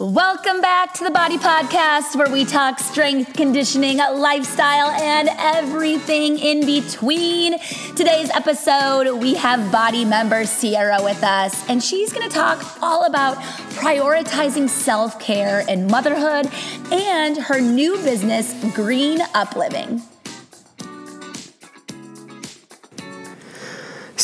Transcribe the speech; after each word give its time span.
Welcome 0.00 0.62
back 0.62 0.94
to 0.94 1.04
the 1.04 1.10
BODI 1.10 1.36
Podcast, 1.36 2.16
where 2.16 2.32
we 2.32 2.46
talk 2.46 2.78
strength, 2.78 3.34
conditioning, 3.34 3.98
lifestyle, 3.98 4.88
and 4.88 5.28
everything 5.36 6.38
in 6.38 6.64
between. 6.64 7.58
Today's 7.96 8.30
episode, 8.30 9.20
we 9.20 9.34
have 9.34 9.70
BODI 9.70 10.06
member 10.06 10.46
Ciara 10.46 11.02
with 11.04 11.22
us, 11.22 11.68
and 11.68 11.84
she's 11.84 12.14
going 12.14 12.26
to 12.26 12.34
talk 12.34 12.82
all 12.82 13.04
about 13.04 13.36
prioritizing 13.74 14.70
self 14.70 15.20
care 15.20 15.66
and 15.68 15.86
motherhood 15.88 16.50
and 16.90 17.36
her 17.36 17.60
new 17.60 17.96
business, 17.96 18.54
Green 18.74 19.20
Up 19.34 19.54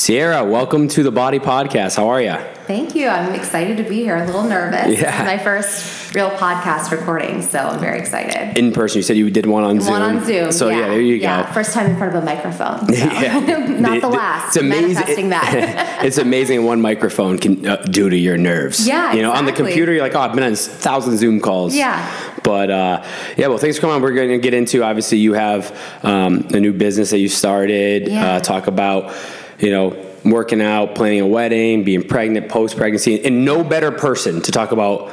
Ciara, 0.07 0.45
welcome 0.45 0.87
to 0.87 1.03
the 1.03 1.11
BODI 1.11 1.41
Podcast. 1.41 1.97
How 1.97 2.07
are 2.11 2.23
you? 2.23 2.37
Thank 2.69 2.95
you. 2.95 3.09
I'm 3.09 3.35
excited 3.35 3.77
to 3.79 3.83
be 3.83 3.97
here. 4.05 4.15
A 4.15 4.25
little 4.25 4.45
nervous. 4.45 5.01
Yeah. 5.01 5.25
My 5.25 5.37
first 5.37 6.15
real 6.15 6.31
podcast 6.31 6.93
recording, 6.93 7.43
so 7.43 7.59
I'm 7.59 7.81
very 7.81 7.99
excited. 7.99 8.57
In 8.57 8.73
person, 8.73 8.99
you 8.99 9.03
said 9.03 9.17
you 9.17 9.29
did 9.31 9.47
one 9.47 9.65
on 9.65 9.81
Zoom. 9.81 9.91
One 9.91 10.03
on 10.03 10.25
Zoom. 10.25 10.53
So 10.53 10.69
yeah, 10.69 10.87
there 10.87 11.01
you 11.01 11.17
yeah. 11.17 11.49
go. 11.49 11.53
First 11.53 11.73
time 11.73 11.91
in 11.91 11.97
front 11.97 12.15
of 12.15 12.23
a 12.23 12.25
microphone. 12.25 12.87
So. 12.87 12.95
Yeah. 13.17 13.41
Not 13.81 14.01
the 14.01 14.09
last. 14.09 14.51
It's 14.51 14.59
amazing. 14.59 14.95
Manifesting 14.95 15.29
that. 15.31 15.99
it's 16.05 16.19
amazing 16.19 16.63
one 16.63 16.81
microphone 16.81 17.37
can 17.37 17.67
uh, 17.67 17.75
do 17.79 18.09
to 18.09 18.17
your 18.17 18.37
nerves. 18.37 18.87
Yeah, 18.87 19.13
You 19.13 19.23
know, 19.23 19.33
on 19.33 19.45
the 19.45 19.53
computer, 19.53 19.93
you're 19.93 20.03
like, 20.03 20.15
oh, 20.15 20.21
I've 20.21 20.37
been 20.37 20.45
on 20.45 20.53
a 20.53 20.57
thousand 20.57 21.17
Zoom 21.17 21.41
calls. 21.41 21.75
Yeah. 21.75 22.33
But 22.45 22.71
uh, 22.71 23.05
yeah, 23.37 23.49
well, 23.49 23.59
thanks 23.59 23.77
for 23.77 23.81
coming 23.81 23.97
on. 23.97 24.03
We're 24.03 24.15
going 24.15 24.29
to 24.29 24.39
get 24.39 24.55
into 24.55 24.85
obviously 24.85 25.19
you 25.19 25.33
have 25.33 25.77
um, 26.05 26.47
a 26.55 26.61
new 26.61 26.73
business 26.73 27.11
that 27.11 27.19
you 27.19 27.29
started. 27.29 28.07
Yeah. 28.07 28.35
Uh, 28.35 28.41
talk 28.41 28.69
about 28.69 29.13
you 29.59 29.71
know 29.71 29.97
working 30.25 30.61
out, 30.61 30.95
planning 30.95 31.21
a 31.21 31.27
wedding, 31.27 31.85
being 31.85 32.03
pregnant, 32.07 32.49
post 32.49 32.77
pregnancy, 32.77 33.25
and 33.25 33.45
no 33.45 33.63
better 33.63 33.93
person 33.93 34.41
to 34.43 34.51
talk 34.53 34.73
about 34.73 35.13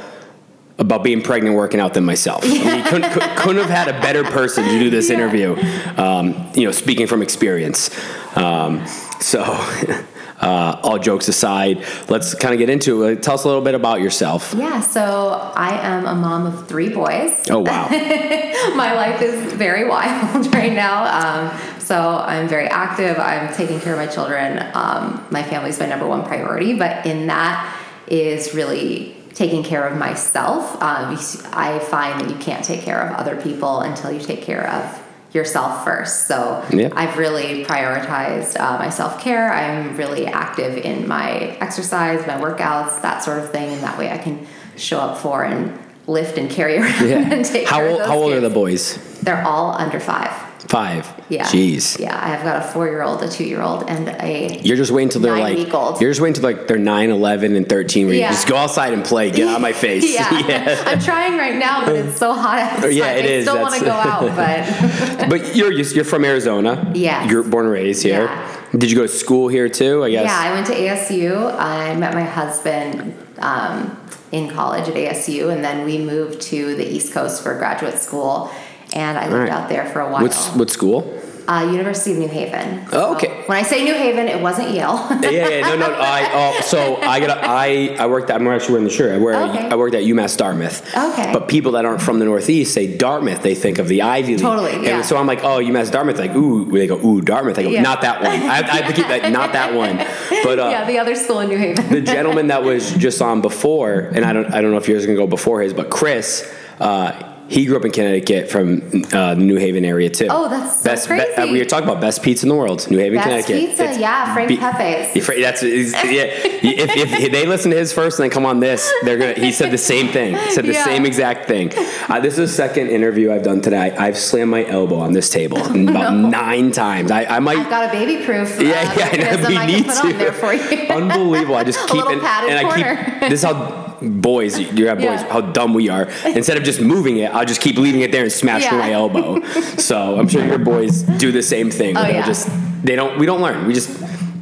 about 0.79 1.03
being 1.03 1.21
pregnant, 1.21 1.55
working 1.55 1.79
out 1.79 1.93
than 1.93 2.03
myself. 2.03 2.43
I 2.43 2.47
mean, 2.47 2.83
couldn't, 2.85 3.37
couldn't 3.37 3.61
have 3.61 3.69
had 3.69 3.87
a 3.95 4.01
better 4.01 4.23
person 4.23 4.63
to 4.63 4.79
do 4.79 4.89
this 4.89 5.07
Yeah. 5.09 5.15
interview. 5.17 5.55
Um, 5.97 6.49
you 6.55 6.65
know, 6.65 6.71
speaking 6.71 7.05
from 7.07 7.21
experience. 7.21 7.89
Um, 8.35 8.85
so. 9.19 9.43
Uh, 10.41 10.77
all 10.83 10.99
jokes 10.99 11.29
aside, 11.29 11.81
let's 12.09 12.33
kind 12.35 12.53
of 12.53 12.57
get 12.57 12.69
into 12.69 13.03
it. 13.03 13.23
Tell 13.23 13.35
us 13.35 13.45
a 13.45 13.47
little 13.47 13.61
bit 13.61 13.75
about 13.75 14.01
yourself. 14.01 14.53
Yeah, 14.57 14.81
so 14.81 15.29
I 15.55 15.77
am 15.77 16.05
a 16.05 16.13
mom 16.15 16.45
of 16.45 16.67
three 16.67 16.89
boys. 16.89 17.31
Oh 17.49 17.59
wow! 17.59 17.87
my 18.75 18.93
life 18.93 19.21
is 19.21 19.53
very 19.53 19.87
wild 19.87 20.45
right 20.53 20.73
now. 20.73 21.05
Um, 21.05 21.72
so 21.83 22.17
I'm 22.17 22.47
very 22.47 22.67
active. 22.67 23.17
I'm 23.19 23.53
taking 23.53 23.79
care 23.79 23.93
of 23.93 23.99
my 23.99 24.07
children. 24.07 24.57
Um, 24.73 25.25
my 25.31 25.43
family's 25.43 25.79
my 25.79 25.85
number 25.85 26.07
one 26.07 26.23
priority, 26.23 26.73
but 26.77 27.05
in 27.05 27.27
that 27.27 27.77
is 28.07 28.53
really 28.53 29.15
taking 29.33 29.63
care 29.63 29.87
of 29.87 29.97
myself. 29.97 30.73
Um, 30.81 31.17
I 31.53 31.79
find 31.89 32.19
that 32.21 32.29
you 32.29 32.35
can't 32.37 32.63
take 32.63 32.81
care 32.81 33.01
of 33.01 33.15
other 33.15 33.35
people 33.41 33.79
until 33.81 34.11
you 34.11 34.19
take 34.19 34.41
care 34.43 34.67
of 34.69 35.01
yourself 35.33 35.83
first. 35.83 36.27
So 36.27 36.63
Yeah. 36.71 36.89
I've 36.95 37.17
really 37.17 37.65
prioritized 37.65 38.59
uh, 38.59 38.77
my 38.77 38.89
self 38.89 39.19
care. 39.19 39.51
I'm 39.51 39.97
really 39.97 40.27
active 40.27 40.77
in 40.77 41.07
my 41.07 41.57
exercise, 41.59 42.25
my 42.27 42.35
workouts, 42.39 43.01
that 43.01 43.23
sort 43.23 43.39
of 43.39 43.49
thing, 43.51 43.73
and 43.73 43.81
that 43.81 43.97
way 43.97 44.11
I 44.11 44.19
can 44.19 44.45
show 44.77 44.99
up 44.99 45.17
for 45.17 45.43
and 45.43 45.77
lift 46.05 46.37
and 46.37 46.49
carry 46.51 46.77
around 46.79 47.09
Yeah. 47.09 47.31
and 47.33 47.43
take 47.43 47.67
How 47.67 47.77
care 47.77 47.89
old? 47.89 48.01
of 48.01 48.07
those 48.07 48.07
How 48.09 48.17
old 48.21 48.33
are 48.33 48.39
the 48.41 48.49
boys? 48.51 48.97
They're 49.21 49.41
all 49.43 49.71
under 49.71 49.99
five. 49.99 50.31
Five. 50.67 51.07
Yeah. 51.29 51.45
Jeez. 51.45 51.99
Yeah, 51.99 52.17
I've 52.19 52.43
got 52.43 52.57
a 52.65 52.67
four-year-old, 52.71 53.21
a 53.21 53.29
two-year-old, 53.29 53.89
and 53.89 54.07
a 54.21 54.59
You're 54.63 54.77
just 54.77 54.91
waiting 54.91 55.09
till 55.09 55.21
they're 55.21 55.37
like. 55.37 55.57
Nine-week-old. 55.57 56.01
You're 56.01 56.09
just 56.11 56.21
waiting 56.21 56.35
till 56.41 56.43
like 56.43 56.67
they're 56.67 56.77
9, 56.77 57.09
11, 57.09 57.55
and 57.55 57.67
13, 57.67 58.07
where 58.07 58.15
Yeah. 58.15 58.29
you 58.29 58.33
just 58.35 58.47
go 58.47 58.55
outside 58.55 58.93
and 58.93 59.03
play. 59.03 59.29
Get 59.31 59.47
out 59.47 59.55
of 59.57 59.61
my 59.61 59.73
face. 59.85 60.03
yeah. 60.15 60.83
I'm 60.87 60.99
trying 60.99 61.37
right 61.37 61.55
now, 61.57 61.85
but 61.85 61.95
it's 61.95 62.17
so 62.17 62.33
hot 62.33 62.59
outside. 62.59 62.93
Yeah, 62.93 63.11
it 63.11 63.25
I 63.25 63.27
is. 63.27 63.45
still 63.45 63.61
want 63.61 63.75
to 63.75 63.81
go 63.85 63.91
out, 63.91 64.21
but 64.35 65.29
but 65.29 65.55
you're 65.55 65.71
you're 65.71 66.05
from 66.05 66.23
Arizona. 66.25 66.91
Yes. 66.95 67.29
You're 67.29 67.43
born 67.43 67.65
and 67.65 67.73
raised 67.73 68.03
here. 68.03 68.23
Yeah. 68.25 68.59
Did 68.77 68.89
you 68.89 68.95
go 68.97 69.03
to 69.03 69.07
school 69.07 69.49
here 69.49 69.69
too? 69.69 70.03
I 70.03 70.09
guess. 70.11 70.25
yeah, 70.25 70.39
I 70.39 70.51
went 70.53 70.65
to 70.67 70.73
ASU. 70.73 71.53
I 71.59 71.95
met 71.95 72.13
my 72.15 72.23
husband 72.23 73.15
um, 73.39 73.95
in 74.31 74.49
college 74.49 74.87
at 74.89 74.95
ASU, 74.95 75.53
and 75.53 75.63
then 75.63 75.85
we 75.85 75.97
moved 75.99 76.41
to 76.43 76.75
the 76.75 76.87
East 76.91 77.13
Coast 77.13 77.43
for 77.43 77.55
graduate 77.57 77.99
school. 77.99 78.49
And 78.93 79.17
I 79.17 79.23
lived 79.23 79.33
Alright. 79.33 79.49
out 79.49 79.69
there 79.69 79.85
for 79.87 80.01
a 80.01 80.11
while. 80.11 80.21
What's 80.21 80.49
what 80.55 80.69
school? 80.69 81.19
uh, 81.47 81.69
University 81.71 82.13
of 82.13 82.17
New 82.19 82.27
Haven. 82.27 82.85
Oh, 82.91 83.15
okay. 83.15 83.27
So 83.27 83.47
when 83.47 83.57
I 83.57 83.63
say 83.63 83.83
New 83.83 83.93
Haven, 83.93 84.27
it 84.27 84.41
wasn't 84.41 84.69
Yale. 84.69 84.95
yeah, 85.21 85.29
yeah, 85.29 85.61
no, 85.61 85.75
no. 85.77 85.93
I 85.97 86.29
oh, 86.57 86.61
so 86.61 86.97
I 86.97 87.19
got 87.19 87.39
I 87.43 87.95
I 87.95 88.07
worked. 88.07 88.29
At, 88.29 88.37
I'm 88.37 88.47
actually 88.47 88.73
wearing 88.73 88.87
the 88.87 88.93
shirt. 88.93 89.13
I 89.13 89.17
wear. 89.17 89.35
Okay. 89.49 89.67
I 89.67 89.75
worked 89.75 89.95
at 89.95 90.03
UMass 90.03 90.37
Dartmouth. 90.37 90.95
Okay. 90.95 91.33
But 91.33 91.47
people 91.47 91.73
that 91.73 91.85
aren't 91.85 92.01
from 92.01 92.19
the 92.19 92.25
Northeast 92.25 92.73
say 92.73 92.97
Dartmouth. 92.97 93.41
They 93.41 93.55
think 93.55 93.77
of 93.77 93.87
the 93.87 94.01
Ivy 94.03 94.33
League. 94.33 94.41
Totally, 94.41 94.85
yeah. 94.85 94.97
And 94.97 95.05
so 95.05 95.17
I'm 95.17 95.27
like, 95.27 95.43
oh, 95.43 95.59
UMass 95.59 95.91
Dartmouth. 95.91 96.17
Like, 96.17 96.35
ooh. 96.35 96.71
They 96.71 96.87
go, 96.87 96.97
ooh, 97.05 97.21
Dartmouth. 97.21 97.57
I 97.59 97.63
go, 97.63 97.69
Yeah. 97.69 97.81
not 97.81 98.01
that 98.01 98.21
one. 98.21 98.31
I, 98.31 98.57
I 98.59 98.61
have 98.77 98.87
to 98.87 98.93
keep 98.93 99.07
that. 99.07 99.31
Not 99.31 99.53
that 99.53 99.73
one. 99.73 99.97
But 100.43 100.59
uh, 100.59 100.69
yeah, 100.69 100.85
the 100.85 100.99
other 100.99 101.15
school 101.15 101.39
in 101.41 101.49
New 101.49 101.57
Haven. 101.57 101.89
the 101.89 102.01
gentleman 102.01 102.47
that 102.47 102.63
was 102.63 102.91
just 102.93 103.21
on 103.21 103.41
before, 103.41 103.99
and 103.99 104.23
I 104.23 104.33
don't, 104.33 104.51
I 104.53 104.61
don't 104.61 104.71
know 104.71 104.77
if 104.77 104.87
yours 104.87 105.01
is 105.01 105.07
gonna 105.07 105.17
go 105.17 105.27
before 105.27 105.61
his, 105.61 105.73
but 105.73 105.89
Chris, 105.89 106.51
uh, 106.79 107.32
he 107.49 107.65
grew 107.65 107.77
up 107.77 107.85
in 107.85 107.91
Connecticut 107.91 108.49
from 108.49 108.81
uh, 109.13 109.35
the 109.35 109.41
New 109.41 109.57
Haven 109.57 109.85
area 109.85 110.09
too. 110.09 110.27
Oh, 110.29 110.49
that's 110.49 110.79
so 110.79 110.83
best. 110.89 111.07
be- 111.09 111.13
uh, 111.19 111.25
crazy. 111.35 111.51
we 111.51 111.59
were 111.59 111.65
talking 111.65 111.87
about 111.87 112.01
best 112.01 112.23
pizza 112.23 112.45
in 112.45 112.49
the 112.49 112.55
world, 112.55 112.89
New 112.89 112.97
Haven, 112.97 113.17
Best 113.17 113.27
Connecticut. 113.47 113.55
pizza, 113.69 113.83
It's- 113.83 113.99
yeah, 113.99 114.33
Frank 114.33 114.49
be- 114.49 114.57
Pepe's. 114.57 115.13
That's 115.13 115.63
yeah. 115.63 116.49
If, 116.65 116.95
if 117.25 117.31
they 117.31 117.45
listen 117.45 117.71
to 117.71 117.77
his 117.77 117.91
first 117.91 118.19
and 118.19 118.23
then 118.23 118.29
come 118.31 118.45
on 118.45 118.59
this, 118.61 118.91
they're 119.03 119.17
gonna. 119.17 119.33
He 119.33 119.51
said 119.51 119.71
the 119.71 119.77
same 119.77 120.07
thing. 120.09 120.37
Said 120.51 120.65
the 120.65 120.73
Yeah. 120.73 120.85
same 120.85 121.05
exact 121.05 121.45
thing. 121.47 121.71
Uh, 122.07 122.19
this 122.21 122.37
is 122.37 122.49
the 122.49 122.55
second 122.55 122.87
interview 122.87 123.31
I've 123.33 123.43
done 123.43 123.61
today. 123.61 123.91
I've 123.91 124.17
slammed 124.17 124.49
my 124.51 124.65
elbow 124.65 124.95
on 124.97 125.11
this 125.13 125.29
table 125.29 125.57
about 125.89 126.13
nine 126.15 126.71
times. 126.71 127.11
I, 127.11 127.25
I 127.25 127.39
might. 127.39 127.57
I've 127.57 127.69
got 127.69 127.89
a 127.89 127.91
baby 127.91 128.25
proof. 128.25 128.59
Yeah, 128.61 128.69
uh, 128.69 128.93
yeah, 128.97 129.09
I 129.11 129.35
know, 129.41 129.47
we 129.49 129.57
I 129.57 129.65
need 129.65 129.85
to. 129.85 129.91
on 129.91 130.17
there 130.17 130.31
for 130.31 130.53
you. 130.53 130.61
Unbelievable. 130.89 131.55
I 131.55 131.63
just 131.65 131.79
keep 131.89 132.05
and, 132.05 132.21
and 132.21 132.67
I 132.67 132.75
keep 133.19 133.29
this 133.29 133.33
is 133.33 133.43
how 133.43 133.82
boys 134.03 134.59
you 134.59 134.87
have 134.87 134.97
boys 134.97 135.05
Yeah. 135.21 135.31
how 135.33 135.41
dumb 135.41 135.73
we 135.73 135.89
are. 135.89 136.07
Instead 136.25 136.57
of 136.57 136.63
just 136.63 136.81
moving 136.81 137.17
it, 137.17 137.33
I'll 137.33 137.45
just 137.45 137.61
keep 137.61 137.77
leaving 137.77 138.01
it 138.01 138.11
there 138.11 138.23
and 138.23 138.31
smash 138.31 138.63
Yeah. 138.63 138.77
my 138.77 138.91
elbow. 138.91 139.41
so 139.77 140.17
I'm 140.19 140.27
sure 140.27 140.45
your 140.45 140.59
boys 140.59 141.03
do 141.03 141.31
the 141.31 141.43
same 141.43 141.71
thing. 141.71 141.97
Oh, 141.97 142.05
yeah. 142.07 142.25
just 142.25 142.49
they 142.83 142.95
don't 142.95 143.17
we 143.19 143.25
don't 143.25 143.41
learn. 143.41 143.65
We 143.67 143.73
just 143.73 143.89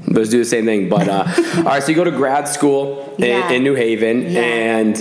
let's 0.08 0.30
do 0.30 0.38
the 0.40 0.46
same 0.46 0.66
thing. 0.66 0.90
But 0.90 1.08
uh, 1.08 1.26
all 1.58 1.64
right, 1.64 1.82
so 1.84 1.90
you 1.90 1.96
go 1.96 2.04
to 2.04 2.12
grad 2.12 2.48
school 2.48 3.14
in, 3.18 3.52
in 3.52 3.64
New 3.64 3.76
Haven 3.76 4.26
and 4.36 4.98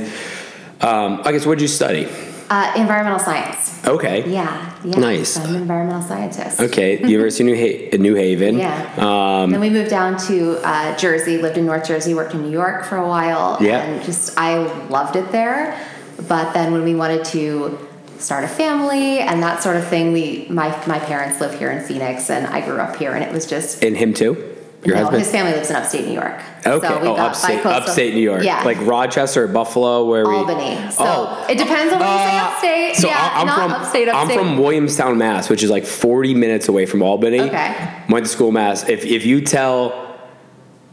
um, 0.80 1.20
I 1.24 1.32
guess 1.32 1.44
what 1.46 1.56
did 1.58 1.62
you 1.62 1.68
study? 1.68 2.06
Uh, 2.50 2.72
environmental 2.76 3.20
science. 3.20 3.78
Okay. 3.86 4.28
Yeah, 4.28 4.74
yeah. 4.84 4.98
Nice. 4.98 5.34
So 5.34 5.40
I'm 5.42 5.54
an 5.54 5.62
environmental 5.62 6.02
scientist. 6.02 6.58
Okay, 6.60 6.98
University 7.08 7.44
of 7.44 7.46
New, 7.46 7.56
ha- 7.56 7.96
New 7.98 8.14
Haven. 8.16 8.58
Yeah. 8.58 8.92
Um, 8.98 9.52
then 9.52 9.60
we 9.60 9.70
moved 9.70 9.88
down 9.88 10.18
to 10.26 10.58
uh, 10.66 10.96
Jersey, 10.96 11.38
lived 11.38 11.58
in 11.58 11.64
North 11.64 11.86
Jersey, 11.86 12.12
worked 12.12 12.34
in 12.34 12.42
New 12.42 12.50
York 12.50 12.84
for 12.84 12.96
a 12.96 13.06
while, 13.06 13.56
Yeah. 13.60 13.78
and 13.82 14.02
just 14.04 14.36
I 14.36 14.56
loved 14.88 15.14
it 15.14 15.30
there. 15.30 15.78
But 16.26 16.52
then 16.52 16.72
when 16.72 16.82
we 16.82 16.96
wanted 16.96 17.24
to 17.26 17.78
start 18.18 18.42
a 18.42 18.48
family 18.48 19.20
and 19.20 19.40
that 19.44 19.62
sort 19.62 19.76
of 19.76 19.86
thing, 19.86 20.12
we 20.12 20.46
my 20.50 20.70
my 20.88 20.98
parents 20.98 21.40
live 21.40 21.56
here 21.56 21.70
in 21.70 21.84
Phoenix, 21.84 22.30
and 22.30 22.48
I 22.48 22.60
grew 22.66 22.80
up 22.80 22.96
here, 22.96 23.12
and 23.14 23.22
it 23.22 23.32
was 23.32 23.46
just 23.46 23.84
and 23.84 23.96
him 23.96 24.12
too? 24.12 24.56
Your 24.84 24.96
no, 24.96 25.02
husband? 25.02 25.22
his 25.22 25.30
family 25.30 25.52
lives 25.52 25.68
in 25.68 25.76
upstate 25.76 26.06
New 26.06 26.14
York. 26.14 26.40
Okay. 26.66 26.88
So 26.88 27.00
oh, 27.02 27.16
upstate, 27.16 27.66
upstate 27.66 28.14
New 28.14 28.20
York. 28.20 28.42
Yeah. 28.42 28.62
Like 28.64 28.78
Rochester 28.80 29.44
or 29.44 29.48
Buffalo, 29.48 30.06
where 30.06 30.26
we. 30.26 30.34
Albany. 30.34 30.90
So 30.90 31.04
Oh. 31.04 31.46
it 31.48 31.58
depends 31.58 31.92
on 31.92 32.00
when 32.00 32.08
you 32.10 32.18
say 32.18 32.38
Uh, 32.38 32.44
upstate. 32.44 32.96
So 32.96 33.08
yeah, 33.08 33.30
I'm 33.34 33.48
from 33.48 33.72
upstate, 33.72 34.08
upstate. 34.08 34.38
I'm 34.38 34.46
from 34.46 34.58
Williamstown, 34.58 35.18
Mass, 35.18 35.50
which 35.50 35.62
is 35.62 35.70
like 35.70 35.84
40 35.84 36.34
minutes 36.34 36.68
away 36.68 36.86
from 36.86 37.02
Albany. 37.02 37.40
Okay. 37.40 37.88
Went 38.08 38.24
to 38.26 38.32
school, 38.32 38.52
Mass. 38.52 38.88
If 38.88 39.04
if 39.04 39.26
you 39.26 39.42
tell 39.42 40.09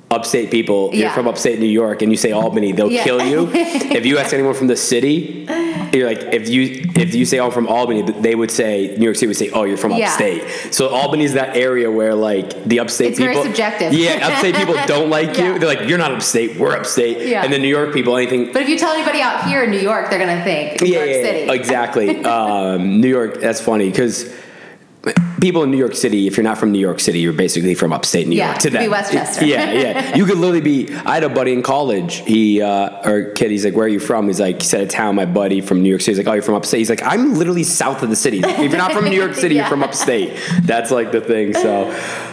upstate 0.10 0.50
people 0.50 0.90
you're 0.96 1.10
from 1.10 1.28
upstate 1.28 1.60
New 1.60 1.66
York 1.66 2.02
and 2.02 2.10
you 2.12 2.18
say 2.18 2.32
Albany, 2.32 2.72
they'll 2.72 2.90
Yeah. 2.92 3.04
kill 3.04 3.22
you. 3.22 3.50
if 3.54 4.06
you 4.06 4.18
ask 4.18 4.34
anyone 4.34 4.54
from 4.54 4.68
the 4.68 4.76
city, 4.78 5.46
you're 5.92 6.08
like 6.08 6.34
if 6.34 6.48
you 6.48 6.90
if 6.96 7.14
you 7.14 7.26
say 7.26 7.40
oh, 7.40 7.48
I'm 7.48 7.52
from 7.52 7.68
Albany, 7.68 8.04
they 8.04 8.34
would 8.34 8.50
say 8.52 8.96
New 8.98 9.04
York 9.04 9.18
City 9.18 9.28
would 9.28 9.36
say 9.36 9.50
oh 9.52 9.64
you're 9.66 9.76
from 9.78 9.92
Yeah. 9.92 10.06
upstate. 10.08 10.44
So 10.72 10.90
Albany's 10.96 11.34
that 11.34 11.58
area 11.58 11.92
where 11.92 12.16
like 12.16 12.64
the 12.64 12.80
upstate 12.80 13.10
It's 13.10 13.20
very 13.20 13.34
people 13.34 13.48
subjective. 13.48 13.92
Yeah, 13.94 14.26
upstate 14.28 14.56
people 14.56 14.76
don't 14.88 15.10
like 15.10 15.36
Yeah. 15.38 15.54
you. 15.54 15.60
They're 15.60 15.68
like 15.76 15.90
you're 15.90 15.98
not 15.98 16.12
upstate, 16.14 16.58
we're 16.58 16.76
upstate. 16.76 17.28
Yeah. 17.28 17.44
And 17.44 17.52
then 17.52 17.62
New 17.62 17.68
York 17.68 17.94
people 17.94 18.16
anything 18.16 18.54
But 18.54 18.62
if 18.62 18.70
you 18.70 18.78
tell 18.78 18.94
anybody 18.94 19.22
out 19.22 19.44
here 19.46 19.64
in 19.64 19.72
New 19.72 19.80
York, 19.80 20.10
they're 20.10 20.20
gonna 20.20 20.42
think 20.44 20.82
New 20.82 20.88
yeah, 20.88 21.00
York 21.00 21.10
yeah, 21.10 21.22
City. 21.24 21.52
exactly. 21.52 22.24
um, 22.38 23.02
New 23.02 23.10
York. 23.10 23.42
That's 23.42 23.60
funny 23.60 23.90
because 23.90 24.34
people 25.42 25.64
in 25.64 25.72
New 25.72 25.78
York 25.78 25.96
City, 25.96 26.28
if 26.28 26.38
you're 26.38 26.44
not 26.44 26.58
from 26.58 26.72
New 26.72 26.80
York 26.80 27.00
City, 27.00 27.20
you're 27.20 27.34
basically 27.34 27.76
from 27.76 27.94
upstate 27.94 28.28
New 28.28 28.36
Yeah, 28.36 28.48
York. 28.48 28.60
To 28.60 28.70
could 28.70 28.74
be 28.74 28.86
them, 28.86 28.92
Westchester. 28.92 29.46
Yeah, 29.46 29.72
yeah. 29.72 30.16
You 30.16 30.26
could 30.26 30.38
literally 30.38 30.62
be. 30.62 30.94
I 30.94 31.16
had 31.16 31.24
a 31.24 31.30
buddy 31.30 31.54
in 31.54 31.62
college. 31.64 32.16
He 32.26 32.62
uh, 32.62 33.10
or 33.10 33.32
kid. 33.32 33.52
He's 33.52 33.66
like, 33.66 33.76
"Where 33.76 33.86
are 33.86 33.90
you 33.90 34.00
from?" 34.00 34.28
He's 34.28 34.40
like, 34.40 34.62
he 34.62 34.68
said 34.68 34.82
a 34.82 34.88
town. 34.88 35.16
My 35.16 35.26
buddy 35.26 35.62
from 35.62 35.82
New 35.84 35.90
York 35.90 36.02
City. 36.02 36.12
He's 36.12 36.26
like, 36.26 36.32
"Oh, 36.32 36.34
you're 36.34 36.44
from 36.44 36.56
upstate." 36.56 36.80
He's 36.80 36.90
like, 36.90 37.04
"I'm 37.04 37.36
literally 37.36 37.64
south 37.64 38.04
of 38.04 38.10
the 38.10 38.16
city. 38.16 38.40
If 38.40 38.58
you're 38.72 38.78
not 38.78 38.92
from 38.92 39.06
New 39.06 39.16
York 39.16 39.36
City, 39.36 39.56
you're 39.56 39.66
from 39.66 39.84
upstate." 39.84 40.38
That's 40.64 40.92
like 40.92 41.12
the 41.12 41.22
thing. 41.22 41.54
So, 41.54 41.90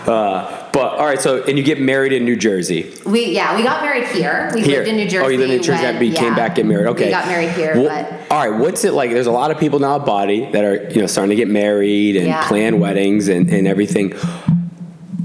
uh, 0.07 0.64
but 0.75 0.95
all 0.99 1.07
right. 1.07 1.21
So, 1.21 1.43
and 1.45 1.57
you 1.57 1.65
get 1.65 1.81
married 1.81 2.13
in 2.13 2.25
New 2.27 2.37
Jersey. 2.37 2.93
We 3.07 3.31
yeah, 3.31 3.57
we 3.57 3.63
got 3.63 3.83
married 3.83 4.09
here. 4.09 4.51
We 4.53 4.61
Here. 4.63 4.79
lived 4.81 4.89
in 4.91 4.97
New 4.97 5.09
Jersey. 5.09 5.25
Oh, 5.25 5.29
you 5.29 5.39
lived 5.39 5.53
in 5.53 5.57
New 5.59 5.63
Jersey, 5.65 5.85
when- 5.85 5.97
but 5.97 6.07
you 6.07 6.13
came 6.15 6.35
back, 6.35 6.57
get 6.57 6.67
married. 6.67 6.89
Okay. 6.89 7.07
We 7.07 7.11
got 7.11 7.27
married 7.27 7.51
here, 7.53 7.75
Well, 7.77 7.89
but 7.89 8.31
all 8.31 8.51
right. 8.51 8.61
What's 8.61 8.85
it 8.85 8.93
like? 8.93 9.11
There's 9.11 9.27
a 9.29 9.33
lot 9.33 9.51
of 9.51 9.59
people 9.59 9.79
now 9.79 9.99
BODI 9.99 10.51
that 10.53 10.65
are 10.65 10.91
you 10.91 11.01
know 11.01 11.07
starting 11.07 11.31
to 11.31 11.37
get 11.37 11.49
married 11.49 12.17
and 12.17 12.27
Yeah. 12.27 12.47
plan 12.49 12.79
weddings 12.81 13.29
and, 13.29 13.49
and 13.51 13.67
everything. 13.67 14.13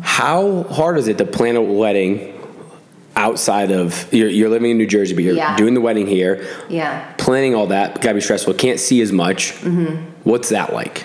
How 0.01 0.63
hard 0.63 0.97
is 0.97 1.07
it 1.07 1.17
to 1.17 1.25
plan 1.25 1.55
a 1.55 1.61
wedding 1.61 2.35
outside 3.15 3.71
of 3.71 4.11
you're, 4.13 4.29
you're 4.29 4.49
living 4.49 4.71
in 4.71 4.77
New 4.77 4.87
Jersey, 4.87 5.13
but 5.13 5.23
you're 5.23 5.35
Yeah. 5.35 5.57
doing 5.57 5.73
the 5.73 5.81
wedding 5.81 6.07
here, 6.07 6.45
yeah. 6.69 7.03
planning 7.17 7.53
all 7.55 7.67
that 7.67 7.99
gotta 8.01 8.15
be 8.15 8.21
stressful. 8.21 8.53
Can't 8.53 8.79
see 8.79 9.01
as 9.01 9.11
much. 9.11 9.53
Mm-hmm. 9.55 10.03
What's 10.23 10.49
that 10.49 10.73
like? 10.73 11.03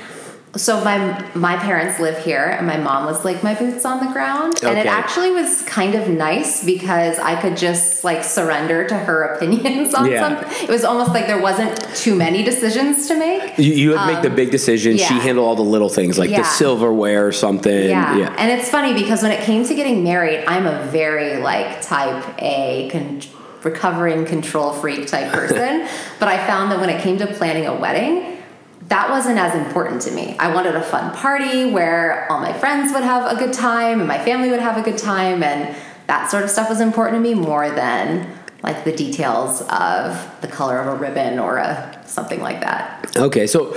So 0.56 0.84
my 0.84 0.98
my 1.34 1.56
parents 1.56 1.98
live 1.98 2.16
here, 2.24 2.44
and 2.44 2.66
my 2.66 2.76
mom 2.76 3.06
was 3.06 3.24
like 3.24 3.42
my 3.42 3.54
boots 3.54 3.84
on 3.84 4.04
the 4.06 4.12
ground, 4.12 4.62
and 4.62 4.78
it 4.78 4.86
actually 4.86 5.32
was 5.32 5.62
kind 5.62 5.94
of 5.96 6.08
nice 6.08 6.64
because 6.64 7.18
I 7.18 7.40
could 7.40 7.56
just 7.56 8.04
like 8.04 8.22
surrender 8.22 8.86
to 8.86 8.94
her 8.94 9.22
opinions 9.34 9.94
on 9.94 10.10
Yeah. 10.10 10.20
something. 10.38 10.64
It 10.68 10.70
was 10.70 10.84
almost 10.84 11.10
like 11.10 11.26
there 11.26 11.40
wasn't 11.40 11.76
too 11.96 12.14
many 12.14 12.44
decisions 12.44 13.08
to 13.08 13.16
make. 13.18 13.58
You, 13.58 13.72
you 13.72 13.96
make 14.06 14.22
the 14.22 14.30
big 14.30 14.50
decisions. 14.52 15.00
She 15.00 15.14
Um, 15.14 15.20
handled 15.20 15.46
all 15.48 15.56
the 15.56 15.62
little 15.62 15.88
things 15.88 16.18
like 16.18 16.30
Yeah. 16.30 16.38
the 16.42 16.44
silverware 16.44 17.26
or 17.26 17.32
something. 17.32 17.88
Yeah. 17.90 18.32
And 18.38 18.50
it's 18.52 18.68
funny 18.70 18.94
because 18.94 19.22
when 19.22 19.32
it 19.32 19.40
came 19.40 19.64
to 19.64 19.74
getting 19.74 20.04
married, 20.04 20.44
I'm 20.46 20.66
a 20.66 20.84
very 20.86 21.38
like 21.38 21.82
type 21.82 22.22
A 22.38 22.90
con- 22.92 23.20
recovering 23.64 24.24
control 24.24 24.72
freak 24.72 25.08
type 25.08 25.32
person. 25.32 25.88
but 26.20 26.28
I 26.28 26.46
found 26.46 26.70
that 26.70 26.78
when 26.80 26.90
it 26.90 27.02
came 27.02 27.18
to 27.18 27.26
planning 27.26 27.66
a 27.66 27.74
wedding, 27.74 28.33
that 28.88 29.08
wasn't 29.10 29.38
as 29.38 29.54
important 29.54 30.02
to 30.02 30.10
me. 30.10 30.36
I 30.38 30.52
wanted 30.54 30.74
a 30.76 30.82
fun 30.82 31.14
party 31.14 31.70
where 31.70 32.30
all 32.30 32.40
my 32.40 32.52
friends 32.52 32.92
would 32.92 33.02
have 33.02 33.30
a 33.30 33.38
good 33.38 33.52
time 33.52 34.00
and 34.00 34.08
my 34.08 34.22
family 34.22 34.50
would 34.50 34.60
have 34.60 34.76
a 34.76 34.82
good 34.82 34.98
time 34.98 35.42
and 35.42 35.74
that 36.06 36.30
sort 36.30 36.44
of 36.44 36.50
stuff 36.50 36.68
was 36.68 36.80
important 36.80 37.16
to 37.16 37.20
me 37.28 37.34
more 37.34 37.70
than 37.70 38.30
like 38.62 38.84
the 38.84 38.94
details 38.94 39.62
of 39.62 40.30
the 40.42 40.48
color 40.48 40.78
of 40.78 40.86
a 40.86 40.96
ribbon 40.96 41.38
or 41.38 41.56
a 41.58 41.98
something 42.06 42.40
like 42.40 42.60
that. 42.60 43.16
Okay, 43.16 43.46
so 43.46 43.74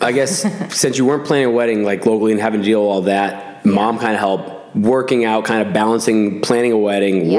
I 0.00 0.12
guess 0.12 0.42
since 0.76 0.98
you 0.98 1.04
weren't 1.04 1.24
planning 1.26 1.46
a 1.46 1.50
wedding 1.50 1.82
like 1.84 2.06
locally 2.06 2.32
and 2.32 2.40
having 2.40 2.60
to 2.60 2.64
deal 2.64 2.80
with 2.82 2.90
all 2.90 3.02
that, 3.02 3.64
mom 3.66 3.98
kind 3.98 4.14
of 4.14 4.20
helped 4.20 4.76
working 4.76 5.24
out, 5.24 5.44
kind 5.44 5.66
of 5.66 5.72
balancing 5.74 6.40
planning 6.42 6.72
a 6.72 6.78
wedding, 6.78 7.30
Yeah. 7.30 7.38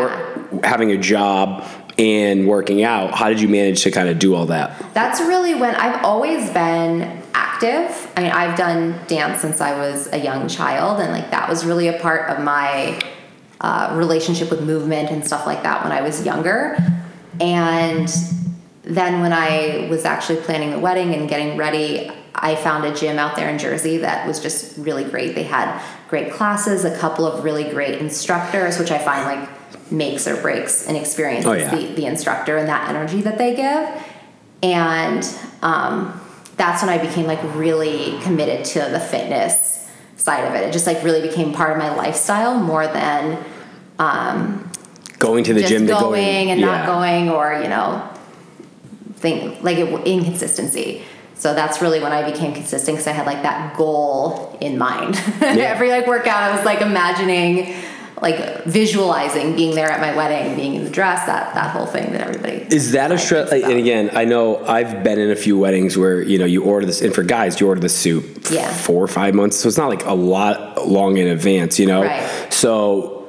work, 0.51 0.65
having 0.65 0.91
a 0.91 0.97
job, 0.97 1.63
and 1.97 2.47
working 2.47 2.83
out. 2.83 3.13
How 3.13 3.29
did 3.29 3.39
you 3.39 3.47
manage 3.47 3.83
to 3.83 3.91
kind 3.91 4.09
of 4.09 4.19
do 4.19 4.35
all 4.35 4.47
that? 4.47 4.93
That's 4.93 5.21
really 5.21 5.55
when 5.55 5.75
I've 5.75 6.03
always 6.03 6.49
been 6.51 7.23
active. 7.33 8.11
I 8.17 8.23
mean, 8.23 8.31
I've 8.31 8.57
done 8.57 8.99
dance 9.07 9.41
since 9.41 9.61
I 9.61 9.77
was 9.77 10.11
a 10.11 10.17
young 10.17 10.47
child, 10.47 10.99
and 10.99 11.11
like 11.11 11.31
that 11.31 11.49
was 11.49 11.65
really 11.65 11.87
a 11.87 11.97
part 11.99 12.29
of 12.29 12.43
my 12.43 13.01
uh, 13.61 13.93
relationship 13.95 14.49
with 14.49 14.61
movement 14.61 15.09
and 15.09 15.25
stuff 15.25 15.45
like 15.45 15.63
that 15.63 15.83
when 15.83 15.91
I 15.91 16.01
was 16.01 16.25
younger. 16.25 16.77
And 17.39 18.09
then 18.83 19.21
when 19.21 19.33
I 19.33 19.87
was 19.89 20.05
actually 20.05 20.41
planning 20.41 20.71
the 20.71 20.79
wedding 20.79 21.13
and 21.13 21.27
getting 21.27 21.57
ready, 21.57 22.11
I 22.35 22.55
found 22.55 22.85
a 22.85 22.93
gym 22.93 23.17
out 23.17 23.35
there 23.35 23.49
in 23.49 23.57
Jersey 23.57 23.97
that 23.97 24.27
was 24.27 24.39
just 24.41 24.77
really 24.77 25.03
great. 25.05 25.35
They 25.35 25.43
had 25.43 25.81
great 26.09 26.33
classes, 26.33 26.83
a 26.83 26.95
couple 26.97 27.25
of 27.25 27.43
really 27.43 27.69
great 27.71 27.99
instructors, 27.99 28.77
which 28.77 28.91
I 28.91 28.99
find 28.99 29.25
like 29.25 29.49
makes 29.91 30.27
or 30.27 30.41
breaks 30.41 30.87
an 30.87 30.95
experience. 30.95 31.45
Oh, 31.45 31.53
yeah. 31.53 31.73
the, 31.73 31.93
the 31.93 32.05
instructor 32.05 32.57
and 32.57 32.67
that 32.67 32.89
energy 32.89 33.21
that 33.21 33.37
they 33.37 33.55
give. 33.55 34.03
And 34.63 35.27
um, 35.61 36.19
that's 36.57 36.81
when 36.81 36.89
I 36.89 36.97
became 36.97 37.25
like 37.25 37.39
really 37.55 38.19
committed 38.21 38.65
to 38.65 38.79
the 38.79 38.99
fitness 38.99 39.89
side 40.17 40.45
of 40.45 40.55
it. 40.55 40.67
It 40.67 40.73
just 40.73 40.87
like 40.87 41.03
really 41.03 41.21
became 41.21 41.53
part 41.53 41.71
of 41.71 41.77
my 41.77 41.95
lifestyle 41.95 42.59
more 42.59 42.87
than 42.87 43.43
Going 45.19 45.43
to 45.45 45.53
the 45.53 45.63
gym 45.63 45.85
going, 45.85 46.01
going 46.01 46.51
and 46.51 46.59
yeah. 46.59 46.65
not 46.65 46.85
going 46.85 47.29
or 47.29 47.59
you 47.61 47.69
know 47.69 48.07
thing 49.15 49.61
like 49.63 49.77
it, 49.77 50.07
inconsistency 50.07 51.03
so 51.35 51.53
that's 51.53 51.81
really 51.81 52.01
when 52.01 52.11
i 52.11 52.29
became 52.29 52.53
consistent 52.53 52.95
because 52.95 53.07
i 53.07 53.11
had 53.11 53.25
like 53.25 53.41
that 53.41 53.75
goal 53.77 54.57
in 54.59 54.77
mind 54.77 55.15
every 55.41 55.89
like 55.89 56.05
workout 56.05 56.43
i 56.43 56.55
was 56.55 56.65
like 56.65 56.81
imagining 56.81 57.73
like 58.21 58.63
visualizing 58.63 59.55
being 59.55 59.75
there 59.75 59.89
at 59.91 59.99
my 59.99 60.15
wedding 60.15 60.55
being 60.55 60.75
in 60.75 60.83
the 60.85 60.89
dress 60.89 61.25
that 61.25 61.53
that 61.53 61.71
whole 61.71 61.85
thing 61.85 62.11
that 62.13 62.21
everybody 62.21 62.65
Is 62.73 62.93
that 62.93 63.11
a 63.11 63.17
stress? 63.17 63.49
thinks 63.49 63.67
And 63.67 63.77
again, 63.77 64.09
I 64.13 64.23
know 64.25 64.65
I've 64.65 65.03
been 65.03 65.19
in 65.19 65.31
a 65.31 65.35
few 65.35 65.57
weddings 65.57 65.97
where 65.97 66.21
you 66.21 66.37
know 66.39 66.45
you 66.45 66.63
order 66.63 66.85
this, 66.85 67.01
and 67.01 67.13
for 67.13 67.23
guys, 67.23 67.59
you 67.59 67.67
order 67.67 67.81
the 67.81 67.89
suit 67.89 68.49
Yeah. 68.51 68.71
four 68.71 69.03
or 69.03 69.07
five 69.07 69.33
months, 69.35 69.57
so 69.57 69.67
it's 69.67 69.77
not 69.77 69.89
like 69.89 70.05
a 70.05 70.13
lot 70.13 70.87
long 70.87 71.17
in 71.17 71.27
advance, 71.27 71.77
you 71.79 71.87
know. 71.87 72.03
Right. 72.03 72.53
So, 72.53 73.27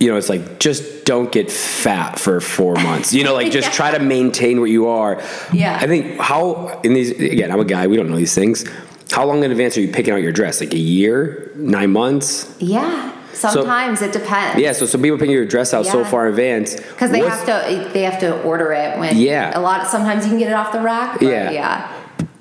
you 0.00 0.08
know, 0.10 0.16
it's 0.16 0.28
like 0.30 0.58
just 0.60 1.04
don't 1.04 1.30
get 1.30 1.50
fat 1.50 2.18
for 2.18 2.40
four 2.40 2.74
months. 2.76 3.12
You 3.12 3.22
know, 3.22 3.34
like 3.34 3.52
just 3.52 3.72
try 3.80 3.90
to 3.96 3.98
maintain 4.02 4.60
what 4.60 4.70
you 4.70 4.88
are. 4.88 5.22
Yeah. 5.52 5.78
I 5.80 5.86
think 5.86 6.18
how 6.18 6.80
in 6.82 6.94
these 6.94 7.10
again, 7.10 7.50
I'm 7.52 7.60
a 7.60 7.64
guy. 7.64 7.86
We 7.86 7.96
don't 7.96 8.08
know 8.10 8.16
these 8.16 8.34
things. 8.34 8.64
How 9.12 9.24
long 9.24 9.44
in 9.44 9.50
advance 9.50 9.76
are 9.78 9.82
you 9.82 9.92
picking 9.92 10.12
out 10.14 10.22
your 10.22 10.32
dress? 10.32 10.60
Like 10.60 10.72
a 10.74 10.78
year, 10.78 11.52
nine 11.54 11.92
months? 11.92 12.52
yeah 12.58 13.12
sometimes 13.36 14.02
it 14.02 14.12
depends 14.12 14.60
Yeah. 14.60 14.72
So 14.72 14.86
some 14.86 15.02
people 15.02 15.18
picking 15.18 15.32
your 15.34 15.44
dress 15.46 15.72
out 15.74 15.86
so 15.86 16.04
far 16.04 16.26
in 16.26 16.30
advance 16.32 16.74
because 16.76 17.10
they 17.10 17.20
What's- 17.22 17.42
have 17.42 17.64
to 17.64 17.90
they 17.92 18.02
have 18.02 18.18
to 18.20 18.40
order 18.42 18.72
it 18.72 18.98
when 18.98 19.16
Yeah. 19.16 19.56
a 19.58 19.60
lot 19.60 19.86
sometimes 19.88 20.24
you 20.24 20.30
can 20.30 20.38
get 20.38 20.48
it 20.48 20.54
off 20.54 20.72
the 20.72 20.80
rack 20.80 21.20
Yeah. 21.20 21.50
yeah, 21.50 21.88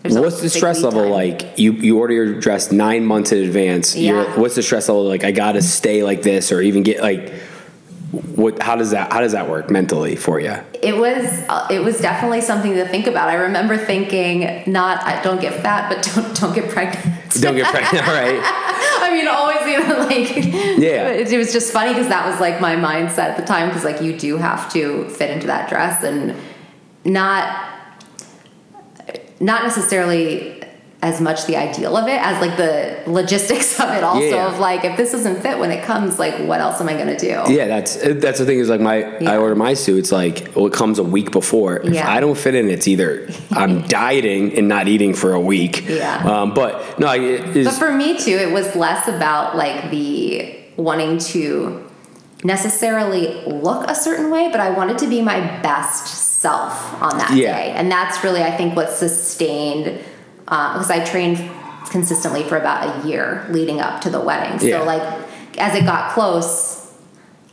There's 0.03 0.17
What's 0.17 0.41
the 0.41 0.49
stress 0.49 0.81
level 0.83 1.01
time. 1.03 1.11
like? 1.11 1.57
You 1.57 1.71
you 1.73 1.97
order 1.99 2.13
your 2.13 2.33
dress 2.39 2.71
nine 2.71 3.05
months 3.05 3.31
in 3.31 3.39
advance. 3.43 3.95
You're, 3.97 4.23
Yeah. 4.23 4.39
what's 4.39 4.55
the 4.55 4.63
stress 4.63 4.87
level 4.87 5.03
like? 5.05 5.23
I 5.23 5.31
gotta 5.31 5.61
stay 5.61 6.03
like 6.03 6.21
this, 6.21 6.51
or 6.51 6.61
even 6.61 6.83
get 6.83 7.01
like, 7.01 7.33
what? 8.35 8.61
How 8.61 8.75
does 8.75 8.91
that 8.91 9.11
how 9.11 9.19
does 9.21 9.31
that 9.33 9.49
work 9.49 9.69
mentally 9.71 10.15
for 10.15 10.39
you? 10.39 10.55
it 10.83 10.95
was 10.95 11.25
uh, 11.49 11.67
it 11.71 11.79
was 11.83 11.99
definitely 11.99 12.41
something 12.41 12.75
to 12.75 12.87
think 12.87 13.07
about. 13.07 13.27
I 13.29 13.33
remember 13.35 13.75
thinking, 13.77 14.61
not 14.67 15.03
I 15.03 15.19
don't 15.23 15.41
get 15.41 15.53
fat, 15.63 15.89
but 15.89 16.03
don't 16.13 16.39
don't 16.39 16.53
get 16.53 16.69
pregnant. 16.69 17.03
Don't 17.41 17.55
get 17.55 17.65
pregnant, 17.65 18.07
all 18.07 18.13
right? 18.23 18.39
I 19.05 19.11
mean, 19.13 19.27
always 19.27 19.61
you 19.67 19.79
know 19.79 19.99
like 20.09 20.35
Yeah. 20.77 21.09
It, 21.09 21.31
it 21.31 21.37
was 21.37 21.53
just 21.53 21.71
funny 21.71 21.93
because 21.93 22.07
that 22.09 22.25
was 22.25 22.39
like 22.39 22.59
my 22.59 22.75
mindset 22.75 23.29
at 23.29 23.37
the 23.37 23.45
time 23.45 23.69
because 23.69 23.83
like 23.83 24.01
you 24.01 24.17
do 24.17 24.37
have 24.37 24.71
to 24.73 25.07
fit 25.09 25.29
into 25.29 25.47
that 25.47 25.69
dress 25.69 26.03
and 26.03 26.35
not 27.03 27.71
not 29.39 29.63
necessarily 29.63 30.54
as 31.05 31.21
much 31.21 31.45
the 31.45 31.55
ideal 31.55 31.95
of 31.95 32.07
it 32.07 32.19
as 32.19 32.41
like 32.41 32.57
the 32.57 32.97
logistics 33.05 33.79
of 33.79 33.89
it 33.91 34.03
also 34.03 34.21
Yeah. 34.25 34.47
of 34.47 34.59
like 34.59 34.83
if 34.83 34.97
this 34.97 35.11
doesn't 35.11 35.41
fit 35.41 35.59
when 35.59 35.69
it 35.71 35.83
comes 35.83 36.17
like 36.17 36.35
what 36.49 36.59
else 36.59 36.81
am 36.81 36.89
I 36.89 36.95
gonna 36.97 37.17
do? 37.17 37.43
Yeah, 37.47 37.67
that's 37.67 37.95
that's 38.23 38.39
the 38.39 38.45
thing. 38.45 38.59
Is 38.59 38.69
like 38.69 38.81
my 38.81 38.97
I 39.19 39.37
order 39.37 39.55
my 39.55 39.73
suits 39.75 40.11
like 40.11 40.51
well, 40.55 40.65
it 40.65 40.73
comes 40.73 40.97
a 40.99 41.03
week 41.03 41.31
before. 41.31 41.77
If 41.77 41.93
Yeah. 41.93 42.09
I 42.11 42.19
don't 42.19 42.37
fit 42.37 42.55
in, 42.55 42.69
it's 42.69 42.87
either 42.87 43.29
I'm 43.51 43.81
dieting 43.99 44.57
and 44.57 44.67
not 44.67 44.87
eating 44.87 45.13
for 45.13 45.33
a 45.33 45.39
week. 45.39 45.87
Yeah. 45.87 46.17
Um, 46.25 46.53
but 46.55 46.99
no, 46.99 47.07
But 47.63 47.73
for 47.73 47.91
me 47.93 48.17
too, 48.17 48.35
it 48.45 48.51
was 48.51 48.75
less 48.75 49.07
about 49.07 49.55
like 49.55 49.91
the 49.91 50.55
wanting 50.77 51.19
to 51.33 51.81
necessarily 52.43 53.41
look 53.45 53.89
a 53.89 53.95
certain 53.95 54.29
way, 54.29 54.49
but 54.51 54.59
I 54.59 54.69
wanted 54.71 54.97
to 54.99 55.07
be 55.07 55.21
my 55.21 55.39
best 55.61 56.07
self 56.41 57.01
on 57.01 57.17
that 57.17 57.31
Yeah. 57.31 57.55
day. 57.57 57.71
And 57.75 57.91
that's 57.91 58.23
really, 58.23 58.43
I 58.43 58.51
think, 58.51 58.75
what 58.75 58.89
sustained, 58.91 59.97
because 60.45 60.89
I 60.91 61.03
trained 61.03 61.37
consistently 61.89 62.43
for 62.43 62.57
about 62.57 63.03
a 63.03 63.07
year 63.07 63.45
leading 63.49 63.79
up 63.81 64.01
to 64.01 64.09
the 64.09 64.19
wedding. 64.19 64.59
So, 64.59 64.65
Yeah. 64.67 64.79
like, 64.81 65.01
as 65.57 65.75
it 65.75 65.85
got 65.85 66.11
close, 66.13 66.73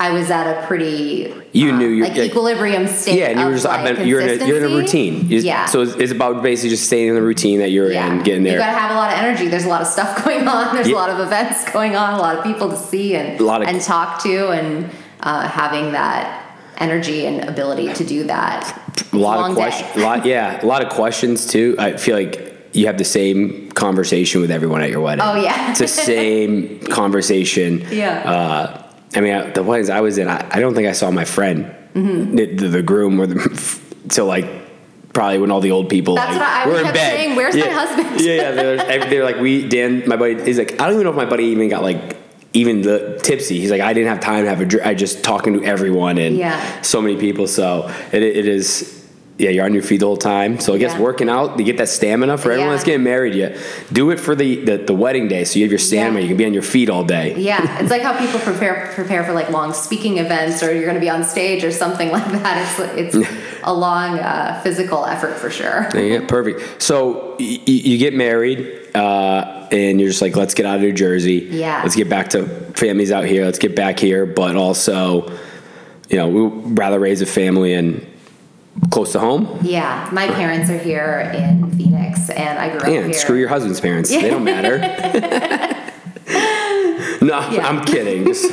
I 0.01 0.11
was 0.11 0.31
at 0.31 0.47
a 0.65 0.67
pretty 0.67 1.33
You 1.53 1.71
uh, 1.71 1.79
knew 1.79 1.87
your, 1.89 2.09
like 2.09 2.17
equilibrium 2.17 2.89
state. 2.89 3.19
yeah, 3.19 3.27
and 3.27 3.39
you 3.39 3.47
were 3.47 3.53
just 3.53 3.65
like, 3.67 3.97
been, 3.99 4.09
you're 4.09 4.21
in 4.21 4.41
a, 4.43 4.47
you're 4.47 4.57
in 4.57 4.65
a 4.65 4.75
routine. 4.75 5.29
You- 5.29 5.39
yeah. 5.41 5.67
So 5.67 5.83
it's, 5.83 5.95
it's 5.95 6.11
about 6.13 6.43
basically 6.43 6.71
just 6.71 6.87
staying 6.87 7.09
in 7.09 7.15
the 7.15 7.23
routine 7.23 7.61
that 7.61 7.71
you're 7.71 7.93
Yeah. 7.93 8.11
in, 8.13 8.23
getting 8.25 8.43
there. 8.43 8.55
You 8.55 8.59
gotta 8.59 8.77
have 8.77 8.91
a 8.91 8.95
lot 8.95 9.13
of 9.13 9.19
energy. 9.19 9.47
There's 9.49 9.65
a 9.65 9.69
lot 9.69 9.81
of 9.81 9.87
stuff 9.87 10.25
going 10.25 10.49
on. 10.49 10.75
There's 10.75 10.89
Yeah. 10.89 10.95
a 10.95 10.99
lot 10.99 11.11
of 11.11 11.21
events 11.21 11.71
going 11.73 11.95
on. 11.95 12.15
A 12.15 12.19
lot 12.19 12.37
of 12.37 12.43
people 12.45 12.69
to 12.71 12.77
see 12.77 13.15
and 13.15 13.39
A 13.41 13.45
lot 13.45 13.63
of- 13.63 13.69
and 13.69 13.81
talk 13.81 14.21
to, 14.25 14.49
and 14.49 14.91
uh, 15.21 15.47
having 15.47 15.93
that 15.93 16.41
energy 16.79 17.27
and 17.27 17.49
ability 17.49 17.93
to 17.93 18.03
do 18.05 18.25
that. 18.25 18.77
a 19.13 19.17
lot 19.17 19.49
of 19.51 19.55
questions. 19.57 20.03
Lot, 20.03 20.27
yeah, 20.27 20.61
a 20.65 20.67
lot 20.67 20.83
of 20.85 20.89
questions 20.91 21.47
too. 21.47 21.77
I 21.79 21.93
feel 21.97 22.17
like 22.17 22.52
you 22.73 22.87
have 22.87 22.99
the 22.99 23.05
same 23.05 23.71
conversation 23.73 24.41
with 24.41 24.51
everyone 24.51 24.83
at 24.83 24.91
your 24.91 25.01
wedding. 25.01 25.25
Oh, 25.25 25.35
yeah. 25.35 25.71
it's 25.71 25.81
the 25.81 25.89
same 26.15 26.79
conversation. 26.81 27.85
Yeah. 27.91 28.19
Uh, 28.31 28.83
I 29.15 29.21
mean, 29.21 29.35
I, 29.35 29.51
the 29.51 29.63
weddings 29.63 29.91
I 29.91 30.01
was 30.01 30.17
in, 30.19 30.29
I, 30.29 30.47
I 30.51 30.61
don't 30.61 30.75
think 30.75 30.89
I 30.89 30.93
saw 30.93 31.11
my 31.11 31.25
friend, 31.25 31.75
Mm-hmm. 31.95 32.37
the, 32.37 32.47
the, 32.55 32.69
the 32.69 32.83
groom, 32.83 33.21
or 33.21 33.27
the 33.27 33.37
till 34.09 34.25
like 34.25 34.47
probably 35.13 35.37
when 35.37 35.51
all 35.51 35.61
the 35.61 35.73
old 35.73 35.91
people 35.91 36.15
That's 36.15 36.31
like, 36.31 36.41
what 36.41 36.49
I- 36.49 36.63
I 36.65 36.67
were 36.69 36.77
in 36.79 36.85
kept 36.85 36.95
bed. 36.95 37.11
saying, 37.17 37.37
"Where's 37.37 37.55
my 37.55 37.67
husband?" 37.69 38.21
Yeah, 38.23 38.35
yeah. 38.35 38.51
They're, 38.53 38.77
they're 39.11 39.25
like, 39.25 39.37
we 39.37 39.69
Dan, 39.69 40.03
my 40.09 40.17
buddy, 40.17 40.43
he's 40.43 40.57
like, 40.57 40.73
I 40.81 40.87
don't 40.87 40.95
even 40.95 41.05
know 41.05 41.11
if 41.11 41.17
my 41.17 41.27
buddy 41.27 41.45
even 41.45 41.69
got 41.69 41.83
like. 41.83 42.17
Even 42.55 42.83
the 42.83 43.19
tipsy, 43.23 43.59
he's 43.61 43.71
like, 43.71 43.81
I 43.81 43.95
didn't 43.95 44.09
have 44.11 44.21
time 44.21 44.45
to 44.45 44.51
have 44.51 44.61
a 44.61 44.67
drink. 44.67 44.87
I 44.87 44.93
just 44.93 45.25
talking 45.25 45.55
to 45.55 45.65
everyone 45.65 46.19
and 46.19 46.37
Yeah. 46.37 46.83
so 46.83 47.01
many 47.01 47.17
people. 47.19 47.47
So 47.47 47.89
it, 48.13 48.23
it 48.23 48.47
is, 48.47 49.02
yeah, 49.43 49.51
you're 49.51 49.65
on 49.65 49.75
your 49.75 49.83
feet 49.83 49.99
the 50.01 50.07
whole 50.07 50.17
time. 50.17 50.59
So 50.61 50.73
I 50.73 50.79
guess 50.79 50.93
Yeah. 50.93 51.01
working 51.01 51.29
out, 51.29 51.59
you 51.59 51.65
get 51.65 51.77
that 51.79 51.89
stamina 51.89 52.39
for 52.39 52.53
everyone 52.53 52.69
Yeah. 52.69 52.75
that's 52.77 52.85
getting 52.85 53.03
married. 53.03 53.35
You 53.35 53.55
do 53.93 54.11
it 54.11 54.21
for 54.21 54.35
the, 54.35 54.65
the, 54.65 54.77
the 54.79 54.95
wedding 54.95 55.27
day, 55.29 55.45
so 55.45 55.59
you 55.59 55.65
have 55.65 55.73
your 55.73 55.79
stamina. 55.79 56.21
Yeah. 56.21 56.23
You 56.23 56.29
can 56.29 56.37
be 56.37 56.47
on 56.47 56.55
your 56.55 56.63
feet 56.63 56.89
all 56.89 57.05
day. 57.05 57.35
Yeah, 57.37 57.79
it's 57.81 57.91
like 57.91 58.03
how 58.03 58.17
people 58.19 58.41
prepare 58.41 58.91
prepare 58.95 59.25
for 59.25 59.33
like 59.33 59.51
long 59.51 59.73
speaking 59.75 60.19
events, 60.19 60.63
or 60.63 60.73
you're 60.73 60.85
going 60.85 60.95
to 60.95 61.01
be 61.01 61.11
on 61.11 61.25
stage 61.25 61.65
or 61.65 61.73
something 61.73 62.11
like 62.17 62.25
that. 62.33 62.79
It's 62.97 63.15
it's 63.17 63.29
a 63.65 63.75
long 63.75 64.19
uh, 64.19 64.61
physical 64.63 65.05
effort 65.05 65.35
for 65.35 65.51
sure. 65.51 65.89
Yeah, 65.95 66.25
perfect. 66.27 66.81
So 66.81 67.37
y- 67.41 67.59
y- 67.67 67.83
you 67.91 67.99
get 67.99 68.15
married, 68.15 68.95
uh, 68.95 69.69
and 69.73 70.01
you're 70.01 70.11
just 70.11 70.23
like, 70.23 70.37
let's 70.37 70.55
get 70.55 70.67
out 70.67 70.77
of 70.77 70.83
New 70.83 70.93
Jersey. 70.93 71.49
Yeah. 71.51 71.81
Let's 71.83 71.97
get 71.97 72.09
back 72.09 72.29
to 72.31 72.47
families 72.75 73.11
out 73.11 73.25
here. 73.25 73.45
Let's 73.45 73.59
get 73.59 73.75
back 73.75 73.99
here, 73.99 74.27
but 74.27 74.55
also, 74.57 75.31
you 76.09 76.17
know, 76.19 76.29
we'd 76.29 76.79
rather 76.79 76.99
raise 77.01 77.23
a 77.23 77.27
family 77.27 77.73
and 77.73 78.07
close 78.91 79.13
to 79.13 79.19
home. 79.21 79.59
Yeah, 79.63 80.09
my 80.13 80.27
parents 80.29 80.71
are 80.71 80.79
here 80.79 81.31
in 81.35 81.71
Phoenix, 81.77 82.31
and 82.31 82.59
I 82.59 82.71
grew 82.71 82.79
up 82.81 82.87
And 82.87 83.05
here. 83.07 83.15
screw 83.15 83.37
your 83.39 83.49
husband's 83.49 83.81
parents. 83.81 84.11
They 84.11 84.31
don't 84.31 84.45
matter. 84.45 84.79
no, 87.23 87.51
Yeah. 87.51 87.67
I'm 87.69 87.85
kidding. 87.85 88.25
Just- 88.27 88.53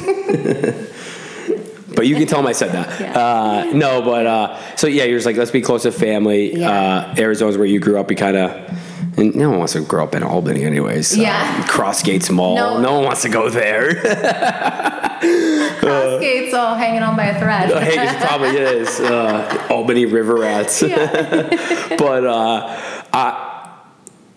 but 1.95 2.07
you 2.07 2.15
can 2.15 2.27
tell 2.27 2.39
him 2.39 2.47
I 2.47 2.53
said 2.53 2.71
that. 2.71 2.99
Yeah. 3.01 3.19
Uh, 3.19 3.71
no, 3.73 4.01
but 4.01 4.25
uh, 4.25 4.75
so 4.77 4.87
yeah, 4.87 5.03
you're 5.03 5.17
just 5.17 5.25
like, 5.25 5.35
let's 5.35 5.51
be 5.51 5.59
close 5.61 5.83
to 5.83 5.91
family. 5.91 6.55
Yeah. 6.55 6.71
Uh, 6.71 7.15
Arizona's 7.17 7.57
where 7.57 7.65
you 7.65 7.79
grew 7.79 7.99
up. 7.99 8.09
You 8.09 8.15
kind 8.15 8.37
of, 8.37 8.51
and 9.17 9.35
no 9.35 9.49
one 9.49 9.59
wants 9.59 9.73
to 9.73 9.81
grow 9.81 10.03
up 10.05 10.15
in 10.15 10.23
Albany, 10.23 10.63
anyways. 10.63 11.09
So, 11.09 11.21
Yeah. 11.21 11.63
Crossgates 11.63 12.31
Mall. 12.31 12.55
No. 12.55 12.79
No. 12.81 12.93
one 12.95 13.03
wants 13.05 13.23
to 13.23 13.29
go 13.29 13.49
there. 13.49 13.95
Skates 16.19 16.53
all 16.53 16.75
hanging 16.75 17.03
on 17.03 17.15
by 17.15 17.25
a 17.25 17.39
thread. 17.39 17.69
hey, 17.83 18.07
it 18.07 18.17
probably 18.21 18.49
is. 18.57 18.99
Uh, 18.99 19.67
Albany 19.69 20.05
River 20.05 20.35
Rats. 20.35 20.81
but 20.81 22.25
uh, 22.25 23.03
I, 23.13 23.81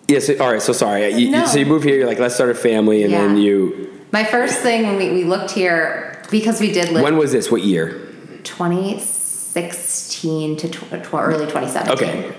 yes. 0.07 0.29
all 0.39 0.51
right. 0.51 0.61
So 0.61 0.73
sorry. 0.73 1.09
You, 1.11 1.17
you- 1.17 1.31
No. 1.31 1.45
So 1.45 1.59
you 1.59 1.65
move 1.65 1.83
here. 1.83 1.97
You're 1.97 2.07
like, 2.07 2.19
let's 2.19 2.35
start 2.35 2.49
a 2.49 2.55
family, 2.55 3.03
and 3.03 3.13
then 3.13 3.37
you. 3.37 3.89
My 4.11 4.23
first 4.23 4.59
thing 4.59 4.83
when 4.87 4.97
we, 4.97 5.11
we 5.11 5.23
looked 5.23 5.51
here 5.51 6.21
because 6.29 6.59
we 6.59 6.71
did 6.71 6.91
live 6.91 7.03
When 7.03 7.17
was 7.17 7.31
this? 7.31 7.51
What 7.51 7.63
year? 7.63 7.99
2016 8.43 10.57
to 10.57 10.69
tw- 10.69 11.03
tw- 11.03 11.13
early 11.13 11.45
2017. 11.45 11.97
Okay. 11.97 12.35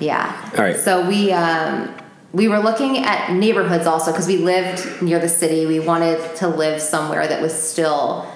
Yeah. 0.00 0.50
All 0.56 0.62
right. 0.62 0.76
So 0.76 1.06
we 1.08 1.32
um, 1.32 1.94
we 2.32 2.48
were 2.48 2.58
looking 2.58 2.98
at 2.98 3.32
neighborhoods 3.32 3.86
also 3.86 4.10
because 4.12 4.26
we 4.26 4.36
lived 4.38 5.02
near 5.02 5.18
the 5.18 5.28
city. 5.28 5.66
We 5.66 5.80
wanted 5.80 6.36
to 6.36 6.48
live 6.48 6.80
somewhere 6.80 7.26
that 7.26 7.42
was 7.42 7.52
still 7.54 8.26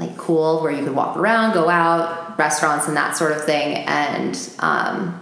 like 0.00 0.16
cool, 0.16 0.62
where 0.62 0.72
you 0.72 0.84
could 0.84 0.94
walk 0.94 1.16
around, 1.16 1.52
go 1.52 1.68
out, 1.68 2.38
restaurants, 2.38 2.88
and 2.88 2.96
that 2.96 3.16
sort 3.16 3.32
of 3.32 3.44
thing, 3.44 3.76
and 3.86 4.50
um, 4.60 5.20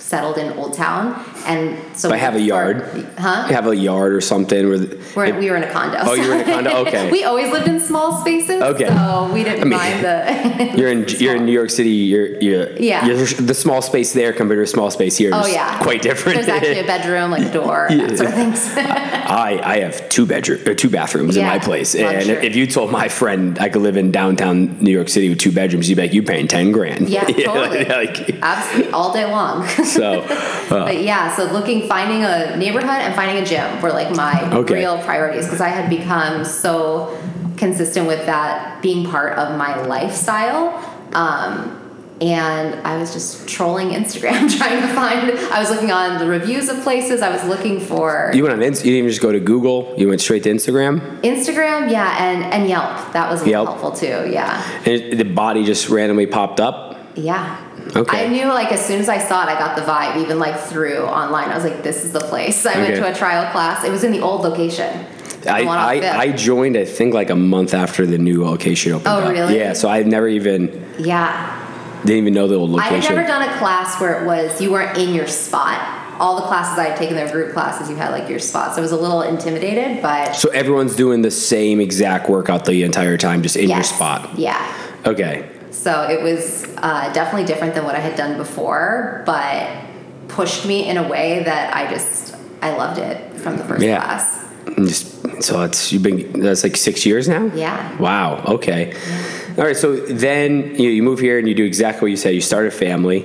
settled 0.00 0.38
in 0.38 0.52
Old 0.54 0.74
Town. 0.74 1.14
And 1.46 1.78
so 1.96 2.08
But 2.08 2.16
we- 2.16 2.20
have 2.20 2.34
a 2.34 2.40
yard? 2.40 3.06
huh? 3.18 3.44
Have 3.48 3.66
a 3.68 3.76
yard 3.76 4.12
or 4.12 4.20
something 4.20 4.68
where. 4.68 4.78
the- 4.78 4.98
We're, 5.14 5.38
we 5.38 5.50
were 5.50 5.56
in 5.56 5.62
a 5.62 5.70
condo. 5.70 5.98
Oh, 6.00 6.14
you 6.14 6.28
were 6.28 6.34
in 6.34 6.40
a 6.40 6.44
condo? 6.44 6.70
Okay. 6.80 7.10
we 7.10 7.24
always 7.24 7.52
lived 7.52 7.68
in 7.68 7.78
small 7.80 8.20
spaces. 8.20 8.62
Okay. 8.62 8.86
So 8.88 9.30
we 9.32 9.44
didn't 9.44 9.60
I 9.60 9.64
mean, 9.64 9.78
mind 9.78 10.04
the. 10.04 10.72
You're 10.78 10.88
in 10.90 11.06
you're 11.18 11.36
in 11.36 11.44
New 11.46 11.52
York 11.52 11.70
City. 11.70 11.90
You're 11.90 12.40
you're 12.40 12.72
Yeah. 12.78 13.04
You're, 13.06 13.16
the 13.26 13.54
small 13.54 13.82
space 13.82 14.12
there 14.12 14.32
compared 14.32 14.58
to 14.58 14.62
a 14.62 14.66
small 14.66 14.90
space 14.90 15.16
here. 15.16 15.30
Oh 15.34 15.40
is 15.46 15.52
yeah, 15.52 15.82
quite 15.82 16.00
different. 16.02 16.36
There's 16.36 16.48
actually 16.48 16.78
a 16.80 16.86
bedroom, 16.86 17.30
like 17.30 17.42
a 17.42 17.52
door, 17.52 17.86
and 17.90 18.00
that 18.00 18.16
sort 18.16 18.28
of 18.30 18.34
things. 18.34 18.60
I 18.76 19.60
I 19.62 19.78
have 19.80 20.08
two 20.08 20.26
bedroom 20.26 20.60
or 20.66 20.74
two 20.74 20.88
bathrooms 20.90 21.36
in 21.36 21.44
my 21.46 21.58
place, 21.58 21.94
and 21.94 22.04
luxury. 22.04 22.46
if 22.46 22.56
you 22.56 22.66
told 22.66 22.90
my 22.90 23.08
friend 23.08 23.58
I 23.58 23.68
could 23.68 23.82
live 23.82 23.96
in 23.96 24.10
downtown 24.10 24.78
New 24.80 24.92
York 24.92 25.08
City 25.08 25.28
with 25.28 25.38
two 25.38 25.52
bedrooms, 25.52 25.88
you'd 25.88 25.96
be 25.96 26.02
like, 26.02 26.14
you 26.14 26.22
paying 26.22 26.48
ten 26.48 26.72
grand? 26.72 27.08
Yeah, 27.08 27.24
totally. 27.24 27.84
like, 27.84 28.38
Absolutely, 28.42 28.92
all 28.92 29.12
day 29.12 29.26
long. 29.26 29.66
So 29.94 30.20
uh, 30.70 30.84
but 30.86 31.02
yeah, 31.02 31.34
so 31.34 31.44
looking, 31.52 31.88
finding 31.88 32.22
a 32.24 32.56
neighborhood 32.56 32.88
and 32.88 33.14
finding 33.14 33.42
a 33.42 33.46
gym 33.46 33.80
were 33.82 33.90
like 33.92 34.14
my 34.14 34.50
Okay. 34.54 34.74
real 34.74 34.98
priorities 35.02 35.46
because 35.46 35.60
I 35.60 35.68
had 35.68 35.88
become 35.90 36.44
so 36.44 37.18
consistent 37.56 38.06
with 38.06 38.24
that 38.26 38.80
being 38.82 39.04
part 39.10 39.36
of 39.38 39.56
my 39.58 39.80
lifestyle. 39.86 40.72
Um, 41.12 41.76
and 42.22 42.74
I 42.86 42.98
was 42.98 43.14
just 43.14 43.48
trolling 43.48 43.90
Instagram 43.90 44.54
trying 44.58 44.82
to 44.82 44.88
find. 44.88 45.30
I 45.52 45.58
was 45.58 45.70
looking 45.70 45.90
on 45.90 46.18
the 46.18 46.26
reviews 46.26 46.68
of 46.68 46.78
places. 46.82 47.22
I 47.22 47.30
was 47.30 47.42
looking 47.44 47.80
for 47.80 48.30
you 48.34 48.42
went 48.42 48.54
on. 48.54 48.62
Inst- 48.62 48.84
you 48.84 48.90
didn't 48.90 48.98
even 48.98 49.10
just 49.10 49.22
go 49.22 49.32
to 49.32 49.40
Google. 49.40 49.94
You 49.96 50.08
went 50.08 50.20
straight 50.20 50.42
to 50.42 50.50
Instagram, 50.50 51.00
Instagram, 51.22 51.90
yeah, 51.90 52.22
and 52.22 52.44
and 52.52 52.68
Yelp. 52.68 53.12
That 53.14 53.30
was 53.30 53.46
Yelp. 53.46 53.68
helpful 53.68 53.92
too. 53.92 54.28
Yeah, 54.30 54.62
and 54.84 55.18
the 55.18 55.24
BODI 55.24 55.64
just 55.64 55.88
randomly 55.88 56.26
popped 56.26 56.60
up. 56.60 56.98
yeah. 57.14 57.56
Okay. 57.96 58.26
I 58.26 58.28
knew 58.28 58.46
like 58.46 58.70
as 58.72 58.84
soon 58.84 59.00
as 59.00 59.08
I 59.08 59.18
saw 59.18 59.42
it, 59.44 59.48
I 59.48 59.58
got 59.58 59.74
the 59.76 59.82
vibe. 59.82 60.22
Even 60.22 60.38
like 60.38 60.58
through 60.58 60.98
online, 61.04 61.50
I 61.50 61.54
was 61.54 61.64
like, 61.64 61.82
"This 61.82 62.04
is 62.04 62.12
the 62.12 62.20
place." 62.20 62.64
I 62.64 62.76
went 62.76 62.96
to 62.96 63.10
a 63.10 63.14
trial 63.14 63.50
class. 63.52 63.84
It 63.84 63.90
was 63.90 64.04
in 64.04 64.12
the 64.12 64.20
old 64.20 64.42
location. 64.42 65.06
I, 65.46 65.62
I, 65.62 66.18
I 66.18 66.32
joined 66.32 66.76
I 66.76 66.84
think 66.84 67.14
like 67.14 67.30
a 67.30 67.34
month 67.36 67.72
after 67.72 68.04
the 68.04 68.18
new 68.18 68.44
location 68.44 68.92
opened 68.92 69.08
Oh, 69.08 69.20
up. 69.20 69.32
really? 69.32 69.56
Yeah, 69.58 69.72
so 69.72 69.88
I've 69.88 70.06
never 70.06 70.28
even 70.28 70.86
yeah, 70.98 72.00
didn't 72.02 72.18
even 72.18 72.34
know 72.34 72.46
the 72.46 72.56
old 72.56 72.70
location. 72.70 72.92
I 72.92 72.96
had 72.96 73.02
location. 73.04 73.16
never 73.16 73.28
done 73.28 73.48
a 73.48 73.58
class 73.58 73.98
where 74.00 74.22
it 74.22 74.26
was 74.26 74.60
you 74.60 74.70
weren't 74.70 74.98
in 74.98 75.14
your 75.14 75.26
spot. 75.26 75.96
All 76.20 76.36
the 76.36 76.42
classes 76.42 76.78
I 76.78 76.90
had 76.90 76.98
taken, 76.98 77.16
their 77.16 77.32
group 77.32 77.54
classes, 77.54 77.88
you 77.88 77.96
had 77.96 78.10
like 78.10 78.28
your 78.28 78.38
spot. 78.38 78.74
So 78.74 78.80
I 78.80 78.82
was 78.82 78.92
a 78.92 78.96
little 78.98 79.22
intimidated, 79.22 80.02
but 80.02 80.34
so 80.34 80.50
everyone's 80.50 80.94
doing 80.94 81.22
the 81.22 81.30
same 81.30 81.80
exact 81.80 82.28
workout 82.28 82.66
the 82.66 82.82
entire 82.82 83.16
time, 83.16 83.42
just 83.42 83.56
in 83.56 83.70
your 83.70 83.78
yes. 83.78 83.94
spot. 83.94 84.38
Yeah. 84.38 85.00
Okay. 85.06 85.48
So 85.70 86.08
it 86.08 86.22
was 86.22 86.64
uh, 86.78 87.12
definitely 87.12 87.46
different 87.46 87.74
than 87.74 87.84
what 87.84 87.94
I 87.94 88.00
had 88.00 88.16
done 88.16 88.36
before, 88.36 89.22
but 89.26 89.68
pushed 90.28 90.66
me 90.66 90.88
in 90.88 90.96
a 90.96 91.08
way 91.08 91.42
that 91.44 91.74
I 91.74 91.90
just 91.90 92.34
I 92.62 92.76
loved 92.76 92.98
it 92.98 93.34
from 93.40 93.56
the 93.56 93.64
first 93.64 93.82
Yeah. 93.82 93.96
class. 94.02 94.46
Just 94.76 95.42
so 95.42 95.62
it's 95.62 95.92
you've 95.92 96.02
been 96.02 96.40
that's 96.40 96.62
like 96.62 96.76
six 96.76 97.06
years 97.06 97.28
now. 97.28 97.46
Yeah. 97.54 97.96
Wow. 97.98 98.42
Okay. 98.46 98.94
All 99.58 99.64
right. 99.64 99.76
So 99.76 99.96
then 99.96 100.74
you, 100.76 100.90
you 100.90 101.02
move 101.02 101.18
here 101.18 101.38
and 101.38 101.48
you 101.48 101.54
do 101.54 101.64
exactly 101.64 102.02
what 102.06 102.10
you 102.10 102.16
said. 102.16 102.34
You 102.34 102.40
start 102.40 102.66
a 102.66 102.70
family. 102.70 103.22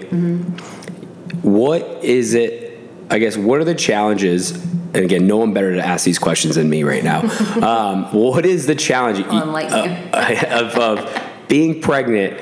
What 1.41 2.03
is 2.03 2.33
it? 2.33 2.79
I 3.09 3.19
guess 3.19 3.37
what 3.37 3.59
are 3.59 3.63
the 3.65 3.75
challenges? 3.75 4.51
And 4.51 5.03
again, 5.03 5.27
no 5.27 5.37
one 5.37 5.53
better 5.53 5.75
to 5.75 5.85
ask 5.85 6.05
these 6.05 6.17
questions 6.19 6.55
than 6.55 6.69
me 6.69 6.83
right 6.83 7.03
now. 7.03 7.21
um, 7.61 8.05
what 8.13 8.45
is 8.45 8.65
the 8.65 8.75
challenge 8.75 9.19
Unlike 9.27 9.69
you. 9.69 9.75
uh, 10.13 10.45
of, 10.61 10.75
of 10.77 11.21
being 11.47 11.81
pregnant, 11.81 12.39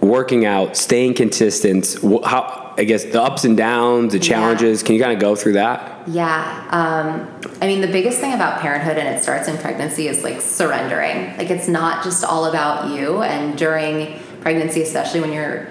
working 0.00 0.44
out, 0.44 0.76
staying 0.76 1.14
consistent, 1.14 1.96
how 2.24 2.74
I 2.78 2.84
guess 2.84 3.04
the 3.04 3.22
ups 3.22 3.44
and 3.44 3.56
downs, 3.56 4.12
the 4.12 4.18
challenges. 4.18 4.82
Can 4.82 4.94
you 4.94 5.00
kind 5.00 5.14
of 5.14 5.18
go 5.20 5.34
through 5.34 5.54
that? 5.54 6.06
Yeah. 6.08 6.66
Um, 6.70 7.50
I 7.62 7.66
mean, 7.66 7.80
the 7.80 7.86
biggest 7.88 8.20
thing 8.20 8.34
about 8.34 8.60
parenthood, 8.60 8.98
and 8.98 9.08
it 9.16 9.22
starts 9.22 9.48
in 9.48 9.56
pregnancy, 9.58 10.08
is 10.08 10.22
like 10.22 10.40
surrendering. 10.42 11.36
Like, 11.38 11.50
it's 11.50 11.68
not 11.68 12.04
just 12.04 12.22
all 12.24 12.44
about 12.44 12.94
you. 12.94 13.22
And 13.22 13.56
during 13.56 14.18
pregnancy, 14.42 14.82
especially 14.82 15.20
when 15.20 15.32
you're 15.32 15.66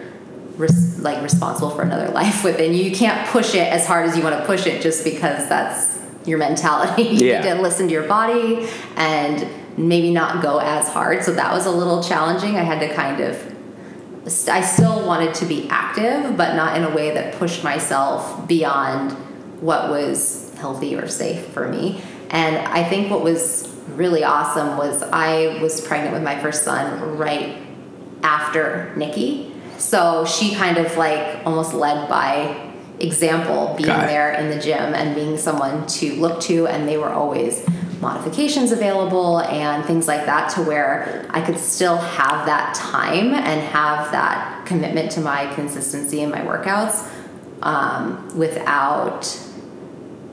res- 0.57 0.99
like 0.99 1.21
responsible 1.21 1.69
for 1.69 1.83
another 1.83 2.09
life 2.21 2.43
within 2.43 2.73
you, 2.73 2.83
you 2.83 2.95
can't 2.95 3.27
push 3.29 3.53
it 3.53 3.71
as 3.71 3.85
hard 3.85 4.07
as 4.09 4.17
you 4.17 4.23
want 4.23 4.37
to 4.39 4.45
push 4.45 4.65
it 4.65 4.81
just 4.81 5.03
because 5.03 5.47
that's 5.47 5.99
your 6.25 6.39
mentality. 6.39 7.03
you 7.23 7.27
Yeah. 7.29 7.41
need 7.43 7.49
to 7.55 7.61
listen 7.61 7.85
to 7.87 7.93
your 7.93 8.07
body 8.07 8.67
and 8.95 9.47
maybe 9.77 10.11
not 10.11 10.41
go 10.41 10.59
as 10.59 10.87
hard. 10.89 11.23
So 11.23 11.33
that 11.33 11.51
was 11.51 11.65
a 11.65 11.71
little 11.71 12.01
challenging. 12.01 12.55
I 12.55 12.63
had 12.63 12.79
to 12.79 12.93
kind 12.93 13.21
of 13.21 13.55
I 14.47 14.61
still 14.61 15.05
wanted 15.05 15.35
to 15.35 15.45
be 15.45 15.67
active, 15.69 16.35
but 16.35 16.55
not 16.55 16.75
in 16.77 16.83
a 16.83 16.89
way 16.89 17.11
that 17.11 17.35
pushed 17.35 17.63
myself 17.63 18.47
beyond 18.47 19.11
what 19.61 19.89
was 19.89 20.51
healthy 20.57 20.95
or 20.95 21.07
safe 21.07 21.45
for 21.47 21.67
me. 21.67 22.01
And 22.31 22.57
I 22.57 22.83
think 22.83 23.11
what 23.11 23.23
was 23.23 23.71
really 23.89 24.23
awesome 24.23 24.77
was 24.77 25.03
I 25.03 25.59
was 25.61 25.79
pregnant 25.79 26.13
with 26.13 26.23
my 26.23 26.39
first 26.39 26.63
son 26.63 27.17
right 27.17 27.57
after 28.23 28.91
Nikki. 28.95 29.53
So 29.77 30.25
she 30.25 30.55
kind 30.55 30.77
of 30.77 30.97
like 30.97 31.45
almost 31.45 31.73
led 31.73 32.09
by 32.09 32.71
example 32.99 33.75
being 33.77 33.89
there 33.89 34.33
in 34.33 34.49
the 34.49 34.59
gym 34.59 34.95
and 34.95 35.13
being 35.13 35.37
someone 35.37 35.85
to 35.85 36.15
look 36.15 36.41
to 36.41 36.65
and 36.65 36.87
they 36.87 36.97
were 36.97 37.11
always 37.11 37.65
modifications 38.05 38.71
available 38.71 39.41
and 39.41 39.83
things 39.83 40.07
like 40.07 40.25
that 40.25 40.49
to 40.51 40.61
where 40.61 41.25
I 41.31 41.41
could 41.41 41.57
still 41.57 41.97
have 41.97 42.45
that 42.45 42.75
time 42.75 43.33
and 43.33 43.61
have 43.61 44.11
that 44.11 44.65
commitment 44.65 45.11
to 45.13 45.21
my 45.21 45.53
consistency 45.55 46.21
in 46.21 46.29
my 46.29 46.41
workouts 46.41 47.11
um, 47.63 48.37
without 48.37 49.41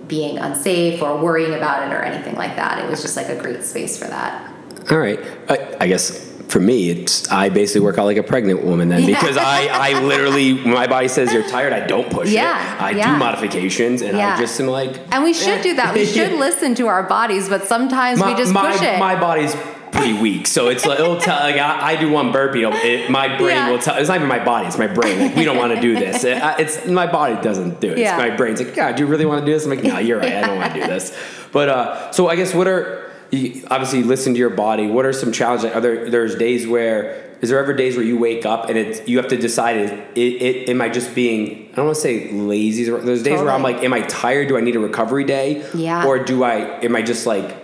being 0.06 0.38
unsafe 0.38 1.00
or 1.00 1.16
worrying 1.16 1.54
about 1.54 1.88
it 1.88 1.94
or 1.94 2.02
anything 2.02 2.34
like 2.34 2.56
that. 2.56 2.84
It 2.84 2.88
was 2.88 3.00
just 3.00 3.16
like 3.16 3.30
a 3.30 3.36
great 3.36 3.64
space 3.64 3.98
for 3.98 4.04
that. 4.04 4.52
All 4.90 4.98
right. 4.98 5.18
I, 5.48 5.76
I 5.80 5.86
guess 5.86 6.31
for 6.49 6.61
me, 6.61 6.90
it's 6.90 7.30
I 7.30 7.49
basically 7.49 7.80
work 7.80 7.99
out 7.99 8.04
like 8.04 8.16
a 8.18 8.22
pregnant 8.22 8.62
woman 8.64 8.88
then 8.90 9.00
Yeah. 9.02 9.18
because 9.20 9.37
I, 9.37 9.66
I 9.66 10.00
literally 10.02 10.54
when 10.54 10.75
my 10.75 10.87
body 10.87 11.08
says 11.08 11.32
you're 11.32 11.49
tired, 11.49 11.72
I 11.72 11.87
don't 11.87 12.11
push 12.11 12.30
Yeah, 12.30 12.76
it. 12.76 12.82
I 12.82 12.90
yeah. 12.90 13.12
do 13.12 13.18
modifications 13.18 14.02
and 14.02 14.16
Yeah. 14.16 14.34
I 14.34 14.38
just 14.38 14.61
am 14.61 14.66
like 14.66 14.99
And 15.12 15.25
we 15.25 15.32
should 15.32 15.62
do 15.62 15.75
that. 15.76 15.94
We 15.94 16.04
should 16.16 16.32
listen 16.32 16.75
to 16.76 16.87
our 16.88 17.02
bodies, 17.04 17.49
but 17.49 17.64
sometimes 17.64 18.20
my, 18.20 18.32
we 18.32 18.37
just 18.38 18.52
my, 18.52 18.72
push 18.72 18.82
it. 18.82 18.99
my 18.99 19.18
body's 19.18 19.56
pretty 19.92 20.14
weak. 20.20 20.46
So 20.46 20.68
it's 20.68 20.84
like 20.87 20.99
it'll 21.00 21.20
tell 21.20 21.40
like 21.40 21.56
I, 21.56 21.92
I 21.92 21.96
do 21.96 22.11
one 22.11 22.32
burpee, 22.32 22.62
it'll- 22.64 23.11
my 23.11 23.28
brain 23.37 23.56
Yeah. 23.56 23.70
will 23.70 23.78
tell. 23.78 23.96
It's 23.96 24.08
not 24.08 24.16
even 24.16 24.28
my 24.28 24.42
body; 24.44 24.66
it's 24.66 24.78
my 24.78 24.87
brain. 24.87 25.20
Like 25.20 25.37
we 25.37 25.44
don't 25.44 25.56
want 25.58 25.75
to 25.75 25.80
do 25.80 25.94
this. 25.94 26.25
It- 26.32 26.42
I- 26.42 26.56
it's 26.58 26.87
my 26.87 27.06
body 27.11 27.40
doesn't 27.42 27.80
do 27.80 27.90
it. 27.92 27.99
Yeah. 27.99 28.14
It's 28.16 28.30
my 28.30 28.34
brain's 28.37 28.61
like, 28.61 28.75
God, 28.75 28.96
do 28.96 29.02
you 29.02 29.06
really 29.06 29.26
want 29.26 29.40
to 29.40 29.46
do 29.46 29.52
this? 29.52 29.64
I'm 29.64 29.70
like, 29.70 29.82
No, 29.84 29.99
you're 29.99 30.18
right. 30.18 30.32
I 30.34 30.46
don't 30.46 30.56
want 30.58 30.75
to 30.75 30.80
do 30.80 30.87
this. 30.87 31.16
But 31.52 31.68
uh, 31.68 32.12
so 32.12 32.28
I 32.28 32.37
guess 32.37 32.54
what 32.54 32.66
are 32.68 33.01
you, 33.32 33.66
obviously 33.70 34.02
listen 34.02 34.34
to 34.34 34.38
your 34.38 34.50
body. 34.50 34.86
What 34.86 35.06
are 35.06 35.12
some 35.12 35.32
challenges? 35.32 35.72
Are 35.72 35.80
there 35.80 36.10
there's 36.10 36.36
days 36.36 36.66
where 36.66 37.30
is 37.40 37.48
there 37.48 37.58
ever 37.58 37.72
days 37.72 37.96
where 37.96 38.04
you 38.04 38.18
wake 38.18 38.46
up 38.46 38.68
and 38.68 38.78
it's 38.78 39.08
you 39.08 39.16
have 39.16 39.28
to 39.28 39.36
decide 39.36 39.76
it, 39.76 40.16
it, 40.16 40.42
it 40.42 40.68
am 40.68 40.80
I 40.80 40.88
just 40.90 41.14
being 41.14 41.70
I 41.72 41.76
don't 41.76 41.86
want 41.86 41.96
to 41.96 42.02
say 42.02 42.30
lazy. 42.30 42.84
There's 42.84 43.22
days 43.22 43.40
where 43.40 43.50
I'm 43.50 43.62
like, 43.62 43.82
am 43.82 43.92
I 43.94 44.02
tired? 44.02 44.48
Do 44.48 44.56
I 44.56 44.60
need 44.60 44.76
a 44.76 44.80
recovery 44.80 45.24
day? 45.24 45.66
Yeah. 45.74 46.06
Or 46.06 46.22
do 46.22 46.44
I 46.44 46.80
am 46.84 46.94
I 46.94 47.02
just 47.02 47.26
like 47.26 47.58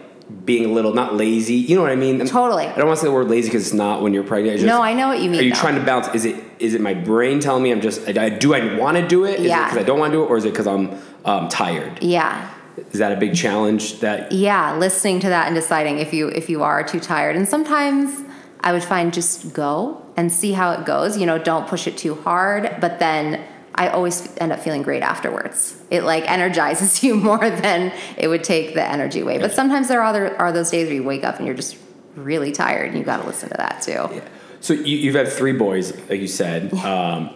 being 0.45 0.65
a 0.65 0.73
little 0.73 0.95
not 0.95 1.15
lazy? 1.15 1.55
You 1.57 1.77
know 1.77 1.83
what 1.83 1.93
I 1.93 1.97
mean? 1.97 2.25
Totally. 2.27 2.67
I 2.67 2.75
don't 2.75 2.87
want 2.87 2.99
to 2.99 3.03
say 3.03 3.09
the 3.09 3.15
word 3.15 3.29
lazy 3.29 3.49
because 3.49 3.67
it's 3.67 3.75
not 3.75 4.03
when 4.03 4.15
you're 4.15 4.25
pregnant. 4.25 4.57
Just, 4.57 4.67
No, 4.67 4.83
I 4.83 4.95
know 4.95 5.09
what 5.09 5.21
you 5.21 5.31
mean, 5.31 5.41
Are 5.41 5.43
you 5.43 5.53
though. 5.53 5.61
trying 5.61 5.75
to 5.75 5.85
balance? 5.85 6.09
Is 6.15 6.25
it 6.25 6.43
is 6.59 6.75
it 6.75 6.81
my 6.81 6.95
brain 6.95 7.41
telling 7.41 7.63
me 7.63 7.71
I'm 7.71 7.83
just 7.83 8.09
I, 8.09 8.31
do 8.31 8.55
I 8.55 8.75
want 8.77 8.97
to 8.97 9.07
do 9.07 9.27
it? 9.27 9.39
Is 9.39 9.45
it 9.45 9.49
Yeah. 9.49 9.65
because 9.67 9.79
I 9.79 9.85
don't 9.85 9.99
want 9.99 10.13
to 10.13 10.19
do 10.19 10.25
it, 10.25 10.29
or 10.29 10.39
is 10.39 10.47
it 10.47 10.51
because 10.53 10.67
I'm 10.67 10.99
um, 11.27 11.49
tired? 11.51 12.03
Yeah. 12.03 12.55
Is 12.93 12.99
that 12.99 13.13
a 13.13 13.17
big 13.17 13.35
challenge? 13.35 14.01
That 14.01 14.33
yeah 14.33 14.77
listening 14.77 15.21
to 15.21 15.29
that 15.29 15.47
and 15.47 15.55
deciding 15.55 15.99
if 15.99 16.13
you 16.13 16.29
if 16.29 16.49
you 16.49 16.63
are 16.63 16.83
too 16.83 17.01
tired 17.01 17.37
and 17.37 17.49
sometimes 17.49 18.25
i 18.61 18.73
would 18.73 18.85
find 18.85 19.13
just 19.13 19.53
go 19.53 20.05
and 20.17 20.33
see 20.33 20.53
how 20.53 20.73
it 20.73 20.85
goes 20.85 21.19
you 21.19 21.27
know 21.27 21.39
don't 21.39 21.69
push 21.69 21.87
it 21.87 21.97
too 21.97 22.15
hard 22.15 22.77
but 22.81 22.99
then 22.99 23.45
i 23.75 23.89
always 23.89 24.37
end 24.39 24.53
up 24.53 24.61
feeling 24.61 24.83
great 24.83 25.03
afterwards 25.03 25.81
it 25.91 26.03
like 26.03 26.29
energizes 26.31 27.03
you 27.03 27.15
more 27.15 27.51
than 27.51 27.93
it 28.17 28.29
would 28.29 28.45
take 28.45 28.75
the 28.75 28.83
energy 28.83 29.21
away 29.21 29.39
but 29.39 29.53
sometimes 29.53 29.89
there 29.89 30.01
are 30.01 30.07
other 30.07 30.37
are 30.39 30.53
those 30.53 30.71
days 30.71 30.87
where 30.87 30.95
you 30.95 31.03
wake 31.03 31.25
up 31.25 31.37
and 31.39 31.47
you're 31.47 31.57
just 31.57 31.77
really 32.15 32.53
tired 32.53 32.89
and 32.89 32.99
you 32.99 33.05
got 33.05 33.21
to 33.21 33.27
listen 33.27 33.49
to 33.49 33.57
that 33.57 33.81
too 33.83 34.09
yeah. 34.13 34.21
so 34.61 34.73
you, 34.73 34.97
you've 34.97 35.15
had 35.15 35.29
three 35.29 35.53
boys, 35.53 35.97
like 36.09 36.21
you 36.21 36.27
said. 36.27 36.75
Um, 36.75 37.31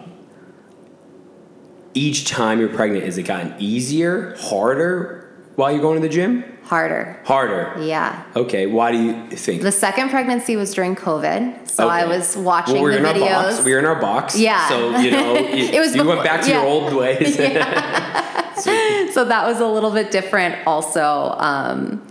each 1.93 2.27
time 2.27 2.59
you're 2.59 2.69
pregnant, 2.69 3.05
has 3.05 3.17
it 3.17 3.23
gotten 3.23 3.53
easier, 3.59 4.35
harder 4.39 5.22
while 5.55 5.71
you're 5.71 5.81
going 5.81 6.01
to 6.01 6.07
the 6.07 6.13
gym? 6.13 6.43
harder 6.63 7.19
Harder. 7.25 7.75
yeah 7.81 8.23
Okay. 8.35 8.67
Why 8.67 8.91
do 8.93 8.97
you 8.97 9.27
think? 9.35 9.61
the 9.61 9.71
second 9.71 10.09
pregnancy 10.09 10.55
was 10.55 10.73
during 10.73 10.95
covid 10.95 11.69
so 11.69 11.89
i 11.89 12.05
was 12.05 12.37
watching 12.37 12.75
well, 12.75 12.83
we 12.83 12.91
were 12.91 13.01
the 13.01 13.09
in 13.09 13.15
videos 13.15 13.35
our 13.35 13.51
box. 13.51 13.65
We 13.65 13.73
were 13.73 13.79
in 13.79 13.85
our 13.85 13.99
box. 13.99 14.39
Yeah. 14.39 14.69
So 14.69 14.97
you 14.97 15.11
know, 15.11 15.33
you, 15.59 15.65
It 15.65 15.79
was 15.79 15.93
you 15.95 16.05
went 16.05 16.23
back 16.23 16.41
to 16.43 16.49
yeah. 16.49 16.61
your 16.61 16.69
old 16.69 16.93
ways. 16.93 17.35
so 19.13 19.25
that 19.25 19.43
was 19.45 19.59
a 19.59 19.67
little 19.67 19.91
bit 19.91 20.09
different 20.11 20.55
also 20.65 21.35
um, 21.37 22.01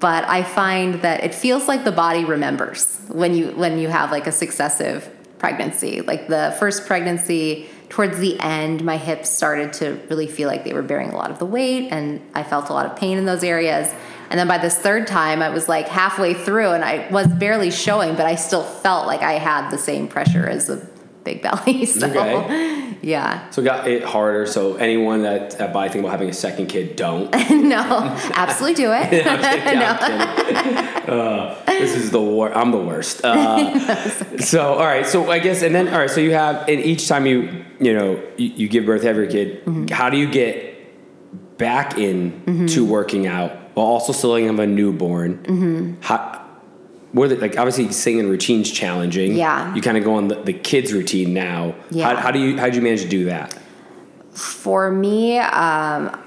but 0.00 0.24
i 0.28 0.42
find 0.42 0.94
that 1.02 1.22
it 1.22 1.34
feels 1.34 1.68
like 1.68 1.84
the 1.84 1.92
body 1.92 2.24
remembers 2.24 3.00
when 3.08 3.34
you 3.34 3.48
when 3.52 3.78
you 3.78 3.88
have 3.88 4.10
like 4.10 4.26
a 4.26 4.32
successive 4.32 5.08
pregnancy 5.38 6.00
like 6.02 6.26
the 6.28 6.54
first 6.58 6.86
pregnancy 6.86 7.68
towards 7.94 8.18
the 8.18 8.36
end 8.40 8.82
my 8.82 8.96
hips 8.96 9.30
started 9.30 9.72
to 9.72 9.92
really 10.10 10.26
feel 10.26 10.48
like 10.48 10.64
they 10.64 10.72
were 10.72 10.82
bearing 10.82 11.10
a 11.10 11.16
lot 11.16 11.30
of 11.30 11.38
the 11.38 11.46
weight 11.46 11.88
and 11.92 12.20
i 12.34 12.42
felt 12.42 12.68
a 12.68 12.72
lot 12.72 12.84
of 12.86 12.96
pain 12.96 13.16
in 13.16 13.24
those 13.24 13.44
areas 13.44 13.88
and 14.30 14.40
then 14.40 14.48
by 14.48 14.58
this 14.58 14.76
third 14.76 15.06
time 15.06 15.40
i 15.40 15.48
was 15.48 15.68
like 15.68 15.86
halfway 15.86 16.34
through 16.34 16.70
and 16.70 16.84
i 16.84 17.06
was 17.12 17.28
barely 17.28 17.70
showing 17.70 18.16
but 18.16 18.26
i 18.26 18.34
still 18.34 18.64
felt 18.64 19.06
like 19.06 19.22
i 19.22 19.34
had 19.34 19.70
the 19.70 19.78
same 19.78 20.08
pressure 20.08 20.44
as 20.44 20.66
the 20.66 20.84
big 21.22 21.40
belly 21.40 21.86
so 22.00 22.08
Okay. 22.08 22.83
Yeah 23.06 23.50
So 23.50 23.62
it 23.62 23.64
got 23.64 23.86
it 23.88 24.02
harder. 24.04 24.46
So 24.46 24.76
anyone 24.76 25.22
that 25.22 25.58
that 25.58 25.72
BODI 25.72 25.88
think 25.90 26.02
about 26.04 26.12
having 26.12 26.28
a 26.30 26.32
second 26.32 26.66
kid, 26.66 26.96
don't. 26.96 27.30
no 27.50 27.82
absolutely 28.34 28.74
do 28.84 28.90
it 28.92 29.26
I'm. 29.26 30.94
Uh, 31.04 31.54
this 31.66 31.94
is 31.94 32.10
the 32.10 32.20
war. 32.20 32.50
I'm 32.56 32.70
the 32.70 32.78
worst. 32.78 33.22
Uh, 33.22 34.38
so 34.38 34.72
all 34.74 34.86
right. 34.86 35.06
So 35.06 35.30
I 35.30 35.38
guess 35.38 35.62
and 35.62 35.74
then 35.74 35.88
all 35.88 35.98
right. 35.98 36.08
So 36.10 36.20
you 36.20 36.32
have 36.32 36.66
and 36.68 36.80
each 36.80 37.06
time 37.08 37.26
you 37.26 37.64
you 37.78 37.92
know 37.92 38.22
you, 38.38 38.48
you 38.56 38.68
give 38.68 38.86
birth 38.86 39.02
to 39.02 39.08
every 39.08 39.28
kid, 39.28 39.64
Mm-hmm. 39.66 39.88
how 39.88 40.08
do 40.08 40.16
you 40.16 40.30
get 40.30 41.58
back 41.58 41.98
in 41.98 42.66
to 42.68 42.84
working 42.86 43.26
out 43.26 43.52
while 43.74 43.86
also 43.86 44.12
still 44.12 44.34
having 44.34 44.58
a 44.58 44.66
newborn? 44.66 45.38
Mm-hmm. 45.44 45.92
How, 46.00 46.43
what 47.14 47.30
are 47.30 47.36
the, 47.36 47.40
like 47.40 47.56
obviously 47.56 47.90
singing 47.92 48.28
routine's 48.28 48.70
challenging. 48.70 49.36
Yeah. 49.36 49.72
You 49.74 49.80
kind 49.80 49.96
of 49.96 50.02
go 50.02 50.16
on 50.16 50.28
the, 50.28 50.34
the 50.34 50.52
kids 50.52 50.92
routine 50.92 51.32
now. 51.32 51.74
Yeah. 51.90 52.08
How, 52.08 52.16
how 52.16 52.30
do 52.32 52.40
you 52.40 52.58
how 52.58 52.68
do 52.68 52.76
you 52.76 52.82
manage 52.82 53.02
to 53.02 53.08
do 53.08 53.24
that? 53.26 53.56
For 54.32 54.90
me, 54.90 55.38
um, 55.38 56.20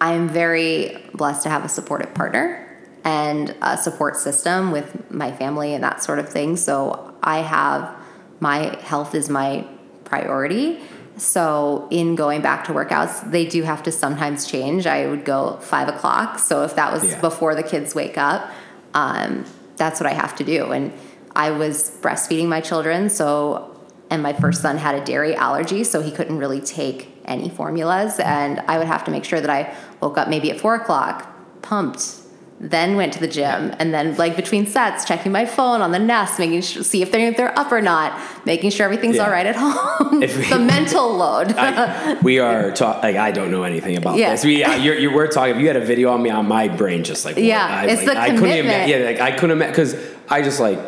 I'm 0.00 0.28
very 0.28 0.98
blessed 1.14 1.44
to 1.44 1.50
have 1.50 1.64
a 1.64 1.68
supportive 1.68 2.12
partner 2.14 2.60
and 3.04 3.54
a 3.62 3.76
support 3.78 4.16
system 4.16 4.72
with 4.72 5.08
my 5.10 5.30
family 5.30 5.72
and 5.72 5.84
that 5.84 6.02
sort 6.02 6.18
of 6.18 6.28
thing. 6.28 6.56
So 6.56 7.14
I 7.22 7.38
have 7.38 7.94
my 8.40 8.76
health 8.82 9.14
is 9.14 9.30
my 9.30 9.64
priority. 10.04 10.80
So 11.16 11.86
in 11.92 12.16
going 12.16 12.42
back 12.42 12.64
to 12.64 12.72
workouts, 12.72 13.30
they 13.30 13.46
do 13.46 13.62
have 13.62 13.84
to 13.84 13.92
sometimes 13.92 14.46
change. 14.46 14.84
I 14.84 15.06
would 15.06 15.24
go 15.24 15.58
five 15.60 15.86
o'clock. 15.88 16.40
So 16.40 16.64
if 16.64 16.74
that 16.74 16.92
was 16.92 17.04
Yeah. 17.04 17.20
before 17.20 17.54
the 17.54 17.62
kids 17.62 17.94
wake 17.94 18.18
up, 18.18 18.50
um, 18.94 19.44
that's 19.76 20.00
what 20.00 20.08
I 20.08 20.14
have 20.14 20.36
to 20.36 20.44
do. 20.44 20.72
And 20.72 20.92
I 21.34 21.50
was 21.50 21.90
breastfeeding 22.00 22.46
my 22.46 22.60
children, 22.60 23.10
so 23.10 23.70
and 24.10 24.22
my 24.22 24.32
first 24.32 24.62
son 24.62 24.78
had 24.78 24.94
a 24.94 25.04
dairy 25.04 25.34
allergy, 25.34 25.82
so 25.82 26.00
he 26.00 26.10
couldn't 26.10 26.38
really 26.38 26.60
take 26.60 27.08
any 27.24 27.48
formulas. 27.48 28.20
And 28.20 28.60
I 28.60 28.78
would 28.78 28.86
have 28.86 29.04
to 29.04 29.10
make 29.10 29.24
sure 29.24 29.40
that 29.40 29.50
I 29.50 29.74
woke 30.00 30.18
up 30.18 30.28
maybe 30.28 30.50
at 30.50 30.60
four 30.60 30.74
o'clock, 30.74 31.62
pumped, 31.62 32.20
then 32.60 32.96
went 32.96 33.12
to 33.12 33.20
the 33.20 33.26
gym, 33.28 33.74
and 33.78 33.92
then 33.92 34.16
like 34.16 34.36
between 34.36 34.64
sets, 34.66 35.04
checking 35.04 35.32
my 35.32 35.44
phone 35.44 35.80
on 35.80 35.90
the 35.92 35.98
Nest, 35.98 36.38
making 36.38 36.62
sure 36.62 36.82
see 36.84 37.02
if 37.02 37.10
they're 37.10 37.28
if 37.28 37.36
they're 37.36 37.58
up 37.58 37.70
or 37.72 37.80
not, 37.82 38.18
making 38.46 38.70
sure 38.70 38.84
everything's 38.84 39.16
Yeah. 39.16 39.24
all 39.24 39.30
right 39.30 39.44
at 39.44 39.56
home. 39.56 40.20
We- 40.20 40.26
the 40.26 40.58
mental 40.58 41.14
load. 41.16 41.52
I, 41.58 42.14
we 42.22 42.38
are 42.38 42.70
talk 42.80 43.02
like 43.02 43.16
I 43.16 43.32
don't 43.32 43.50
know 43.50 43.64
anything 43.64 43.96
about 43.96 44.16
Yeah. 44.18 44.30
this. 44.32 44.44
We 44.44 44.62
uh, 44.64 44.76
you're, 44.76 44.94
you 44.96 45.12
we're 45.12 45.26
talking. 45.26 45.56
If 45.56 45.60
you 45.60 45.66
had 45.66 45.76
a 45.76 45.84
video 45.84 46.10
on 46.12 46.22
me 46.22 46.30
on 46.30 46.46
my 46.46 46.68
brain, 46.68 47.02
just 47.04 47.24
like? 47.24 47.36
Yeah, 47.36 47.66
I, 47.66 47.86
it's 47.86 48.04
like, 48.06 48.14
the 48.16 48.20
I 48.20 48.30
couldn't 48.30 48.44
even. 48.50 48.60
commitment. 48.70 48.88
Yeah, 48.88 48.98
like 48.98 49.20
I 49.20 49.32
couldn't 49.32 49.50
imagine 49.56 49.72
because 49.72 49.96
I 50.30 50.40
just 50.42 50.60
like 50.60 50.78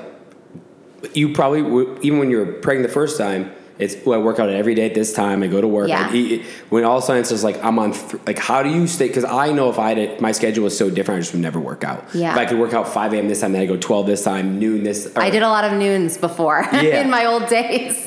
you 1.15 1.33
probably 1.33 1.61
even 2.07 2.19
when 2.19 2.31
you 2.31 2.39
were 2.39 2.47
pregnant 2.53 2.89
the 2.89 2.95
first 2.95 3.19
time. 3.19 3.53
It's 3.79 3.97
well, 4.07 4.19
I 4.21 4.23
work 4.23 4.39
out 4.39 4.49
every 4.49 4.75
day 4.75 4.87
at 4.87 4.95
this 4.95 5.13
time. 5.13 5.43
I 5.43 5.49
go 5.49 5.61
to 5.61 5.69
work. 5.69 5.89
Yeah. 5.89 6.13
Eat, 6.13 6.43
when 6.71 6.85
all 6.85 6.99
of 6.99 7.03
a 7.03 7.07
sudden 7.07 7.21
it's 7.21 7.31
just 7.31 7.45
like 7.45 7.63
I'm 7.63 7.79
on. 7.79 7.93
Th- 7.93 8.23
like, 8.27 8.39
how 8.39 8.63
do 8.63 8.71
you 8.71 8.87
stay? 8.87 9.07
Because 9.09 9.25
I 9.25 9.53
know 9.53 9.69
if 9.71 9.79
I 9.79 9.91
had 9.91 9.99
it, 9.99 10.21
my 10.21 10.33
schedule 10.33 10.65
was 10.65 10.77
so 10.77 10.89
different, 10.91 11.19
I 11.19 11.21
just 11.23 11.33
would 11.33 11.43
never 11.43 11.61
work 11.61 11.85
out. 11.85 12.05
Yeah. 12.15 12.33
If 12.33 12.39
I 12.39 12.47
could 12.47 12.59
work 12.59 12.73
out 12.75 12.89
5 12.89 13.13
a.m. 13.13 13.29
this 13.29 13.41
time, 13.43 13.53
then 13.53 13.63
I 13.63 13.67
go 13.67 13.77
12 13.77 14.07
this 14.07 14.25
time, 14.25 14.59
noon 14.59 14.83
this. 14.83 15.07
or- 15.15 15.21
I 15.23 15.31
did 15.31 15.43
a 15.43 15.49
lot 15.49 15.65
of 15.65 15.73
noons 15.79 16.17
before 16.17 16.67
Yeah. 16.73 17.03
in 17.03 17.11
my 17.11 17.27
old 17.27 17.47
days. 17.49 18.07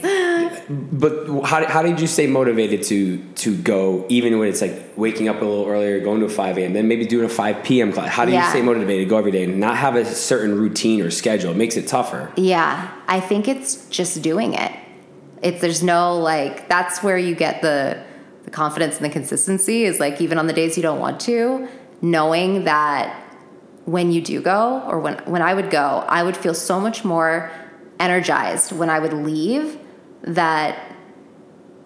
But 0.69 1.43
how, 1.45 1.65
how 1.67 1.81
did 1.81 1.99
you 1.99 2.07
stay 2.07 2.27
motivated 2.27 2.83
to 2.83 3.17
to 3.35 3.55
go 3.57 4.05
even 4.09 4.37
when 4.39 4.47
it's 4.49 4.61
like 4.61 4.93
waking 4.97 5.27
up 5.29 5.41
a 5.41 5.45
little 5.45 5.67
earlier, 5.67 5.99
going 5.99 6.19
to 6.19 6.25
a 6.25 6.29
five 6.29 6.57
a.m., 6.57 6.73
then 6.73 6.87
maybe 6.87 7.05
doing 7.05 7.25
a 7.25 7.29
five 7.29 7.63
p.m. 7.63 7.91
class? 7.91 8.09
How 8.09 8.25
do 8.25 8.31
you 8.31 8.43
stay 8.49 8.61
motivated 8.61 9.05
to 9.05 9.09
go 9.09 9.17
every 9.17 9.31
day 9.31 9.43
and 9.43 9.59
not 9.59 9.77
have 9.77 9.95
a 9.95 10.05
certain 10.05 10.57
routine 10.57 11.01
or 11.01 11.09
schedule? 11.11 11.51
It 11.51 11.57
makes 11.57 11.77
it 11.77 11.87
tougher. 11.87 12.31
Yeah, 12.35 12.91
I 13.07 13.19
think 13.19 13.47
it's 13.47 13.85
just 13.89 14.21
doing 14.21 14.53
it. 14.53 14.71
It's 15.41 15.61
there's 15.61 15.83
no 15.83 16.17
like 16.17 16.67
that's 16.67 17.01
where 17.01 17.17
you 17.17 17.35
get 17.35 17.61
the 17.61 18.03
the 18.43 18.51
confidence 18.51 18.97
and 18.97 19.05
the 19.05 19.09
consistency 19.09 19.83
is 19.83 19.99
like 19.99 20.19
even 20.21 20.37
on 20.37 20.47
the 20.47 20.53
days 20.53 20.77
you 20.77 20.83
don't 20.83 20.99
want 20.99 21.19
to, 21.21 21.67
knowing 22.01 22.63
that 22.65 23.15
when 23.85 24.11
you 24.11 24.21
do 24.21 24.41
go 24.41 24.83
or 24.87 24.99
when 24.99 25.17
when 25.25 25.41
I 25.41 25.53
would 25.53 25.69
go, 25.69 26.03
I 26.07 26.23
would 26.23 26.37
feel 26.37 26.53
so 26.53 26.79
much 26.79 27.03
more 27.03 27.51
energized 27.99 28.71
when 28.71 28.89
I 28.89 28.99
would 28.99 29.13
leave 29.13 29.77
that 30.21 30.95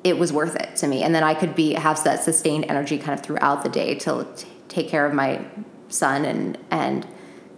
it 0.04 0.18
was 0.18 0.34
worth 0.34 0.56
it 0.56 0.76
to 0.78 0.88
me. 0.88 1.04
And 1.04 1.16
then 1.16 1.24
I 1.24 1.34
could 1.34 1.56
be 1.56 1.74
have 1.74 2.04
that 2.04 2.24
sustained 2.24 2.66
energy 2.68 2.98
kind 2.98 3.18
of 3.18 3.26
throughout 3.26 3.64
the 3.64 3.70
day 3.70 3.96
to 3.96 4.28
t- 4.36 4.48
take 4.68 4.90
care 4.90 5.06
of 5.06 5.14
my 5.14 5.46
son 5.88 6.26
and 6.26 6.58
and 6.72 7.08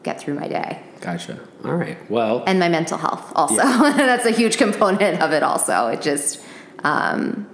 get 0.06 0.20
through 0.22 0.36
my 0.36 0.48
day 0.48 0.82
Gotcha. 1.02 1.40
All 1.64 1.76
right. 1.76 1.98
Well, 2.10 2.44
and 2.48 2.58
my 2.60 2.70
mental 2.70 2.98
health 2.98 3.32
also 3.36 3.56
that's 3.62 4.26
a 4.26 4.32
huge 4.32 4.58
component 4.58 5.22
of 5.22 5.34
it 5.34 5.44
also 5.44 5.88
it 5.88 6.02
just 6.02 6.42
um, 6.84 7.48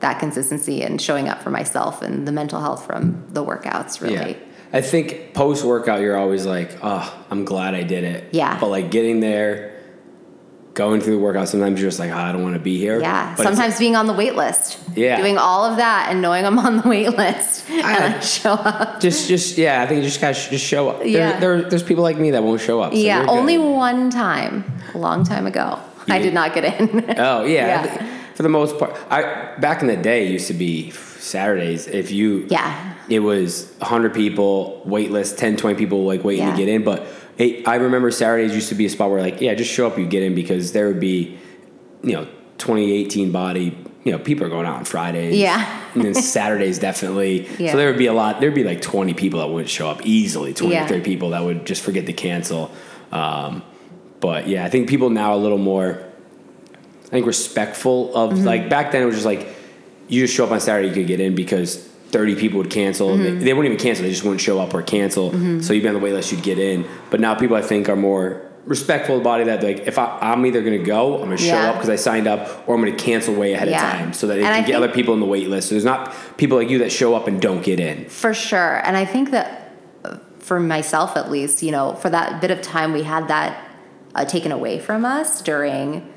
that 0.00 0.18
consistency 0.18 0.82
and 0.82 1.00
showing 1.00 1.28
up 1.28 1.40
for 1.42 1.50
myself 1.50 2.02
and 2.02 2.26
the 2.26 2.32
mental 2.32 2.60
health 2.60 2.84
from 2.84 3.24
the 3.30 3.44
workouts 3.44 4.00
really 4.00 4.32
yeah. 4.32 4.46
I 4.72 4.80
think 4.80 5.32
post 5.32 5.64
workout, 5.64 6.00
you're 6.00 6.16
always 6.16 6.44
like, 6.44 6.76
oh, 6.82 7.26
I'm 7.30 7.44
glad 7.44 7.74
I 7.74 7.82
did 7.82 8.04
it. 8.04 8.34
Yeah. 8.34 8.58
But 8.58 8.68
like 8.68 8.90
getting 8.90 9.20
there, 9.20 9.75
going 10.76 11.00
through 11.00 11.14
the 11.14 11.18
workout, 11.18 11.48
sometimes 11.48 11.80
you're 11.80 11.88
just 11.88 11.98
like, 11.98 12.10
oh, 12.10 12.16
I 12.16 12.30
don't 12.32 12.42
want 12.42 12.54
to 12.54 12.60
be 12.60 12.78
here. 12.78 13.00
yeah 13.00 13.34
But 13.36 13.42
sometimes 13.44 13.78
being 13.78 13.96
on 13.96 14.06
the 14.06 14.12
wait 14.12 14.36
list 14.36 14.78
Yeah. 14.94 15.16
doing 15.16 15.38
all 15.38 15.64
of 15.64 15.78
that 15.78 16.08
and 16.10 16.20
knowing 16.22 16.44
i'm 16.44 16.58
on 16.58 16.76
the 16.82 16.88
wait 16.94 17.08
list 17.16 17.68
and 17.70 17.84
I- 17.84 18.18
i 18.18 18.20
show 18.20 18.52
up 18.52 19.00
just, 19.00 19.26
just 19.26 19.56
yeah, 19.58 19.82
I 19.82 19.86
think 19.86 19.98
you 20.02 20.04
just 20.08 20.20
gotta 20.20 20.34
sh- 20.34 20.50
just 20.50 20.64
show 20.64 20.90
up. 20.90 21.00
Yeah. 21.04 21.40
There, 21.40 21.62
there's 21.68 21.82
people 21.82 22.02
like 22.04 22.18
me 22.18 22.30
that 22.32 22.42
won't 22.44 22.60
show 22.60 22.80
up. 22.82 22.92
so 22.92 22.98
yeah 22.98 23.26
only 23.28 23.58
one 23.58 24.10
time 24.10 24.64
a 24.94 24.98
long 24.98 25.24
time 25.24 25.46
ago 25.46 25.80
i 26.08 26.18
You- 26.18 26.24
did 26.24 26.34
not 26.34 26.54
get 26.54 26.64
in 26.80 27.04
Oh 27.18 27.44
yeah. 27.44 27.66
Yeah. 27.84 28.06
For 28.36 28.42
the 28.42 28.50
most 28.50 28.78
part, 28.78 28.94
I 29.10 29.54
back 29.58 29.80
in 29.80 29.88
the 29.88 29.96
day 29.96 30.26
it 30.26 30.30
used 30.32 30.48
to 30.48 30.52
be 30.54 30.90
Saturdays. 30.90 31.86
If 31.86 32.10
you 32.12 32.46
Yeah. 32.50 32.94
it 33.08 33.20
was 33.20 33.72
100 33.78 34.12
people 34.12 34.82
wait 34.84 35.10
list, 35.10 35.38
10, 35.38 35.56
20 35.56 35.74
people 35.78 36.04
like 36.04 36.22
waiting 36.22 36.44
Yeah. 36.44 36.50
to 36.52 36.56
get 36.58 36.68
in. 36.68 36.84
But 36.84 37.06
it, 37.38 37.66
I 37.68 37.76
remember 37.76 38.10
Saturdays 38.10 38.54
used 38.54 38.68
to 38.70 38.74
be 38.74 38.86
a 38.86 38.90
spot 38.90 39.10
where 39.10 39.20
like, 39.20 39.40
yeah, 39.40 39.54
just 39.54 39.70
show 39.70 39.86
up, 39.86 39.98
you 39.98 40.06
get 40.06 40.22
in 40.22 40.34
because 40.34 40.72
there 40.72 40.86
would 40.88 41.00
be, 41.00 41.38
you 42.02 42.12
know, 42.12 42.24
2018 42.58 43.30
BODI. 43.32 43.76
You 44.04 44.12
know, 44.12 44.18
people 44.20 44.46
are 44.46 44.48
going 44.50 44.66
out 44.66 44.76
on 44.76 44.84
Fridays. 44.84 45.36
Yeah. 45.36 45.82
and 45.94 46.04
then 46.04 46.14
Saturdays 46.14 46.78
definitely. 46.78 47.48
Yeah. 47.58 47.72
So 47.72 47.76
there 47.78 47.88
would 47.88 47.98
be 47.98 48.06
a 48.06 48.12
lot. 48.12 48.40
There'd 48.40 48.54
be 48.54 48.62
like 48.64 48.80
20 48.80 49.14
people 49.14 49.40
that 49.40 49.48
wouldn't 49.48 49.68
show 49.68 49.88
up 49.90 50.06
easily. 50.06 50.54
20 50.54 50.72
Yeah. 50.72 50.86
30 50.86 51.02
people 51.02 51.30
that 51.30 51.42
would 51.42 51.66
just 51.66 51.82
forget 51.82 52.06
to 52.06 52.12
cancel. 52.12 52.70
Um, 53.10 53.62
but 54.20 54.46
yeah, 54.48 54.64
I 54.64 54.70
think 54.70 54.88
people 54.88 55.10
now 55.10 55.30
are 55.30 55.34
a 55.34 55.36
little 55.36 55.58
more. 55.58 56.02
I 57.06 57.08
think 57.08 57.26
respectful 57.26 58.14
of 58.16 58.30
Mm-hmm. 58.32 58.44
like 58.46 58.68
back 58.70 58.92
then 58.92 59.02
it 59.02 59.06
was 59.06 59.14
just 59.16 59.26
like 59.26 59.48
you 60.08 60.22
just 60.24 60.34
show 60.34 60.44
up 60.44 60.52
on 60.52 60.60
Saturday 60.60 60.88
you 60.88 60.94
could 60.94 61.06
get 61.08 61.20
in 61.20 61.34
because 61.34 61.88
30 62.10 62.36
people 62.36 62.58
would 62.58 62.70
cancel. 62.70 63.08
Mm-hmm. 63.10 63.22
they, 63.38 63.44
they 63.46 63.52
wouldn't 63.54 63.72
even 63.74 63.82
cancel 63.82 64.04
they 64.04 64.10
just 64.10 64.24
wouldn't 64.24 64.40
show 64.40 64.60
up 64.60 64.74
or 64.74 64.82
cancel. 64.82 65.32
So 65.62 65.72
you'd 65.72 65.82
be 65.82 65.88
on 65.88 65.94
the 65.94 66.00
wait 66.00 66.12
list 66.12 66.32
you'd 66.32 66.42
get 66.42 66.58
in. 66.58 66.86
But 67.10 67.20
now 67.20 67.34
people 67.34 67.56
I 67.56 67.62
think 67.62 67.88
are 67.88 67.96
more 67.96 68.42
respectful 68.64 69.16
of 69.18 69.22
the 69.22 69.28
BODI 69.28 69.44
that 69.44 69.62
like 69.62 69.78
if 69.86 69.96
I, 69.96 70.18
I'm 70.20 70.44
either 70.44 70.60
gonna 70.62 70.78
go 70.78 71.14
I'm 71.18 71.24
gonna 71.24 71.36
show 71.36 71.54
up 71.56 71.76
because 71.76 71.88
I 71.88 71.94
signed 71.96 72.26
up 72.26 72.68
or 72.68 72.74
I'm 72.74 72.80
gonna 72.84 72.96
cancel 72.96 73.34
way 73.34 73.52
ahead 73.52 73.68
Yeah. 73.68 73.86
of 73.86 73.92
time 74.00 74.12
so 74.12 74.26
that 74.26 74.34
they 74.34 74.40
And 74.44 74.54
can 74.54 74.64
I 74.64 74.66
get 74.66 74.74
other 74.76 74.88
people 74.88 75.14
in 75.14 75.20
the 75.20 75.26
wait 75.26 75.48
list. 75.48 75.68
So 75.68 75.74
there's 75.76 75.84
not 75.84 76.14
people 76.36 76.58
like 76.58 76.68
you 76.68 76.78
that 76.78 76.90
show 76.90 77.14
up 77.14 77.28
and 77.28 77.40
don't 77.40 77.62
get 77.62 77.78
in. 77.78 78.08
For 78.08 78.34
sure. 78.34 78.80
And 78.84 78.96
I 78.96 79.04
think 79.04 79.30
that 79.30 79.72
uh, 80.04 80.16
for 80.40 80.58
myself 80.58 81.16
at 81.16 81.30
least, 81.30 81.62
you 81.62 81.70
know, 81.70 81.94
for 81.94 82.10
that 82.10 82.40
bit 82.40 82.50
of 82.50 82.60
time 82.62 82.92
we 82.92 83.02
had 83.04 83.28
that 83.28 83.68
uh, 84.16 84.24
taken 84.24 84.50
away 84.50 84.78
from 84.80 85.04
us 85.04 85.42
during 85.42 86.12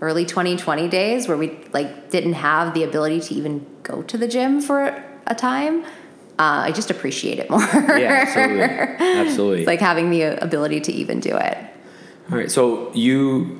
early 0.00 0.24
2020 0.24 0.86
days 0.88 1.26
where 1.26 1.36
we 1.36 1.58
like 1.72 2.10
didn't 2.10 2.34
have 2.34 2.74
the 2.74 2.84
ability 2.84 3.20
to 3.20 3.34
even 3.34 3.66
go 3.82 4.02
to 4.02 4.16
the 4.16 4.28
gym 4.28 4.60
for 4.60 5.04
a 5.28 5.34
time. 5.34 5.84
Uh, 6.40 6.62
I 6.66 6.72
just 6.72 6.90
appreciate 6.90 7.38
it 7.38 7.48
more. 7.54 7.60
yeah 7.60 8.24
absolutely 8.26 8.62
absolutely 9.06 9.58
It's 9.60 9.66
like 9.66 9.80
having 9.80 10.10
the 10.10 10.42
ability 10.42 10.80
to 10.82 10.92
even 10.92 11.20
do 11.20 11.36
it. 11.36 11.58
All 12.30 12.36
right, 12.38 12.50
so 12.50 12.92
you 12.94 13.56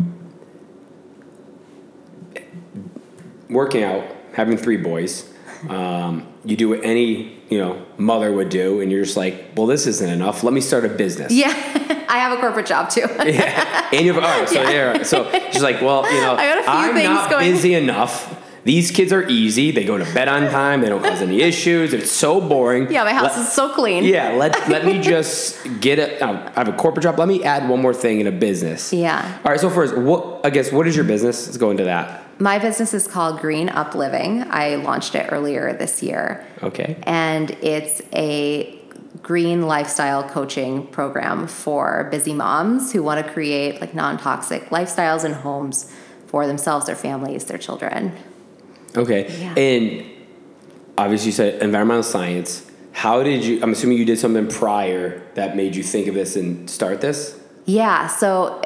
working 3.49 3.83
out, 3.83 4.05
having 4.35 4.57
three 4.57 4.77
boys, 4.77 5.29
um, 5.69 6.27
you 6.45 6.57
do 6.57 6.69
what 6.69 6.85
any 6.85 7.37
you 7.49 7.59
know 7.59 7.85
mother 7.97 8.33
would 8.33 8.49
do, 8.49 8.81
and 8.81 8.93
you're 8.93 9.05
just 9.05 9.17
like, 9.17 9.53
well, 9.57 9.67
this 9.67 9.87
isn't 9.87 10.09
enough. 10.11 10.45
Let 10.45 10.53
me 10.53 10.61
start 10.61 10.85
a 10.85 10.89
business. 10.89 11.33
Yeah, 11.33 11.49
I 12.09 12.19
have 12.19 12.37
a 12.37 12.41
corporate 12.41 12.67
job 12.67 12.91
too. 12.91 13.07
Yeah. 13.25 13.89
and 13.93 14.05
you 14.05 14.13
have 14.13 14.23
all 14.23 14.39
right, 14.41 14.49
so 14.49 14.63
yeah. 14.63 15.03
so 15.03 15.31
she's 15.51 15.63
like, 15.63 15.81
well, 15.81 16.05
you 16.13 16.21
know, 16.21 16.35
I 16.37 16.47
got 16.47 16.59
a 16.59 16.63
few 16.63 16.73
am 16.91 16.95
things 16.95 17.09
not 17.09 17.31
going- 17.31 17.51
busy 17.53 17.75
enough. 17.75 18.45
These 18.65 18.91
kids 18.91 19.13
are 19.13 19.27
easy. 19.29 19.71
They 19.71 19.85
go 19.85 19.97
to 19.99 20.05
bed 20.15 20.29
on 20.29 20.51
time. 20.51 20.81
They 20.83 20.89
don't 20.89 21.03
cause 21.03 21.23
any 21.23 21.41
issues. 21.43 21.93
It's 21.95 22.11
so 22.11 22.41
boring. 22.41 22.91
yeah, 22.91 23.05
my 23.05 23.13
house 23.13 23.37
Let- 23.37 23.47
is 23.47 23.53
so 23.53 23.73
clean. 23.75 24.05
Yeah, 24.05 24.31
let 24.33 24.69
let 24.69 24.85
me 24.85 25.01
just 25.13 25.59
get 25.81 25.99
a. 25.99 26.23
I 26.25 26.51
have 26.55 26.69
a 26.69 26.73
corporate 26.73 27.03
job. 27.05 27.19
Let 27.19 27.29
me 27.29 27.45
add 27.45 27.69
one 27.69 27.81
more 27.81 27.95
thing 27.95 28.21
in 28.21 28.27
a 28.27 28.33
business. 28.33 28.93
Yeah. 28.93 29.39
All 29.45 29.51
right. 29.51 29.61
So 29.61 29.71
first, 29.71 29.97
what 29.97 30.41
I 30.45 30.51
guess 30.51 30.71
what 30.73 30.87
is 30.87 30.95
your 30.97 31.05
business? 31.05 31.47
Let's 31.47 31.57
go 31.57 31.71
into 31.71 31.85
that. 31.85 32.25
My 32.41 32.59
business 32.61 32.95
is 32.95 33.09
called 33.09 33.41
Green 33.41 33.69
Up 33.69 33.95
Living. 33.97 34.45
I 34.51 34.77
launched 34.77 35.15
it 35.17 35.33
earlier 35.33 35.73
this 35.73 36.03
year. 36.03 36.47
Okay. 36.63 36.97
and 37.05 37.51
it's 37.63 38.01
a 38.13 38.79
green 39.23 39.63
lifestyle 39.63 40.23
coaching 40.23 40.87
program 40.87 41.47
for 41.49 42.09
busy 42.11 42.33
moms 42.33 42.93
who 42.93 43.03
want 43.03 43.25
to 43.27 43.33
create 43.33 43.81
like 43.81 43.93
non-toxic 43.95 44.67
lifestyles 44.71 45.25
and 45.25 45.35
homes 45.35 45.93
for 46.27 46.47
themselves 46.47 46.87
their 46.87 46.95
families 46.97 47.45
their 47.47 47.59
children 47.59 48.13
Okay. 48.97 49.27
Yeah. 49.39 49.55
And 49.55 50.05
obviously, 50.97 51.27
you 51.27 51.33
said 51.33 51.63
environmental 51.63 52.03
science. 52.03 52.65
How 52.93 53.23
did 53.23 53.45
you? 53.45 53.63
I'm 53.63 53.73
assuming 53.73 53.99
you 53.99 54.05
did 54.05 54.19
something 54.19 54.49
prior 54.49 55.23
that 55.35 55.55
made 55.57 55.77
you 55.77 55.83
think 55.83 56.09
of 56.09 56.15
this 56.15 56.37
and 56.37 56.69
start 56.69 57.01
this. 57.01 57.39
yeah 57.67 58.07
so 58.07 58.61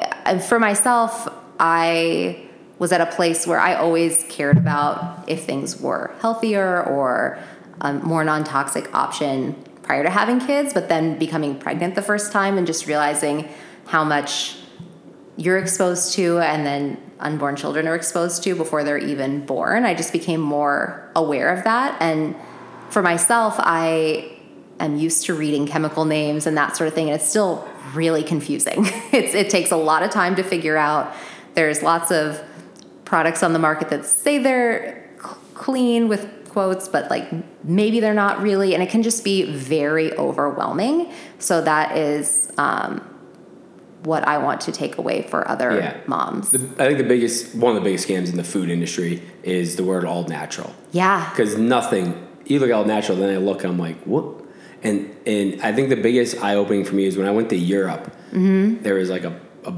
for 0.47 0.59
myself 0.59 1.27
i 1.59 2.41
was 2.79 2.91
at 2.93 3.01
a 3.01 3.05
place 3.17 3.45
where 3.45 3.59
i 3.59 3.75
always 3.75 4.25
cared 4.29 4.57
about 4.57 5.27
if 5.27 5.43
things 5.43 5.79
were 5.81 6.15
healthier 6.21 6.81
or 6.83 7.37
a 7.81 7.93
more 7.93 8.23
non-toxic 8.23 8.85
option 8.95 9.53
prior 9.81 10.03
to 10.03 10.09
having 10.09 10.39
kids 10.39 10.73
but 10.73 10.87
then 10.87 11.19
becoming 11.19 11.59
pregnant 11.59 11.95
the 11.95 12.01
first 12.01 12.31
time 12.31 12.57
and 12.57 12.65
just 12.65 12.87
realizing 12.87 13.47
how 13.87 14.03
much 14.05 14.55
you're 15.35 15.57
exposed 15.57 16.13
to 16.13 16.39
and 16.39 16.65
then 16.65 16.97
unborn 17.23 17.55
children 17.55 17.87
are 17.87 17.95
exposed 17.95 18.43
to 18.43 18.55
before 18.55 18.83
they're 18.83 18.97
even 18.97 19.45
born. 19.45 19.85
I 19.85 19.95
just 19.95 20.13
became 20.13 20.41
more 20.41 21.09
aware 21.15 21.55
of 21.55 21.63
that. 21.63 21.99
And 22.01 22.35
for 22.89 23.01
myself, 23.01 23.55
I 23.57 24.31
am 24.79 24.97
used 24.97 25.25
to 25.25 25.33
reading 25.33 25.65
chemical 25.65 26.05
names 26.05 26.45
and 26.45 26.55
that 26.57 26.75
sort 26.75 26.87
of 26.87 26.93
thing. 26.93 27.07
And 27.07 27.15
it's 27.15 27.27
still 27.27 27.67
really 27.93 28.23
confusing. 28.23 28.85
It's, 29.13 29.35
it 29.35 29.51
takes 29.51 29.71
a 29.71 29.77
lot 29.77 30.01
of 30.01 30.09
time 30.09 30.35
to 30.37 30.43
figure 30.43 30.75
out. 30.75 31.13
There's 31.53 31.83
lots 31.83 32.11
of 32.11 32.43
products 33.05 33.43
on 33.43 33.53
the 33.53 33.59
market 33.59 33.89
that 33.89 34.05
say 34.05 34.39
they're 34.39 35.07
clean 35.53 36.07
with 36.07 36.49
quotes, 36.49 36.87
but 36.87 37.11
like 37.11 37.31
maybe 37.63 37.99
they're 37.99 38.15
not 38.15 38.41
really. 38.41 38.73
And 38.73 38.81
it 38.81 38.89
can 38.89 39.03
just 39.03 39.23
be 39.23 39.43
very 39.43 40.11
overwhelming. 40.17 41.11
So 41.37 41.61
that 41.61 41.95
is, 41.95 42.51
um, 42.57 43.07
what 44.03 44.27
I 44.27 44.37
want 44.37 44.61
to 44.61 44.71
take 44.71 44.97
away 44.97 45.21
for 45.23 45.47
other 45.47 45.71
Yeah. 45.77 45.97
moms. 46.07 46.49
The, 46.51 46.59
I 46.81 46.85
think 46.87 46.97
the 46.97 47.03
biggest 47.03 47.55
one 47.55 47.75
of 47.75 47.83
the 47.83 47.87
biggest 47.89 48.07
scams 48.07 48.29
in 48.29 48.37
the 48.37 48.43
food 48.43 48.69
industry 48.69 49.21
is 49.43 49.75
the 49.75 49.83
word 49.83 50.05
all 50.05 50.23
natural. 50.27 50.73
yeah. 50.91 51.29
because 51.31 51.57
nothing 51.57 52.05
you 52.45 52.59
look 52.59 52.69
at 52.69 52.73
all 52.75 52.83
natural 52.85 53.17
then 53.17 53.29
i 53.33 53.37
look 53.37 53.63
and 53.63 53.71
i'm 53.71 53.79
like 53.79 53.97
what 54.03 54.25
and 54.83 55.09
and 55.25 55.61
i 55.61 55.71
think 55.71 55.87
the 55.87 55.95
biggest 55.95 56.43
eye-opening 56.43 56.83
for 56.83 56.93
me 56.95 57.05
is 57.05 57.17
when 57.17 57.25
i 57.27 57.31
went 57.31 57.49
to 57.49 57.55
europe 57.55 58.05
Mm-hmm. 58.33 58.81
there 58.83 58.95
was 58.95 59.09
like 59.09 59.23
a, 59.23 59.33
a, 59.63 59.73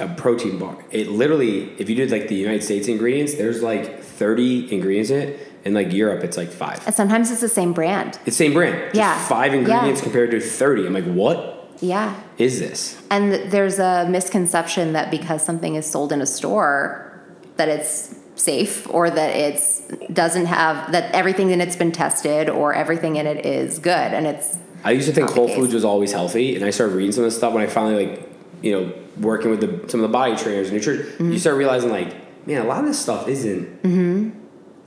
a 0.00 0.08
protein 0.16 0.58
bar 0.58 0.76
it 0.90 1.08
literally 1.08 1.70
if 1.78 1.88
you 1.88 1.94
did 1.94 2.10
like 2.10 2.28
the 2.28 2.34
united 2.34 2.62
states 2.62 2.88
ingredients 2.88 3.34
there's 3.34 3.62
like 3.62 4.02
30 4.02 4.72
ingredients 4.74 5.10
in 5.10 5.18
it 5.28 5.48
in 5.64 5.72
like 5.72 5.92
europe 5.92 6.22
it's 6.24 6.36
like 6.36 6.50
five 6.50 6.84
And 6.86 6.94
sometimes 6.94 7.30
it's 7.30 7.40
the 7.40 7.48
same 7.48 7.72
brand. 7.72 8.08
it's 8.16 8.24
the 8.24 8.30
same 8.44 8.52
brand 8.52 8.76
Yeah. 8.94 9.16
five 9.26 9.54
ingredients 9.54 10.00
Yeah. 10.00 10.04
compared 10.04 10.30
to 10.32 10.40
30 10.40 10.86
i'm 10.88 10.92
like 10.92 11.04
what 11.22 11.53
Yeah. 11.80 12.20
is 12.38 12.58
this 12.58 13.00
And 13.10 13.32
there's 13.50 13.78
a 13.78 14.06
misconception 14.08 14.92
that 14.92 15.10
because 15.10 15.44
something 15.44 15.74
is 15.74 15.90
sold 15.90 16.12
in 16.12 16.20
a 16.20 16.26
store 16.26 17.22
that 17.56 17.68
it's 17.68 18.14
safe 18.36 18.88
or 18.90 19.10
that 19.10 19.36
it's 19.36 19.80
doesn't 20.12 20.46
have 20.46 20.90
that 20.92 21.14
everything 21.14 21.50
in 21.50 21.60
it's 21.60 21.76
been 21.76 21.92
tested 21.92 22.48
or 22.48 22.74
everything 22.74 23.16
in 23.16 23.26
it 23.26 23.46
is 23.46 23.78
good 23.78 24.12
and 24.12 24.26
it's 24.26 24.58
I 24.84 24.90
used 24.90 25.08
to 25.08 25.14
think 25.14 25.30
Whole. 25.30 25.48
Foods 25.48 25.72
was 25.72 25.84
always 25.84 26.12
healthy, 26.12 26.54
and 26.56 26.64
I 26.64 26.68
started 26.68 26.94
reading 26.94 27.12
some 27.12 27.24
of 27.24 27.28
this 27.28 27.38
stuff 27.38 27.54
when 27.54 27.62
I 27.62 27.66
finally 27.66 28.06
like, 28.06 28.28
you 28.60 28.72
know, 28.72 28.92
working 29.18 29.50
with 29.50 29.60
the, 29.60 29.88
some 29.88 30.04
of 30.04 30.10
the 30.10 30.16
BODI 30.16 30.36
trainers 30.36 30.68
and 30.68 30.76
nutrition. 30.76 31.06
Mm-hmm. 31.06 31.32
You 31.32 31.38
start 31.38 31.56
realizing 31.56 31.90
like, 31.90 32.14
man, 32.46 32.60
a 32.60 32.68
lot 32.68 32.80
of 32.80 32.86
this 32.86 33.00
stuff 33.00 33.26
isn't. 33.26 33.82
Mm-hmm. 33.82 34.38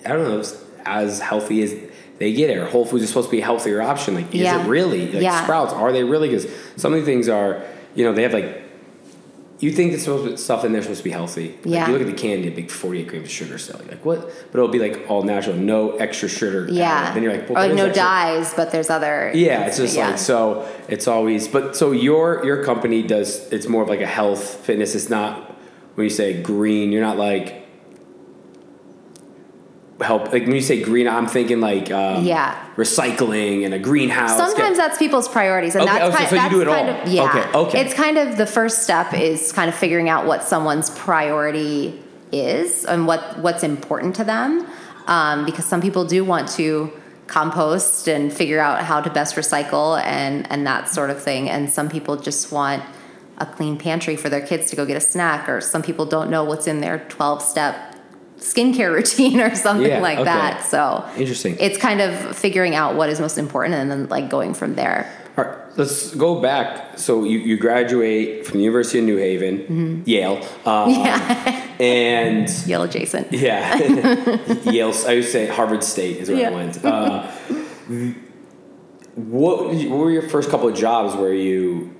I 0.05 0.09
don't 0.09 0.23
know, 0.23 0.43
as 0.85 1.19
healthy 1.19 1.63
as 1.63 1.73
they 2.19 2.33
get 2.33 2.49
it. 2.49 2.57
Or 2.57 2.65
Whole 2.65 2.85
Foods 2.85 3.03
is 3.03 3.09
supposed 3.09 3.29
to 3.29 3.31
be 3.35 3.41
a 3.41 3.45
healthier 3.45 3.81
option. 3.81 4.15
Like, 4.15 4.33
is 4.33 4.41
Yeah. 4.41 4.63
it 4.63 4.67
really? 4.67 5.11
Like 5.11 5.21
Yeah. 5.23 5.43
Sprouts, 5.43 5.73
are 5.73 5.91
they 5.91 6.03
really? 6.03 6.29
Because 6.29 6.47
some 6.75 6.93
of 6.93 6.99
the 6.99 7.05
things 7.05 7.29
are, 7.29 7.61
you 7.95 8.03
know, 8.05 8.13
they 8.13 8.23
have 8.23 8.33
like. 8.33 8.63
You 9.59 9.71
think 9.71 9.91
it's 9.93 10.03
supposed 10.03 10.29
to, 10.29 10.37
stuff 10.37 10.63
in 10.65 10.71
there 10.71 10.83
supposed 10.83 10.99
to 10.99 11.03
be 11.03 11.09
healthy? 11.09 11.47
Like, 11.47 11.65
Yeah. 11.65 11.87
you 11.87 11.93
look 11.93 12.01
at 12.01 12.05
the 12.07 12.13
candy, 12.13 12.47
a 12.47 12.51
big 12.51 12.69
forty-eight 12.69 13.07
grams 13.07 13.25
of 13.25 13.31
sugar 13.31 13.57
still. 13.57 13.79
You're 13.79 13.89
like 13.93 14.05
what? 14.05 14.21
But 14.51 14.59
it'll 14.59 14.67
be 14.67 14.77
like 14.77 15.05
all 15.09 15.23
natural, 15.23 15.55
no 15.55 15.93
extra 15.97 16.29
sugar. 16.29 16.67
yeah. 16.71 17.11
Then 17.11 17.23
you're 17.23 17.31
like, 17.33 17.49
well, 17.49 17.57
oh, 17.57 17.65
or 17.65 17.67
like 17.69 17.75
no 17.75 17.85
extra- 17.87 18.03
dyes, 18.03 18.53
but 18.55 18.71
there's 18.71 18.91
other 18.91 19.31
yeah, 19.33 19.65
it's 19.65 19.77
just 19.77 19.97
yeah. 19.97 20.09
like 20.09 20.19
so. 20.19 20.67
It's 20.87 21.07
always, 21.07 21.47
but 21.47 21.75
so 21.75 21.91
your 21.91 22.45
your 22.45 22.63
company 22.63 23.01
does. 23.01 23.51
It's 23.51 23.67
more 23.67 23.81
of 23.81 23.89
like 23.89 24.01
a 24.01 24.05
health 24.05 24.43
fitness. 24.63 24.93
It's 24.93 25.09
not 25.09 25.55
when 25.95 26.03
you 26.03 26.11
say 26.11 26.39
green. 26.39 26.91
You're 26.91 27.01
not 27.01 27.17
like 27.17 27.66
help. 30.01 30.31
Like 30.31 30.43
when 30.45 30.53
you 30.55 30.61
say 30.61 30.81
green, 30.81 31.07
I'm 31.07 31.27
thinking 31.27 31.59
like 31.59 31.91
um, 31.91 32.23
Yeah. 32.23 32.55
recycling 32.75 33.65
and 33.65 33.73
a 33.73 33.79
greenhouse. 33.79 34.37
Sometimes 34.37 34.77
that's 34.77 34.97
people's 34.97 35.27
priorities, 35.27 35.75
and 35.75 35.83
Okay, 35.83 35.93
that's 35.93 36.05
oh, 36.05 36.11
so- 36.11 36.17
kind, 36.17 36.29
so 36.29 36.35
you 36.35 36.41
that's 36.41 36.53
do 36.53 36.61
it 36.61 36.65
kind 36.67 36.89
all. 36.89 37.01
of 37.01 37.07
yeah. 37.07 37.23
Okay, 37.23 37.57
okay. 37.59 37.81
It's 37.81 37.93
kind 37.93 38.17
of 38.17 38.37
the 38.37 38.45
first 38.45 38.83
step 38.83 39.13
is 39.13 39.51
kind 39.51 39.69
of 39.69 39.75
figuring 39.75 40.09
out 40.09 40.25
what 40.25 40.43
someone's 40.43 40.89
priority 40.91 41.99
is 42.31 42.85
and 42.85 43.07
what 43.07 43.39
what's 43.39 43.63
important 43.63 44.15
to 44.17 44.23
them, 44.23 44.67
um, 45.07 45.45
because 45.45 45.65
some 45.65 45.81
people 45.81 46.05
do 46.05 46.23
want 46.23 46.47
to 46.49 46.91
compost 47.27 48.07
and 48.07 48.31
figure 48.31 48.59
out 48.59 48.83
how 48.83 49.01
to 49.01 49.09
best 49.09 49.35
recycle 49.35 50.01
and 50.03 50.49
and 50.51 50.65
that 50.67 50.87
sort 50.89 51.09
of 51.09 51.21
thing, 51.21 51.49
and 51.49 51.69
some 51.69 51.89
people 51.89 52.15
just 52.17 52.51
want 52.51 52.83
a 53.39 53.45
clean 53.45 53.77
pantry 53.77 54.15
for 54.15 54.29
their 54.29 54.41
kids 54.45 54.69
to 54.69 54.75
go 54.75 54.85
get 54.85 54.97
a 54.97 55.01
snack, 55.01 55.47
or 55.49 55.59
some 55.61 55.81
people 55.81 56.05
don't 56.05 56.29
know 56.29 56.43
what's 56.43 56.67
in 56.67 56.81
their 56.81 56.99
twelve 57.09 57.41
step 57.41 57.95
skincare 58.37 58.93
routine 58.95 59.39
or 59.41 59.53
something 59.55 59.87
Yeah, 59.87 59.99
like 60.01 60.17
okay. 60.19 60.25
that. 60.25 60.65
So 60.65 61.07
Interesting. 61.17 61.57
it's 61.59 61.77
kind 61.77 62.01
of 62.01 62.35
figuring 62.35 62.75
out 62.75 62.95
what 62.95 63.09
is 63.09 63.19
most 63.19 63.37
important 63.37 63.75
and 63.75 63.89
then 63.91 64.07
like 64.09 64.29
going 64.29 64.53
from 64.53 64.75
there. 64.75 65.11
All 65.37 65.43
right, 65.43 65.57
let's 65.77 66.15
go 66.15 66.41
back. 66.41 66.97
So 66.97 67.23
you, 67.23 67.37
you 67.37 67.57
graduate 67.57 68.45
from 68.47 68.57
the 68.57 68.63
University 68.63 68.99
of 68.99 69.05
New 69.05 69.17
Haven, 69.17 70.03
Yale, 70.05 70.37
um, 70.65 70.89
Mm-hmm. 70.91 71.01
Yeah. 71.05 71.63
and 71.79 72.49
Yale 72.67 72.83
adjacent. 72.83 73.31
Yeah, 73.31 73.75
Yale. 74.71 74.93
I 75.07 75.15
would 75.15 75.25
say 75.25 75.45
Harvard 75.47 75.83
State 75.83 76.17
is 76.17 76.29
where 76.29 76.39
Yeah. 76.39 76.49
I 76.49 76.53
went. 76.53 76.83
Uh, 76.83 77.31
what, 79.15 79.65
what 79.73 79.89
were 79.89 80.11
your 80.11 80.27
first 80.27 80.49
couple 80.49 80.67
of 80.69 80.75
jobs 80.75 81.15
where 81.15 81.33
you 81.33 81.95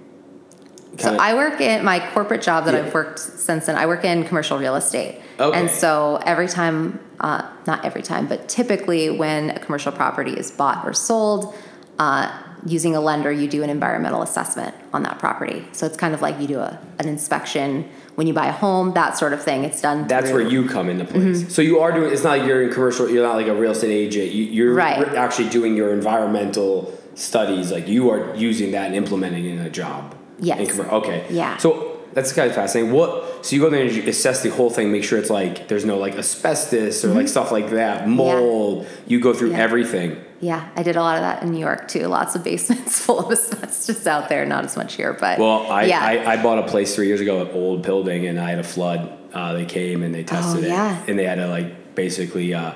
So 0.97 1.15
I 1.17 1.33
work 1.33 1.62
in 1.62 1.83
my 1.86 1.99
corporate 2.13 2.41
job 2.41 2.65
that 2.65 2.73
Yeah. 2.73 2.81
I've 2.81 2.93
worked 2.93 3.19
since 3.19 3.65
then. 3.67 3.75
I 3.75 3.86
work 3.86 4.03
in 4.03 4.23
commercial 4.23 4.57
real 4.57 4.75
estate, 4.75 5.19
Okay. 5.39 5.60
and 5.60 5.69
so 5.69 6.19
every 6.25 6.47
time, 6.47 6.99
uh, 7.19 7.43
not 7.65 7.86
every 7.86 8.01
time, 8.01 8.25
but 8.27 8.47
typically 8.47 9.10
when 9.10 9.51
a 9.51 9.60
commercial 9.60 9.91
property 9.91 10.31
is 10.33 10.49
bought 10.51 10.86
or 10.86 10.93
sold, 10.93 11.53
uh, 11.99 12.29
using 12.65 12.95
a 12.95 12.99
lender, 12.99 13.31
you 13.31 13.47
do 13.47 13.62
an 13.63 13.69
environmental 13.69 14.21
assessment 14.23 14.73
on 14.93 15.03
that 15.03 15.19
property. 15.19 15.65
So 15.71 15.86
it's 15.86 15.95
kind 15.95 16.13
of 16.13 16.21
like 16.21 16.39
you 16.41 16.47
do 16.47 16.60
a, 16.60 16.79
an 16.99 17.07
inspection 17.07 17.88
when 18.15 18.25
you 18.25 18.33
buy 18.33 18.47
a 18.47 18.51
home, 18.51 18.93
that 18.93 19.15
sort 19.17 19.31
of 19.31 19.41
thing. 19.43 19.63
It's 19.63 19.79
done. 19.79 20.07
That's 20.07 20.31
through- 20.31 20.43
where 20.43 20.51
you 20.51 20.67
come 20.67 20.89
into 20.89 21.05
place. 21.05 21.53
So 21.53 21.62
you 21.62 21.79
are 21.79 21.91
doing. 21.91 22.12
It's 22.12 22.23
not 22.23 22.39
like 22.39 22.47
you're 22.47 22.63
in 22.63 22.71
commercial. 22.73 23.07
You're 23.10 23.23
not 23.23 23.36
like 23.36 23.47
a 23.47 23.53
real 23.53 23.71
estate 23.71 23.91
agent. 23.91 24.31
You, 24.31 24.43
you're 24.45 24.73
Right. 24.73 25.13
actually 25.15 25.49
doing 25.49 25.75
your 25.77 25.93
environmental 25.93 26.91
studies. 27.13 27.71
Like 27.71 27.88
you 27.88 28.10
are 28.10 28.36
using 28.36 28.71
that 28.71 28.88
and 28.88 28.95
implementing 28.95 29.45
it 29.45 29.51
in 29.53 29.60
a 29.60 29.69
job. 29.69 30.15
Yes. 30.39 30.80
Okay. 30.80 31.26
Yeah. 31.30 31.58
So 31.58 32.00
that's 32.13 32.34
kind 32.34 32.50
of 32.50 32.56
fascinating. 32.56 32.93
What? 32.93 33.45
So 33.45 33.56
you 33.56 33.62
go 33.62 33.69
there 33.69 33.84
and 33.86 33.91
you 33.91 34.04
assess 34.04 34.41
the 34.43 34.50
whole 34.50 34.69
thing. 34.69 34.91
Make 34.91 35.04
sure 35.04 35.19
it's 35.19 35.30
like 35.30 35.67
there's 35.67 35.86
no 35.86 35.97
like 35.97 36.15
asbestos 36.15 37.04
or 37.06 37.10
like 37.13 37.28
stuff 37.28 37.52
like 37.52 37.69
that. 37.71 38.08
Mold. 38.08 38.84
Yeah. 38.84 38.89
You 39.08 39.19
go 39.19 39.34
through 39.34 39.50
Mm-hmm. 39.50 39.58
Yeah. 39.58 39.63
everything. 39.63 40.23
Yeah, 40.39 40.69
I 40.76 40.84
did 40.84 40.95
a 40.95 41.02
lot 41.02 41.15
of 41.15 41.21
that 41.23 41.41
in 41.41 41.52
New 41.52 41.60
York 41.60 41.88
too. 41.88 42.06
Lots 42.06 42.36
of 42.36 42.43
basements 42.43 43.00
full 43.06 43.19
of 43.26 43.32
asbestos 43.32 44.06
out 44.06 44.30
there. 44.30 44.45
Not 44.45 44.65
as 44.65 44.78
much 44.78 44.93
here, 44.93 45.13
but 45.13 45.39
Well, 45.39 45.65
I, 45.71 45.86
yeah. 45.86 46.00
I, 46.06 46.34
I 46.34 46.43
bought 46.43 46.60
a 46.60 46.67
place 46.67 46.93
three 46.93 47.08
years 47.08 47.21
ago, 47.21 47.41
an 47.41 47.50
old 47.52 47.82
building, 47.82 48.28
and 48.28 48.39
I 48.39 48.52
had 48.52 48.60
a 48.60 48.63
flood. 48.63 49.12
Uh, 49.34 49.54
they 49.54 49.65
came 49.65 50.04
and 50.04 50.13
they 50.13 50.23
tested 50.23 50.63
Oh, 50.65 50.67
yeah. 50.67 51.02
it, 51.04 51.10
and 51.10 51.17
they 51.17 51.23
had 51.26 51.36
to 51.36 51.47
like 51.47 51.95
basically 51.95 52.54
uh, 52.54 52.73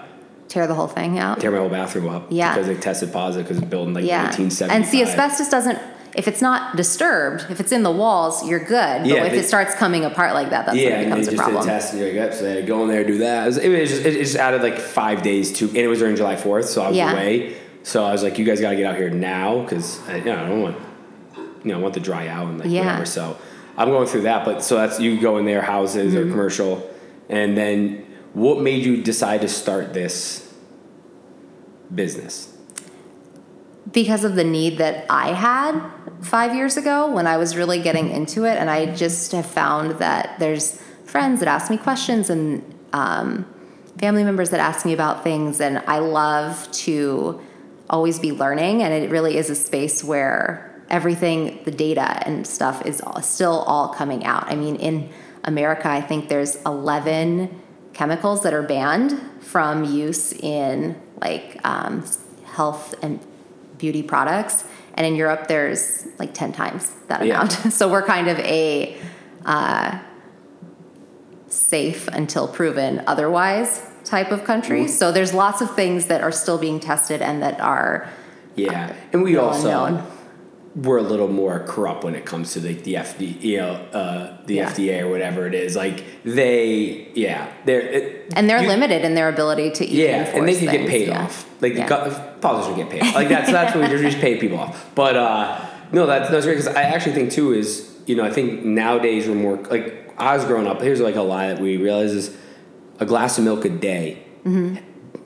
tear 0.48 0.66
the 0.66 0.74
whole 0.74 0.88
thing 0.88 1.20
out. 1.20 1.40
tear 1.40 1.52
my 1.52 1.60
whole 1.60 1.70
bathroom 1.70 2.10
up 2.10 2.28
Yeah. 2.32 2.54
because 2.56 2.68
they 2.68 2.76
tested 2.76 3.14
positive 3.14 3.46
because 3.48 3.62
it's 3.62 3.70
built 3.70 3.88
in 3.88 3.94
like 3.94 4.06
yeah, 4.06 4.24
1975. 4.24 4.76
and 4.76 4.86
see, 4.86 5.04
asbestos 5.04 5.50
doesn't. 5.50 5.78
If 6.16 6.28
it's 6.28 6.42
not 6.42 6.76
disturbed, 6.76 7.46
if 7.50 7.60
it's 7.62 7.72
in 7.72 7.84
the 7.84 7.92
walls, 7.92 8.46
you're 8.48 8.60
good. 8.60 9.00
But 9.02 9.06
Yeah, 9.06 9.24
if 9.24 9.32
they- 9.32 9.40
it 9.40 9.46
starts 9.46 9.74
coming 9.76 10.04
apart 10.04 10.34
like 10.34 10.50
that, 10.50 10.66
that's 10.66 10.78
Yeah, 10.78 10.90
when 10.90 11.00
it 11.00 11.04
becomes 11.06 11.26
just 11.28 11.36
a 11.36 11.38
problem. 11.42 11.64
did 11.64 11.70
a 11.70 11.74
test, 11.74 11.92
and 11.94 12.00
you're 12.02 12.10
like, 12.10 12.16
yep. 12.18 12.34
So 12.34 12.44
they 12.44 12.50
had 12.56 12.62
to 12.62 12.68
go 12.68 12.84
in 12.84 12.90
there, 12.90 13.04
do 13.06 13.18
that. 13.20 13.44
It, 13.44 13.46
was, 13.48 13.58
it, 13.58 13.70
was 13.70 13.90
just, 13.90 14.06
it 14.06 14.14
just 14.20 14.36
added 14.36 14.62
like 14.62 14.78
five 14.78 15.22
days 15.22 15.54
to, 15.60 15.68
and 15.70 15.78
it 15.78 15.88
was 15.88 16.00
during 16.00 16.16
July 16.18 16.36
4th, 16.36 16.66
so 16.66 16.82
I 16.84 16.88
was 16.90 16.98
Yeah. 16.98 17.14
away. 17.14 17.54
So 17.84 18.04
I 18.04 18.12
was 18.12 18.24
like, 18.24 18.38
you 18.38 18.46
guys 18.46 18.60
got 18.60 18.72
to 18.72 18.76
get 18.76 18.86
out 18.86 18.98
here 18.98 19.10
now 19.10 19.62
because 19.62 20.00
you 20.10 20.26
know, 20.26 20.44
I 20.44 20.48
don't 20.50 20.62
want, 20.62 20.76
you 21.64 21.72
know, 21.72 21.78
I 21.80 21.82
want 21.82 21.94
to 21.94 22.00
dry 22.02 22.28
out 22.28 22.48
and 22.48 22.60
like 22.60 22.70
Yeah. 22.70 22.86
whatever. 22.86 23.06
So 23.06 23.38
I'm 23.78 23.88
going 23.90 24.06
through 24.08 24.22
that, 24.24 24.44
but 24.46 24.64
so 24.64 24.76
that's 24.76 25.00
you 25.00 25.20
go 25.20 25.38
in 25.38 25.46
their 25.46 25.62
houses 25.62 26.14
Mm-hmm. 26.14 26.28
or 26.28 26.30
commercial, 26.32 26.90
and 27.30 27.58
then 27.58 28.06
what 28.34 28.60
made 28.62 28.84
you 28.86 28.98
decide 29.02 29.42
to 29.42 29.48
start 29.48 29.94
this 29.94 30.48
business? 31.94 32.51
Because 33.94 34.24
of 34.24 34.36
the 34.36 34.44
need 34.44 34.78
that 34.78 35.06
I 35.10 35.34
had 35.34 35.82
five 36.22 36.56
years 36.56 36.78
ago 36.78 37.12
when 37.12 37.28
I 37.28 37.38
was 37.38 37.56
really 37.56 37.82
getting 37.82 38.10
into 38.10 38.46
it. 38.46 38.58
And 38.58 38.70
I 38.70 38.94
just 38.96 39.32
have 39.32 39.46
found 39.46 40.00
that 40.00 40.40
there's 40.40 40.82
friends 41.06 41.40
that 41.40 41.50
ask 41.50 41.70
me 41.70 41.78
questions 41.78 42.30
and 42.30 42.64
um, 42.94 43.46
family 44.00 44.24
members 44.24 44.50
that 44.52 44.60
ask 44.60 44.86
me 44.86 44.94
about 44.94 45.24
things. 45.24 45.60
And 45.60 45.80
I 45.88 46.00
love 46.00 46.72
to 46.72 47.42
always 47.90 48.20
be 48.20 48.32
learning. 48.32 48.82
And 48.82 48.94
it 48.94 49.10
really 49.10 49.38
is 49.38 49.50
a 49.50 49.56
space 49.56 50.04
where 50.04 50.84
everything, 50.90 51.60
the 51.66 51.72
data 51.72 52.26
and 52.26 52.48
stuff, 52.48 52.86
is 52.86 53.02
still 53.22 53.60
all 53.62 53.90
coming 53.90 54.26
out. 54.26 54.50
I 54.50 54.56
mean, 54.56 54.76
in 54.78 55.10
America, 55.44 55.90
I 55.90 56.02
think 56.02 56.30
there's 56.30 56.56
11 56.64 57.62
chemicals 57.94 58.44
that 58.44 58.54
are 58.54 58.64
banned 58.64 59.20
from 59.42 59.84
use 59.84 60.32
in 60.32 61.00
like 61.20 61.60
um, 61.66 62.06
health 62.46 62.96
and 63.02 63.20
beauty 63.82 64.04
products. 64.04 64.64
And 64.94 65.06
in 65.08 65.16
Europe, 65.16 65.48
there's 65.48 66.06
like 66.20 66.34
10 66.34 66.54
times 66.54 66.92
that 67.08 67.26
Yeah. 67.26 67.36
amount. 67.42 67.52
so 67.80 67.90
we're 67.92 68.04
kind 68.16 68.28
of 68.30 68.38
a 68.40 68.96
uh, 69.46 70.00
safe 71.48 72.08
until 72.10 72.48
proven 72.48 73.02
otherwise 73.08 73.82
type 74.06 74.32
of 74.32 74.44
country. 74.46 74.88
So 74.88 75.12
there's 75.12 75.34
lots 75.34 75.62
of 75.62 75.76
things 75.76 76.06
that 76.08 76.22
are 76.22 76.32
still 76.32 76.58
being 76.58 76.80
tested 76.80 77.22
and 77.22 77.42
that 77.42 77.60
are 77.60 78.08
Yeah, 78.56 78.94
and 79.14 79.24
we 79.24 79.38
also 79.38 79.70
known. 79.70 80.04
we're 80.76 80.98
a 80.98 81.04
little 81.14 81.28
more 81.28 81.60
corrupt 81.68 82.04
when 82.04 82.16
it 82.16 82.26
comes 82.26 82.54
to 82.54 82.60
like 82.60 82.84
the 82.84 82.96
FD, 82.96 83.42
you 83.42 83.58
know, 83.58 83.74
uh, 83.94 84.38
the 84.46 84.56
Yeah. 84.56 84.70
FDA 84.70 85.02
or 85.02 85.10
whatever 85.10 85.46
it 85.48 85.54
is. 85.54 85.76
Like 85.76 86.04
they, 86.24 87.08
yeah, 87.16 87.48
they're 87.66 87.82
it, 87.82 88.34
and 88.36 88.50
they're 88.50 88.62
you- 88.62 88.68
limited 88.68 89.04
in 89.04 89.14
their 89.16 89.30
ability 89.30 89.72
to 89.72 89.86
even 89.86 90.06
Yeah, 90.06 90.36
and 90.38 90.48
they 90.48 90.56
can 90.56 90.68
get 90.78 90.88
paid 90.90 91.08
yeah. 91.08 91.24
off. 91.24 91.46
Like 91.62 91.76
Yeah. 91.76 91.88
Politicians 92.42 92.78
get 92.78 92.90
paid. 92.90 93.14
Like 93.16 93.30
that's 93.30 93.52
that's 93.52 93.76
what 93.76 93.90
we 93.90 93.98
just 93.98 94.18
pay 94.20 94.38
people 94.40 94.60
off. 94.60 94.90
But 94.96 95.16
uh, 95.16 95.66
no, 95.92 96.06
that's 96.06 96.30
that's 96.30 96.46
great 96.46 96.58
because 96.58 96.74
I 96.76 96.84
actually 96.84 97.14
think 97.14 97.32
too 97.32 97.54
is 97.54 97.90
you 98.08 98.16
know 98.16 98.24
I 98.24 98.32
think 98.32 98.64
nowadays 98.66 99.28
we're 99.28 99.36
more 99.36 99.58
like 99.58 100.12
I 100.18 100.36
was 100.36 100.46
growing 100.46 100.68
up. 100.68 100.82
Here's 100.82 101.00
like 101.00 101.16
a 101.16 101.22
lie 101.22 101.48
that 101.54 101.62
we 101.62 101.78
realize 101.78 102.12
is 102.12 102.36
a 103.00 103.06
glass 103.06 103.38
of 103.38 103.44
milk 103.44 103.66
a 103.66 103.70
day 103.70 104.24
Mm-hmm. 104.46 104.78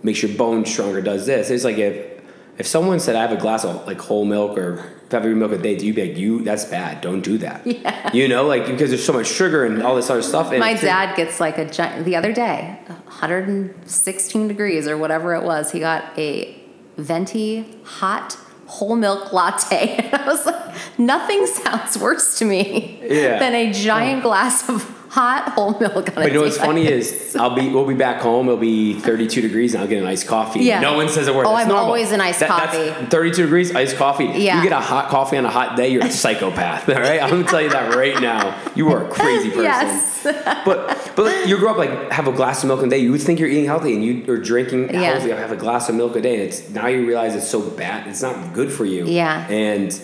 makes 0.03 0.21
your 0.21 0.35
bones 0.37 0.69
stronger. 0.69 1.01
Does 1.01 1.25
this? 1.25 1.49
It's 1.49 1.63
like 1.63 1.77
if 1.77 2.21
if 2.57 2.67
someone 2.67 2.99
said 2.99 3.15
I 3.15 3.21
have 3.21 3.31
a 3.31 3.37
glass 3.41 3.63
of 3.63 3.87
like 3.87 3.99
whole 3.99 4.25
milk 4.25 4.57
or 4.57 4.91
heavy 5.09 5.33
milk 5.33 5.53
a 5.53 5.57
day, 5.57 5.77
do 5.77 5.85
you 5.87 5.93
be 5.93 6.09
like 6.09 6.17
you? 6.17 6.41
That's 6.43 6.65
bad. 6.65 6.99
Don't 6.99 7.21
do 7.21 7.37
that. 7.37 7.65
Yeah. 7.65 8.11
You 8.13 8.27
know, 8.27 8.45
like 8.45 8.65
because 8.65 8.89
there's 8.89 9.05
so 9.05 9.13
much 9.13 9.27
sugar 9.27 9.63
and 9.65 9.81
all 9.83 9.95
this 9.95 10.09
other 10.09 10.21
stuff. 10.21 10.51
in 10.51 10.59
My 10.59 10.71
it, 10.71 10.79
too. 10.81 10.87
dad 10.87 11.15
gets 11.15 11.39
like 11.39 11.57
a 11.57 11.63
giant, 11.65 12.03
the 12.03 12.17
other 12.17 12.33
day, 12.33 12.77
116 12.87 14.47
degrees 14.47 14.87
or 14.87 14.97
whatever 14.97 15.33
it 15.35 15.43
was. 15.43 15.71
He 15.71 15.79
got 15.79 16.17
a 16.17 16.54
venti 16.97 17.65
hot 17.83 18.37
whole 18.67 18.95
milk 18.95 19.31
latte. 19.31 19.95
And 19.97 20.13
I 20.21 20.25
was 20.25 20.45
like, 20.45 20.75
nothing 20.97 21.45
sounds 21.47 21.97
worse 21.97 22.37
to 22.39 22.45
me 22.45 22.99
Yeah. 23.03 23.39
than 23.39 23.53
a 23.53 23.71
giant 23.71 24.19
oh. 24.19 24.29
glass 24.29 24.67
of 24.69 24.83
hot 25.15 25.49
whole 25.55 25.77
milk 25.79 26.09
on 26.09 26.15
But 26.15 26.27
you 26.27 26.33
know 26.33 26.41
what's 26.41 26.57
funny 26.57 26.87
is 26.97 27.35
I'll 27.35 27.55
be 27.55 27.69
we'll 27.69 27.85
be 27.87 27.93
back 27.95 28.21
home. 28.21 28.47
It'll 28.47 28.59
be 28.59 28.93
32 28.99 29.41
degrees 29.41 29.73
and 29.73 29.81
I'll 29.81 29.87
get 29.89 29.99
an 30.01 30.07
iced 30.07 30.27
coffee. 30.27 30.59
Yeah. 30.59 30.81
No 30.81 30.95
one 30.95 31.07
says 31.09 31.27
a 31.27 31.33
word. 31.33 31.45
Oh, 31.47 31.51
That's 31.51 31.63
I'm 31.63 31.69
normal. 31.69 31.85
always 31.85 32.11
an 32.11 32.21
iced 32.21 32.41
That- 32.41 32.49
coffee. 32.49 32.77
That's 32.89 33.07
32 33.11 33.41
degrees, 33.43 33.73
iced 33.75 33.95
coffee. 33.95 34.25
Yeah. 34.25 34.57
You 34.57 34.69
get 34.69 34.77
a 34.77 34.81
hot 34.81 35.09
coffee 35.09 35.37
on 35.37 35.45
a 35.45 35.49
hot 35.49 35.77
day, 35.77 35.89
you're 35.89 36.05
a 36.05 36.11
psychopath. 36.11 36.89
All 36.95 36.95
right, 36.95 37.21
I'm 37.21 37.29
gonna 37.29 37.43
tell 37.45 37.61
you 37.61 37.69
that 37.69 37.95
right 37.95 38.19
now. 38.21 38.59
You 38.75 38.91
are 38.91 39.05
a 39.05 39.09
crazy 39.09 39.49
person. 39.49 39.63
Yes. 39.63 40.23
But 40.65 41.11
but 41.15 41.47
you 41.47 41.57
grow 41.57 41.71
up 41.71 41.77
like 41.77 42.11
have 42.11 42.27
a 42.27 42.31
glass 42.33 42.63
of 42.63 42.67
milk 42.67 42.83
a 42.83 42.87
day. 42.87 42.97
You 42.97 43.11
would 43.11 43.21
think 43.21 43.39
you're 43.39 43.49
eating 43.49 43.65
healthy 43.65 43.93
and 43.93 44.03
you 44.03 44.25
are 44.33 44.37
drinking 44.37 44.89
Yeah. 44.93 45.01
healthy. 45.13 45.29
Have 45.29 45.51
a 45.51 45.55
glass 45.55 45.87
of 45.89 45.95
milk 45.95 46.15
a 46.15 46.21
day, 46.21 46.33
and 46.35 46.43
it's 46.43 46.69
now 46.71 46.87
you 46.87 47.05
realize 47.07 47.35
it's 47.35 47.47
so 47.49 47.61
bad. 47.61 48.07
It's 48.07 48.21
not 48.21 48.53
good 48.53 48.71
for 48.71 48.85
you. 48.85 49.05
Yeah. 49.05 49.47
And 49.47 49.97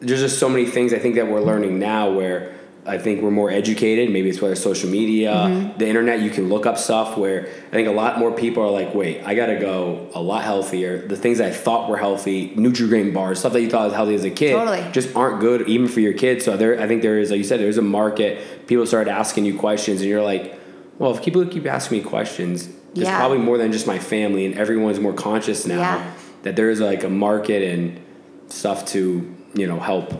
there's 0.00 0.20
just 0.20 0.38
so 0.38 0.48
many 0.48 0.66
things 0.66 0.92
I 0.92 0.98
think 0.98 1.14
that 1.16 1.26
we're 1.28 1.40
learning 1.40 1.78
now 1.78 2.10
where 2.10 2.52
I 2.88 2.98
think 2.98 3.22
we're 3.22 3.30
more 3.30 3.50
educated. 3.50 4.10
Maybe 4.10 4.28
it's 4.30 4.40
whether 4.40 4.54
social 4.56 4.88
media, 4.90 5.32
Mm-hmm. 5.32 5.78
the 5.78 5.86
internet, 5.86 6.20
you 6.20 6.30
can 6.30 6.48
look 6.48 6.64
up 6.66 6.78
stuff 6.78 7.16
where 7.18 7.46
I 7.68 7.70
think 7.70 7.86
a 7.88 7.92
lot 7.92 8.18
more 8.18 8.32
people 8.32 8.62
are 8.62 8.70
like, 8.70 8.94
wait, 8.94 9.22
I 9.24 9.34
gotta 9.34 9.56
go 9.56 10.08
a 10.14 10.20
lot 10.20 10.42
healthier. 10.44 11.06
The 11.06 11.16
things 11.16 11.40
I 11.40 11.50
thought 11.50 11.88
were 11.90 11.98
healthy, 11.98 12.50
Nutri-Grain 12.56 13.12
bars, 13.12 13.38
stuff 13.40 13.52
that 13.52 13.60
you 13.60 13.70
thought 13.70 13.84
was 13.84 13.94
healthy 13.94 14.14
as 14.14 14.24
a 14.24 14.30
kid, 14.30 14.52
Totally. 14.52 14.84
just 14.92 15.14
aren't 15.14 15.40
good 15.40 15.68
even 15.68 15.86
for 15.88 16.00
your 16.00 16.14
kids. 16.14 16.44
So 16.44 16.56
there, 16.56 16.80
I 16.80 16.88
think 16.88 17.02
there 17.02 17.18
is, 17.18 17.30
like 17.30 17.38
you 17.38 17.44
said, 17.44 17.60
there's 17.60 17.78
a 17.78 17.82
market. 17.82 18.66
People 18.66 18.86
start 18.86 19.06
asking 19.08 19.44
you 19.44 19.58
questions, 19.58 20.00
and 20.00 20.08
you're 20.08 20.22
like, 20.22 20.58
well, 20.98 21.14
if 21.14 21.22
people 21.22 21.44
keep 21.46 21.66
asking 21.66 21.98
me 21.98 22.04
questions, 22.04 22.68
there's 22.94 23.06
Yeah. 23.08 23.18
probably 23.18 23.38
more 23.38 23.58
than 23.58 23.70
just 23.70 23.86
my 23.86 23.98
family, 23.98 24.46
and 24.46 24.56
everyone's 24.58 24.98
more 24.98 25.12
conscious 25.12 25.66
now 25.66 25.80
Yeah. 25.80 26.10
that 26.44 26.56
there 26.56 26.70
is 26.70 26.80
like 26.80 27.04
a 27.04 27.10
market 27.10 27.62
and 27.62 28.00
stuff 28.48 28.86
to 28.86 29.34
you 29.54 29.66
know 29.66 29.78
help 29.78 30.12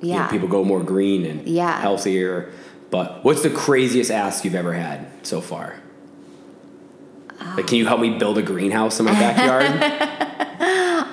you 0.00 0.10
know, 0.12 0.14
Yeah. 0.20 0.26
people 0.28 0.48
go 0.48 0.64
more 0.64 0.82
green 0.82 1.24
and 1.24 1.46
Yeah. 1.46 1.80
healthier. 1.80 2.50
But 2.90 3.24
what's 3.24 3.42
the 3.42 3.50
craziest 3.50 4.10
ask 4.10 4.44
you've 4.44 4.54
ever 4.54 4.72
had 4.74 5.06
so 5.22 5.40
far? 5.40 5.74
Like, 7.56 7.66
can 7.66 7.78
you 7.78 7.86
help 7.86 8.00
me 8.00 8.10
build 8.18 8.38
a 8.38 8.42
greenhouse 8.42 8.98
in 8.98 9.04
my 9.06 9.12
backyard? 9.12 9.66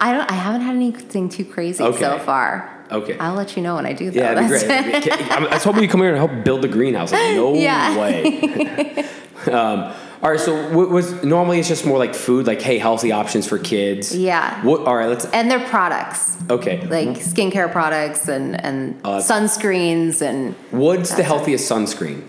I 0.02 0.13
don't. 0.13 0.30
I 0.32 0.36
haven't 0.36 0.62
had 0.62 0.76
anything 0.76 1.30
too 1.30 1.46
crazy 1.46 1.84
Okay. 1.84 2.00
so 2.00 2.19
far. 2.19 2.69
Okay. 2.91 3.17
I'll 3.17 3.34
let 3.36 3.56
you 3.56 3.63
know 3.63 3.76
when 3.76 3.86
I 3.86 3.93
do. 3.93 4.10
Though. 4.12 4.19
yeah, 4.22 4.34
that'd 4.34 5.02
be 5.02 5.08
great. 5.10 5.32
I 5.32 5.54
was 5.54 5.63
hoping 5.63 5.84
you 5.84 5.89
come 5.89 6.02
here 6.02 6.10
and 6.13 6.17
help 6.17 6.43
build 6.43 6.62
the 6.62 6.67
greenhouse. 6.67 7.12
Like, 7.12 7.36
no 7.36 7.54
Yeah. 7.56 7.98
way. 7.98 9.06
um, 9.52 9.93
all 10.23 10.31
right, 10.31 10.39
so 10.39 10.55
what 10.75 10.89
was 10.89 11.21
normally 11.21 11.59
it's 11.59 11.67
just 11.67 11.86
more 11.86 11.97
like 11.97 12.15
food, 12.15 12.47
like 12.47 12.62
hey, 12.62 12.77
healthy 12.77 13.12
options 13.12 13.45
for 13.45 13.59
kids. 13.59 14.15
Yeah. 14.15 14.63
What? 14.63 14.81
All 14.88 14.95
right, 14.95 15.07
let's. 15.09 15.25
and 15.25 15.51
their 15.51 15.59
products, 15.67 16.38
Okay. 16.49 16.79
like 16.88 17.09
skincare 17.19 17.69
products 17.69 18.29
and 18.29 18.59
and 18.63 18.95
Uh, 19.03 19.17
sunscreens 19.19 20.21
and 20.21 20.55
What's 20.71 21.13
the 21.15 21.23
healthiest 21.23 21.69
sunscreen, 21.69 22.21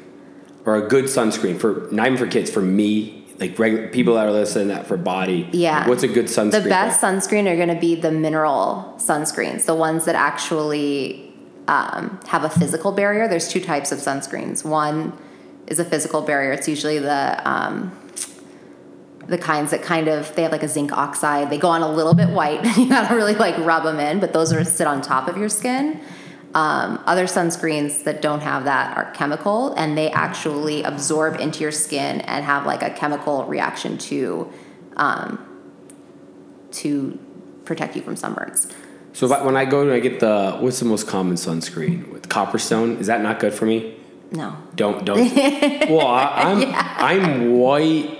or 0.66 0.74
a 0.74 0.88
good 0.88 1.04
sunscreen 1.04 1.56
for 1.58 1.86
not 1.92 2.06
even 2.06 2.18
for 2.18 2.26
kids, 2.26 2.50
for 2.50 2.60
me, 2.60 3.24
like 3.38 3.56
regular 3.60 3.86
people 3.88 4.14
that 4.14 4.26
are 4.26 4.32
listening 4.32 4.68
that 4.68 4.88
for 4.88 4.96
BODI. 4.96 5.48
Yeah. 5.52 5.88
What's 5.88 6.02
a 6.02 6.08
good 6.08 6.26
sunscreen? 6.26 6.50
the 6.50 6.62
for- 6.62 6.68
best 6.68 7.00
sunscreen 7.00 7.46
are 7.48 7.54
going 7.56 7.68
to 7.68 7.80
be 7.80 7.94
the 7.94 8.10
mineral 8.10 8.92
sunscreens, 8.98 9.66
the 9.66 9.74
ones 9.76 10.04
that 10.06 10.16
actually 10.16 11.32
um, 11.68 12.18
have 12.26 12.42
a 12.44 12.50
physical 12.50 12.90
barrier. 12.90 13.28
There's 13.28 13.48
two 13.48 13.60
types 13.60 13.92
of 13.92 13.98
sunscreens. 14.00 14.64
One 14.64 15.12
is 15.66 15.78
a 15.78 15.84
physical 15.84 16.22
barrier. 16.22 16.52
It's 16.52 16.68
usually 16.68 16.98
the 16.98 17.40
um, 17.48 17.96
the 19.26 19.38
kinds 19.38 19.70
that 19.70 19.82
kind 19.82 20.08
of 20.08 20.34
they 20.34 20.42
have 20.42 20.52
like 20.52 20.62
a 20.62 20.68
zinc 20.68 20.92
oxide. 20.92 21.50
They 21.50 21.58
go 21.58 21.68
on 21.68 21.82
a 21.82 21.90
little 21.90 22.14
bit 22.14 22.28
white. 22.28 22.64
you 22.76 22.88
got 22.88 23.08
to 23.08 23.14
really 23.14 23.34
like 23.34 23.56
rub 23.58 23.84
them 23.84 23.98
in, 23.98 24.20
but 24.20 24.32
those 24.32 24.52
are 24.52 24.64
sit 24.64 24.86
on 24.86 25.02
top 25.02 25.28
of 25.28 25.36
your 25.36 25.48
skin. 25.48 26.00
Um, 26.54 27.02
other 27.06 27.24
sunscreens 27.24 28.04
that 28.04 28.22
don't 28.22 28.40
have 28.40 28.64
that 28.64 28.96
are 28.96 29.10
chemical, 29.12 29.74
and 29.74 29.98
they 29.98 30.10
actually 30.12 30.84
absorb 30.84 31.40
into 31.40 31.60
your 31.60 31.72
skin 31.72 32.20
and 32.20 32.44
have 32.44 32.64
like 32.64 32.82
a 32.82 32.90
chemical 32.90 33.44
reaction 33.46 33.98
to 33.98 34.52
um, 34.96 35.44
to 36.72 37.18
protect 37.64 37.96
you 37.96 38.02
from 38.02 38.14
sunburns. 38.14 38.70
So 39.14 39.32
I, 39.32 39.42
when 39.44 39.56
I 39.56 39.64
go 39.64 39.82
and 39.82 39.92
I 39.92 40.00
get 40.00 40.20
the 40.20 40.56
what's 40.60 40.78
the 40.78 40.84
most 40.84 41.08
common 41.08 41.36
sunscreen 41.36 42.12
with 42.12 42.28
Coppertone, 42.28 43.00
is 43.00 43.08
that 43.08 43.20
not 43.20 43.40
good 43.40 43.54
for 43.54 43.66
me? 43.66 43.96
No. 44.34 44.56
Don't 44.74 45.04
don't. 45.04 45.18
well, 45.88 46.06
I, 46.06 46.42
I'm 46.42 47.24
I'm 47.34 47.52
white, 47.52 48.18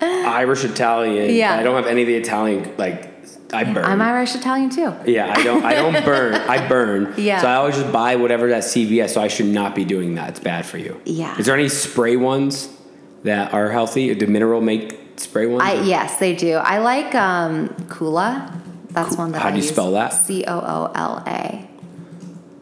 Irish 0.00 0.64
Italian. 0.64 1.34
Yeah. 1.34 1.54
I 1.56 1.62
don't 1.62 1.76
have 1.76 1.86
any 1.86 2.02
of 2.02 2.08
the 2.08 2.16
Italian 2.16 2.74
like. 2.76 3.14
I 3.52 3.62
burn. 3.62 3.84
I'm 3.84 4.02
Irish 4.02 4.34
Italian 4.34 4.70
too. 4.70 4.92
yeah, 5.06 5.32
I 5.34 5.42
don't. 5.44 5.64
I 5.64 5.74
don't 5.74 6.04
burn. 6.04 6.34
I 6.34 6.66
burn. 6.74 7.14
Yeah. 7.16 7.40
So 7.40 7.46
I 7.46 7.54
always 7.54 7.76
just 7.76 7.92
buy 7.92 8.16
whatever 8.16 8.48
that 8.48 8.64
CVS. 8.64 9.10
So 9.10 9.22
I 9.22 9.28
should 9.28 9.46
not 9.46 9.76
be 9.76 9.84
doing 9.84 10.16
that. 10.16 10.30
It's 10.30 10.40
bad 10.40 10.66
for 10.66 10.78
you. 10.78 11.00
Yeah. 11.04 11.38
Is 11.38 11.46
there 11.46 11.54
any 11.54 11.68
spray 11.68 12.16
ones 12.16 12.68
that 13.22 13.54
are 13.54 13.70
healthy? 13.70 14.12
Do 14.16 14.26
Mineral 14.26 14.60
make 14.60 14.98
spray 15.16 15.46
ones? 15.46 15.62
I 15.62 15.74
yes, 15.82 16.18
they 16.18 16.34
do. 16.34 16.54
I 16.56 16.78
like 16.78 17.14
um, 17.14 17.68
Coola. 17.86 18.52
That's 18.90 19.16
one 19.16 19.30
that 19.32 19.42
how 19.42 19.48
I 19.48 19.52
do 19.52 19.58
you 19.58 19.62
use. 19.62 19.70
spell 19.72 19.92
that? 19.92 20.08
C 20.12 20.44
O 20.48 20.58
O 20.58 20.92
L 20.94 21.22
A. 21.24 21.68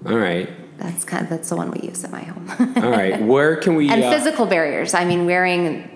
All 0.07 0.19
right. 0.19 0.51
That's 0.85 1.05
kind 1.05 1.25
of 1.25 1.31
that's 1.31 1.49
the 1.49 1.57
one 1.57 1.71
we 1.71 1.81
use 1.89 2.05
at 2.05 2.11
my 2.13 2.23
home. 2.23 2.49
All 2.77 2.91
right. 2.91 3.21
Where 3.23 3.57
can 3.57 3.75
we? 3.75 3.89
and 3.91 4.03
uh, 4.05 4.11
physical 4.11 4.47
barriers. 4.47 4.95
I 4.95 5.05
mean, 5.05 5.27
wearing. 5.27 5.91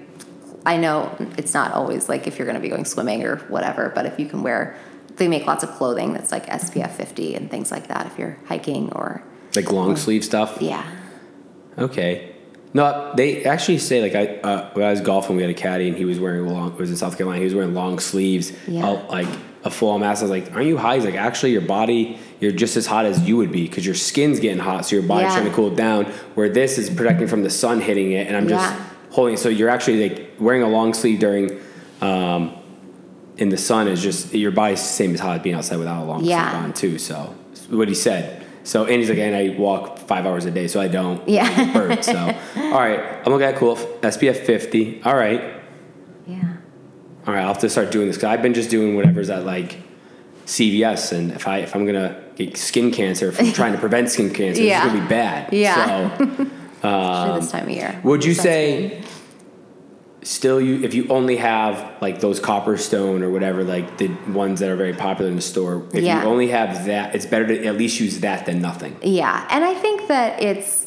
I 0.67 0.77
know 0.77 1.15
it's 1.39 1.55
not 1.55 1.73
always 1.73 2.09
like 2.09 2.27
if 2.27 2.39
you're 2.39 2.47
going 2.47 2.57
to 2.57 2.61
be 2.61 2.69
going 2.69 2.85
swimming 2.85 3.25
or 3.25 3.37
whatever, 3.49 3.91
but 3.95 4.05
if 4.07 4.19
you 4.19 4.27
can 4.27 4.43
wear, 4.43 4.77
they 5.17 5.29
make 5.29 5.47
lots 5.47 5.63
of 5.65 5.71
clothing 5.71 6.13
that's 6.13 6.31
like 6.33 6.47
SPF 6.47 6.91
50 6.91 7.35
and 7.37 7.51
things 7.51 7.71
like 7.71 7.89
that. 7.89 8.07
If 8.07 8.19
you're 8.19 8.37
hiking 8.47 8.93
or 8.93 9.23
like 9.55 9.71
long 9.73 9.97
sleeve 9.97 10.25
stuff. 10.25 10.59
yeah, 10.61 10.85
Okay. 11.79 12.35
No, 12.75 13.15
they 13.17 13.45
actually 13.45 13.79
say 13.79 14.03
like 14.03 14.15
I 14.15 14.37
uh, 14.47 14.71
when 14.75 14.85
I 14.87 14.91
was 14.91 15.01
golfing, 15.01 15.37
we 15.37 15.43
had 15.43 15.51
a 15.51 15.55
caddy 15.55 15.89
and 15.89 15.97
he 15.97 16.05
was 16.05 16.21
wearing 16.21 16.47
long. 16.47 16.73
It 16.73 16.79
was 16.79 16.91
in 16.91 16.97
South 16.97 17.17
Carolina. 17.17 17.39
He 17.39 17.45
was 17.45 17.55
wearing 17.55 17.73
long 17.73 17.99
sleeves, 17.99 18.53
Yeah. 18.67 18.87
uh, 18.87 19.07
like 19.09 19.29
a 19.65 19.71
full 19.71 19.99
mask. 19.99 20.21
I 20.21 20.25
was 20.25 20.31
like, 20.31 20.53
"Aren't 20.53 20.67
you 20.67 20.77
high?" 20.77 20.97
He's 20.97 21.05
like, 21.07 21.15
"Actually, 21.15 21.53
your 21.53 21.63
body, 21.63 22.19
you're 22.41 22.53
just 22.53 22.77
as 22.77 22.87
hot 22.87 23.05
as 23.07 23.27
you 23.29 23.37
would 23.37 23.51
be 23.53 23.63
because 23.67 23.85
your 23.85 23.95
skin's 23.95 24.39
getting 24.41 24.59
hot, 24.59 24.85
so 24.87 24.97
your 24.97 25.05
body's 25.05 25.33
Yeah. 25.35 25.41
trying 25.41 25.51
to 25.53 25.57
Coola 25.57 25.73
it 25.73 25.77
down. 25.77 26.05
Where 26.35 26.49
this 26.49 26.79
is 26.79 26.89
protecting 26.91 27.27
from 27.29 27.43
the 27.43 27.51
sun 27.51 27.81
hitting 27.81 28.13
it, 28.13 28.27
and 28.29 28.37
I'm 28.37 28.49
just 28.49 28.71
Yeah. 28.73 28.81
holding. 29.11 29.35
it. 29.35 29.39
So 29.39 29.49
you're 29.49 29.69
actually 29.71 30.09
like 30.09 30.33
wearing 30.39 30.63
a 30.63 30.69
long 30.69 30.95
sleeve 30.95 31.19
during." 31.19 31.51
Um, 32.01 32.53
in 33.39 33.49
the 33.51 33.57
sun 33.57 33.87
is 33.89 34.03
just 34.03 34.35
your 34.35 34.51
body's 34.51 34.81
the 34.81 34.87
same 34.89 35.15
as 35.15 35.21
hot 35.21 35.37
as 35.39 35.43
being 35.43 35.55
outside 35.55 35.79
without 35.79 36.03
a 36.03 36.07
long 36.07 36.25
Yeah. 36.25 36.51
sleeve 36.51 36.63
on 36.65 36.73
too. 36.73 36.99
So 36.99 37.35
what 37.71 37.89
he 37.89 37.95
said. 37.95 38.43
So 38.65 38.85
and 38.85 38.97
he's 39.01 39.09
like, 39.09 39.19
and 39.19 39.35
I 39.35 39.55
walk 39.59 39.99
five 39.99 40.27
hours 40.27 40.45
a 40.45 40.51
day, 40.51 40.67
so 40.69 40.81
I 40.81 40.89
don't 40.89 41.27
Yeah. 41.29 41.49
get. 41.73 42.05
So 42.05 42.17
all 42.57 42.71
right, 42.73 43.01
I'm 43.25 43.33
gonna 43.33 43.45
at 43.47 43.57
cool 43.57 43.77
SPF 44.03 44.37
50. 44.45 45.01
All 45.05 45.15
right, 45.17 45.41
yeah, 46.27 46.37
all 47.27 47.35
right. 47.35 47.41
I'll 47.43 47.49
have 47.49 47.59
to 47.61 47.69
start 47.71 47.91
doing 47.91 48.07
this 48.09 48.17
because 48.17 48.29
I've 48.31 48.43
been 48.43 48.55
just 48.55 48.71
doing 48.71 48.95
whatever's 48.97 49.31
at 49.31 49.45
like 49.47 49.79
CVS, 50.47 51.13
and 51.13 51.33
if 51.33 51.47
I 51.49 51.59
if 51.59 51.75
I'm 51.75 51.87
gonna 51.87 52.17
get 52.39 52.57
skin 52.57 52.91
cancer, 52.91 53.33
from 53.33 53.53
trying 53.53 53.73
to 53.73 53.79
prevent 53.79 54.09
skin 54.11 54.31
cancer, 54.33 54.63
Yeah. 54.63 54.85
it's 54.85 54.93
gonna 54.93 55.03
be 55.03 55.09
bad. 55.09 55.53
Yeah. 55.53 56.17
So 56.17 56.25
especially 56.83 57.41
this 57.41 57.51
time 57.51 57.63
of 57.65 57.71
year. 57.71 57.89
Um, 57.97 58.03
would 58.05 58.25
you 58.25 58.33
Sunscreen. 58.33 58.43
say? 58.43 59.03
Still, 60.23 60.61
you 60.61 60.83
if 60.85 60.95
you 60.95 61.07
only 61.09 61.37
have 61.37 62.03
like 62.03 62.21
those 62.21 62.39
Coppertone 62.41 63.23
or 63.23 63.31
whatever, 63.31 63.65
like 63.65 63.99
the 63.99 64.09
ones 64.33 64.61
that 64.61 64.69
are 64.69 64.77
very 64.77 64.93
popular 64.93 65.31
in 65.31 65.37
the 65.37 65.43
store. 65.43 65.85
If 65.95 66.03
Yeah. 66.05 66.23
you 66.23 66.29
only 66.29 66.49
have 66.49 66.87
that, 66.87 67.15
it's 67.15 67.25
better 67.25 67.47
to 67.47 67.65
at 67.67 67.77
least 67.79 67.99
use 68.01 68.21
that 68.21 68.45
than 68.45 68.61
nothing. 68.61 68.97
Yeah, 69.03 69.47
and 69.51 69.65
I 69.65 69.75
think 69.75 70.09
that 70.09 70.43
it's 70.43 70.87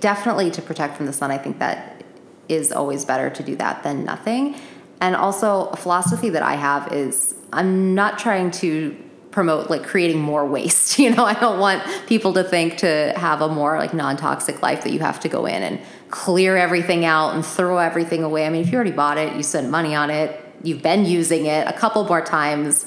definitely 0.00 0.50
to 0.52 0.62
protect 0.62 0.96
from 0.96 1.06
the 1.06 1.12
sun. 1.12 1.30
I 1.30 1.38
think 1.38 1.58
that 1.60 2.02
is 2.48 2.72
always 2.72 3.04
better 3.04 3.30
to 3.30 3.42
do 3.42 3.54
that 3.56 3.82
than 3.82 4.04
nothing. 4.04 4.56
And 5.00 5.14
also, 5.16 5.66
a 5.66 5.76
philosophy 5.76 6.28
that 6.30 6.42
I 6.42 6.54
have 6.54 6.92
is 6.92 7.34
I'm 7.52 7.94
not 7.94 8.18
trying 8.18 8.50
to 8.52 8.96
promote 9.32 9.68
like 9.70 9.82
creating 9.82 10.20
more 10.20 10.46
waste. 10.46 10.98
You 11.02 11.10
know, 11.10 11.24
I 11.24 11.34
don't 11.34 11.58
want 11.58 11.82
people 12.06 12.32
to 12.34 12.44
think 12.44 12.76
to 12.78 13.12
have 13.16 13.40
a 13.42 13.48
more 13.48 13.76
like 13.78 13.92
non-toxic 13.92 14.62
life 14.62 14.84
that 14.84 14.92
you 14.92 15.00
have 15.00 15.18
to 15.20 15.28
go 15.28 15.46
in 15.46 15.62
and 15.64 15.80
clear 16.10 16.56
everything 16.56 17.04
out 17.04 17.34
and 17.34 17.44
throw 17.44 17.78
everything 17.78 18.22
away. 18.22 18.46
I 18.46 18.50
mean, 18.50 18.62
if 18.62 18.70
you 18.70 18.76
already 18.76 18.92
bought 18.92 19.18
it, 19.18 19.34
you 19.34 19.42
spent 19.42 19.68
money 19.70 19.94
on 19.96 20.10
it, 20.10 20.38
you've 20.62 20.82
been 20.82 21.04
using 21.04 21.46
it 21.46 21.66
a 21.66 21.72
couple 21.72 22.04
more 22.04 22.20
times, 22.20 22.86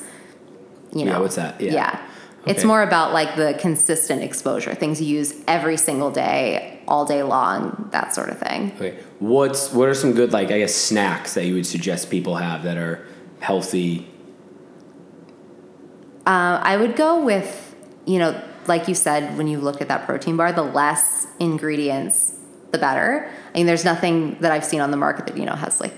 you 0.94 1.04
know. 1.04 1.14
Yeah, 1.14 1.20
what's 1.20 1.36
that? 1.36 1.60
Yeah. 1.60 2.00
It's 2.46 2.60
Okay. 2.60 2.68
more 2.68 2.84
about 2.84 3.12
like 3.12 3.36
the 3.36 3.58
consistent 3.60 4.22
exposure, 4.22 4.76
things 4.76 5.02
you 5.02 5.08
use 5.08 5.34
every 5.48 5.78
single 5.78 6.12
day, 6.12 6.80
all 6.88 7.04
day 7.04 7.24
long, 7.24 7.90
that 7.92 8.14
sort 8.14 8.30
of 8.30 8.38
thing. 8.38 8.72
Okay. 8.76 8.98
What's 9.20 9.74
what 9.74 9.90
are 9.90 9.96
some 9.96 10.14
good 10.14 10.32
like 10.32 10.52
I 10.52 10.60
guess 10.60 10.74
snacks 10.76 11.34
that 11.34 11.46
you 11.46 11.56
would 11.56 11.66
suggest 11.66 12.12
people 12.12 12.36
have 12.36 12.64
that 12.64 12.78
are 12.78 13.06
healthy? 13.40 14.08
Uh, 16.26 16.60
I 16.64 16.78
would 16.78 16.96
go 16.96 17.24
with, 17.24 17.76
you 18.06 18.20
know, 18.20 18.40
like 18.68 18.88
you 18.88 18.96
said, 18.96 19.38
when 19.38 19.48
you 19.48 19.60
looked 19.60 19.82
at 19.82 19.88
that 19.90 20.06
protein 20.06 20.38
bar, 20.38 20.52
the 20.52 20.64
less 20.64 21.28
ingredients, 21.40 22.38
the 22.72 22.78
better. 22.80 23.30
I 23.54 23.58
mean, 23.58 23.68
there's 23.68 23.86
nothing 23.86 24.38
that 24.40 24.52
I've 24.52 24.66
seen 24.66 24.82
on 24.82 24.92
the 24.92 24.98
market 24.98 25.28
that, 25.28 25.38
you 25.38 25.46
know, 25.46 25.54
has 25.56 25.80
like 25.80 25.94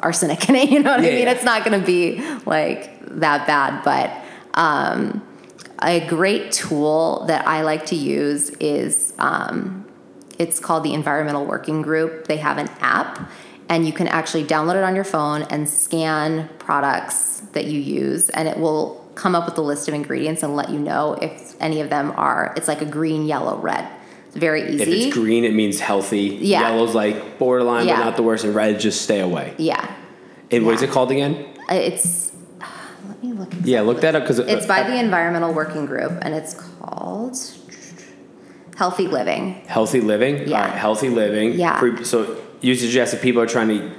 arsenic 0.00 0.48
in 0.48 0.56
it. 0.56 0.68
You 0.70 0.82
know 0.82 0.90
what 0.90 1.02
Yeah, 1.02 1.08
I 1.08 1.12
mean? 1.12 1.22
yeah. 1.22 1.32
It's 1.32 1.44
not 1.44 1.64
going 1.64 1.78
to 1.80 1.86
be 1.86 2.20
like 2.44 2.98
that 3.20 3.46
bad. 3.46 3.84
But 3.84 4.60
um, 4.60 5.24
a 5.80 6.04
great 6.06 6.50
tool 6.50 7.24
that 7.28 7.46
I 7.46 7.62
like 7.62 7.86
to 7.86 7.96
use 7.96 8.50
is 8.58 9.14
um, 9.18 9.86
it's 10.38 10.58
called 10.58 10.82
the 10.82 10.94
Environmental 10.94 11.46
Working 11.46 11.82
Group. 11.82 12.26
They 12.26 12.38
have 12.38 12.58
an 12.58 12.68
app, 12.80 13.30
and 13.68 13.86
you 13.86 13.92
can 13.92 14.08
actually 14.08 14.44
download 14.44 14.74
it 14.76 14.82
on 14.84 14.94
your 14.96 15.04
phone 15.04 15.42
and 15.42 15.68
scan 15.68 16.48
products 16.58 17.40
that 17.52 17.66
you 17.66 17.80
use, 17.80 18.28
and 18.30 18.48
it 18.48 18.58
will 18.58 18.97
come 19.18 19.34
up 19.34 19.46
with 19.46 19.58
a 19.58 19.62
list 19.62 19.88
of 19.88 19.94
ingredients 19.94 20.44
and 20.44 20.54
let 20.54 20.70
you 20.70 20.78
know 20.78 21.14
if 21.20 21.56
any 21.60 21.80
of 21.80 21.90
them 21.90 22.12
are. 22.16 22.54
It's 22.56 22.68
like 22.68 22.80
a 22.80 22.86
green, 22.86 23.26
yellow, 23.26 23.58
red. 23.58 23.86
It's 24.28 24.36
very 24.36 24.62
easy. 24.72 24.82
If 24.82 24.88
it's 24.88 25.14
green, 25.14 25.44
it 25.44 25.52
means 25.54 25.80
healthy. 25.80 26.38
Yeah. 26.40 26.60
Yellow's 26.70 26.94
like 26.94 27.36
borderline, 27.38 27.88
Yeah. 27.88 27.96
but 27.98 28.04
not 28.04 28.16
the 28.16 28.22
worst. 28.22 28.44
And 28.44 28.54
red, 28.54 28.78
just 28.78 29.02
stay 29.02 29.18
away. 29.20 29.54
yeah, 29.58 29.90
And 30.52 30.64
what 30.64 30.74
is 30.76 30.82
Yeah. 30.82 30.88
it 30.88 30.92
called 30.92 31.10
again? 31.10 31.46
Uh, 31.70 31.74
it's. 31.74 32.30
Let 33.08 33.22
me 33.24 33.32
look. 33.32 33.48
Yeah, 33.64 33.80
look 33.80 34.00
that 34.02 34.14
up 34.14 34.22
because 34.22 34.38
It's 34.38 34.66
by 34.66 34.84
the 34.84 34.96
Environmental 34.96 35.52
Working 35.52 35.84
Group, 35.86 36.12
and 36.22 36.32
it's 36.34 36.54
called 36.54 37.36
Healthy 38.76 39.08
Living. 39.08 39.60
healthy 39.66 40.00
living. 40.00 40.46
Yeah. 40.46 40.60
Right, 40.60 40.74
healthy 40.78 41.08
living. 41.08 41.54
Yeah. 41.54 42.02
So 42.04 42.36
you 42.60 42.76
suggest 42.76 43.14
if 43.14 43.20
people 43.20 43.42
are 43.42 43.46
trying 43.46 43.68
to 43.68 43.90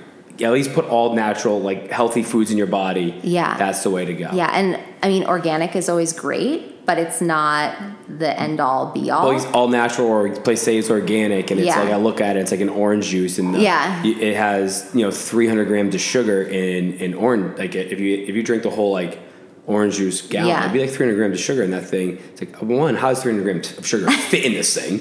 at 0.41 0.51
least 0.51 0.73
put 0.73 0.85
all 0.85 1.13
natural, 1.15 1.59
like 1.61 1.89
healthy 1.91 2.23
foods 2.23 2.51
in 2.51 2.57
your 2.57 2.67
body. 2.67 3.19
Yeah. 3.23 3.57
That's 3.57 3.83
the 3.83 3.89
way 3.89 4.05
to 4.05 4.13
go. 4.13 4.29
Yeah, 4.33 4.49
and 4.53 4.79
I 5.03 5.07
mean, 5.09 5.25
organic 5.25 5.75
is 5.75 5.89
always 5.89 6.13
great, 6.13 6.85
but 6.85 6.97
it's 6.97 7.21
not 7.21 7.75
the 8.07 8.37
end 8.39 8.59
all 8.59 8.91
be 8.91 9.09
all. 9.11 9.27
Well, 9.27 9.35
it's 9.37 9.45
all 9.47 9.67
natural, 9.67 10.07
or 10.07 10.29
they 10.29 10.55
say 10.55 10.77
it's 10.77 10.89
organic, 10.89 11.51
and 11.51 11.59
it's 11.59 11.67
Yeah. 11.67 11.79
like 11.81 11.89
I 11.93 11.97
look 11.97 12.21
at 12.21 12.35
it, 12.37 12.39
it's 12.41 12.51
like 12.51 12.61
an 12.61 12.69
orange 12.69 13.07
juice, 13.07 13.37
and 13.39 13.53
the, 13.53 13.59
Yeah. 13.61 14.01
it 14.05 14.35
has 14.35 14.89
you 14.93 15.01
know 15.05 15.11
300 15.11 15.65
grams 15.67 15.93
of 15.95 16.01
sugar 16.01 16.41
in 16.43 16.93
in 16.93 17.13
orange. 17.13 17.57
Like 17.57 17.75
if 17.75 17.99
you 17.99 18.17
if 18.27 18.35
you 18.35 18.43
drink 18.43 18.63
the 18.63 18.69
whole 18.71 18.91
like 18.91 19.19
orange 19.67 19.97
juice 19.97 20.21
gallon, 20.23 20.47
Yeah. 20.47 20.61
it'd 20.61 20.73
be 20.73 20.79
like 20.79 20.89
300 20.89 21.15
grams 21.15 21.35
of 21.35 21.39
sugar 21.45 21.61
in 21.61 21.69
that 21.71 21.85
thing. 21.85 22.17
It's 22.31 22.41
like 22.41 22.55
one, 22.61 22.95
how 22.95 23.09
does 23.09 23.21
300 23.21 23.43
grams 23.43 23.77
of 23.77 23.85
sugar 23.85 24.09
fit 24.31 24.43
in 24.45 24.53
this 24.53 24.73
thing? 24.75 24.99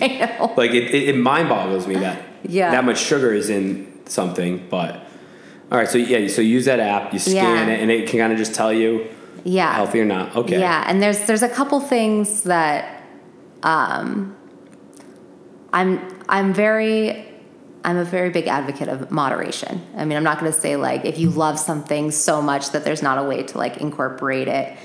Like 0.57 0.73
it, 0.73 0.95
it, 0.95 1.09
it 1.11 1.17
mind 1.17 1.49
boggles 1.49 1.87
me 1.87 1.95
that 1.97 2.19
Yeah. 2.47 2.71
that 2.73 2.85
much 2.85 2.99
sugar 2.99 3.33
is 3.33 3.49
in 3.49 3.87
something. 4.05 4.67
But 4.69 5.07
all 5.71 5.79
right, 5.79 5.89
so 5.89 5.99
yeah, 5.99 6.29
so 6.29 6.41
use 6.41 6.65
that 6.65 6.81
app, 6.81 7.13
you 7.13 7.19
scan 7.19 7.69
Yeah. 7.69 7.75
it, 7.75 7.81
and 7.81 7.91
it 7.91 8.09
can 8.09 8.21
kind 8.21 8.33
of 8.33 8.39
just 8.39 8.55
tell 8.55 8.73
you 8.73 9.07
yeah. 9.45 9.75
healthy 9.75 10.01
or 10.01 10.05
not. 10.05 10.35
Okay. 10.35 10.59
Yeah, 10.59 10.85
and 10.87 11.03
there's 11.03 11.27
there's 11.27 11.43
a 11.43 11.49
couple 11.49 11.81
things 11.81 12.43
that 12.45 13.03
um, 13.63 14.37
I'm 15.73 16.23
I'm 16.29 16.55
very 16.55 17.27
I'm 17.85 17.97
a 17.97 18.05
very 18.05 18.31
big 18.31 18.47
advocate 18.49 18.89
of 18.89 19.11
moderation. 19.11 19.83
I 19.97 20.05
mean, 20.05 20.17
I'm 20.17 20.25
not 20.25 20.41
going 20.41 20.53
to 20.53 20.59
say 20.59 20.77
like 20.77 21.05
if 21.05 21.19
you 21.19 21.31
love 21.31 21.59
something 21.59 22.11
so 22.11 22.41
much 22.43 22.71
that 22.71 22.85
there's 22.85 23.03
not 23.03 23.19
a 23.19 23.25
way 23.25 23.43
to 23.43 23.59
like 23.59 23.77
incorporate 23.79 24.49
it 24.49 24.77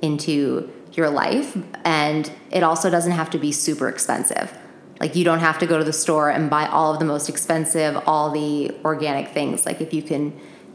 into 0.00 0.70
your 0.92 1.08
life, 1.08 1.56
and 1.84 2.30
it 2.50 2.62
also 2.62 2.90
doesn't 2.90 3.12
have 3.12 3.30
to 3.30 3.38
be 3.38 3.52
super 3.52 3.88
expensive. 3.88 4.52
Like 5.02 5.16
you 5.16 5.24
don't 5.24 5.40
have 5.40 5.58
to 5.58 5.66
go 5.66 5.78
to 5.78 5.84
the 5.84 5.92
store 5.92 6.30
and 6.30 6.48
buy 6.48 6.66
all 6.68 6.92
of 6.92 7.00
the 7.00 7.04
most 7.04 7.28
expensive, 7.28 8.00
all 8.06 8.30
the 8.30 8.70
organic 8.84 9.30
things. 9.30 9.66
Like 9.66 9.80
if 9.80 9.92
you 9.92 10.00
can 10.00 10.32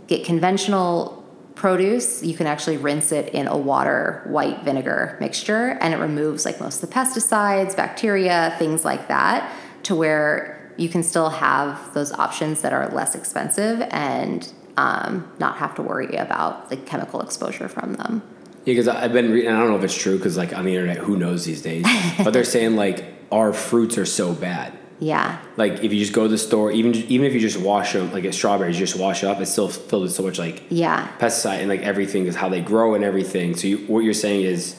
get 0.08 0.26
conventional 0.26 1.24
produce, 1.56 2.22
you 2.22 2.36
can 2.36 2.46
actually 2.46 2.76
rinse 2.76 3.14
it 3.14 3.34
in 3.34 3.48
a 3.48 3.56
water 3.56 4.24
white 4.28 4.64
vinegar 4.64 5.18
mixture 5.22 5.78
and 5.80 5.94
it 5.94 5.98
removes 5.98 6.44
like 6.44 6.60
most 6.60 6.84
of 6.84 6.90
the 6.90 6.94
pesticides, 6.94 7.74
bacteria, 7.76 8.54
things 8.60 8.84
like 8.84 9.08
that 9.08 9.50
to 9.84 9.96
where 9.96 10.74
you 10.76 10.90
can 10.90 11.04
still 11.04 11.30
have 11.30 11.94
those 11.94 12.12
options 12.12 12.62
that 12.64 12.74
are 12.74 12.90
less 12.90 13.16
expensive 13.16 13.82
and 13.92 14.52
um, 14.76 15.32
not 15.40 15.56
have 15.56 15.74
to 15.74 15.82
worry 15.82 16.18
about 16.18 16.70
the 16.70 16.76
chemical 16.76 17.22
exposure 17.22 17.70
from 17.70 17.94
them. 17.94 18.22
Yeah, 18.66 18.74
because 18.74 18.90
I've 18.90 19.14
been 19.14 19.32
reading. 19.32 19.50
I 19.50 19.58
don't 19.58 19.70
know 19.70 19.78
if 19.78 19.84
it's 19.86 19.96
true 19.96 20.18
because 20.18 20.36
like 20.36 20.52
on 20.52 20.66
the 20.66 20.76
internet, 20.76 20.98
who 20.98 21.16
knows 21.16 21.46
these 21.46 21.62
days? 21.62 21.86
but 22.18 22.34
they're 22.34 22.44
saying 22.58 22.76
like 22.76 23.17
our 23.32 23.54
fruits 23.54 23.98
are 23.98 24.06
so 24.06 24.34
bad. 24.34 24.74
Yeah. 25.00 25.40
Like 25.58 25.84
if 25.84 25.94
you 25.94 26.00
just 26.00 26.14
go 26.14 26.24
to 26.24 26.30
the 26.30 26.38
store, 26.38 26.72
even 26.72 26.94
even 26.96 27.28
if 27.28 27.34
you 27.34 27.40
just 27.40 27.58
wash 27.60 27.94
them, 27.94 28.12
like 28.12 28.24
a 28.26 28.34
strawberry, 28.34 28.72
you 28.72 28.78
just 28.80 28.98
wash 28.98 29.24
it 29.24 29.28
up, 29.28 29.40
it's 29.40 29.52
still 29.52 29.68
filled 29.70 30.04
with 30.04 30.12
so 30.14 30.24
much 30.24 30.40
like 30.40 30.64
Yeah. 30.70 31.08
pesticide 31.20 31.60
and 31.60 31.70
like 31.70 31.82
everything 31.82 32.26
is 32.26 32.36
how 32.36 32.50
they 32.50 32.62
grow 32.62 32.96
and 32.96 33.04
everything. 33.04 33.56
So 33.56 33.68
you, 33.68 33.78
what 33.88 34.04
you're 34.04 34.14
saying 34.14 34.42
is, 34.42 34.76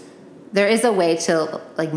there 0.53 0.67
is 0.67 0.83
a 0.85 0.93
way 0.93 1.17
to 1.17 1.61
like 1.77 1.93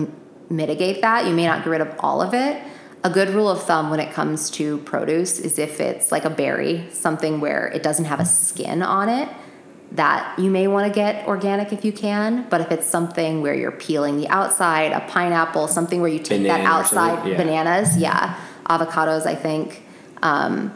mitigate 0.49 1.01
that. 1.01 1.25
You 1.25 1.33
may 1.33 1.45
not 1.47 1.63
get 1.63 1.69
rid 1.69 1.81
of 1.81 1.95
all 1.99 2.21
of 2.21 2.33
it. 2.33 2.61
A 3.03 3.09
good 3.09 3.29
rule 3.29 3.49
of 3.49 3.63
thumb 3.63 3.89
when 3.89 3.99
it 3.99 4.13
comes 4.13 4.51
to 4.51 4.77
produce 4.79 5.39
is 5.39 5.57
if 5.57 5.79
it's 5.79 6.11
like 6.11 6.23
a 6.23 6.29
berry, 6.29 6.85
something 6.91 7.39
where 7.41 7.67
it 7.69 7.81
doesn't 7.81 8.05
have 8.05 8.19
a 8.19 8.25
skin 8.25 8.83
on 8.83 9.09
it, 9.09 9.27
that 9.93 10.37
you 10.39 10.49
may 10.49 10.67
want 10.67 10.87
to 10.87 10.93
get 10.93 11.27
organic 11.27 11.73
if 11.73 11.83
you 11.83 11.91
can. 11.91 12.47
But 12.49 12.61
if 12.61 12.71
it's 12.71 12.87
something 12.87 13.41
where 13.41 13.53
you're 13.53 13.71
peeling 13.71 14.17
the 14.17 14.27
outside, 14.29 14.91
a 14.93 15.01
pineapple, 15.01 15.67
something 15.67 15.99
where 16.01 16.09
you 16.09 16.19
take 16.19 16.43
that 16.43 16.59
Banana 16.59 16.63
or 16.63 16.71
outside, 16.79 17.27
yeah. 17.27 17.37
bananas, 17.37 17.97
yeah, 17.97 18.39
avocados, 18.65 19.25
I 19.25 19.35
think. 19.35 19.83
Um, 20.23 20.73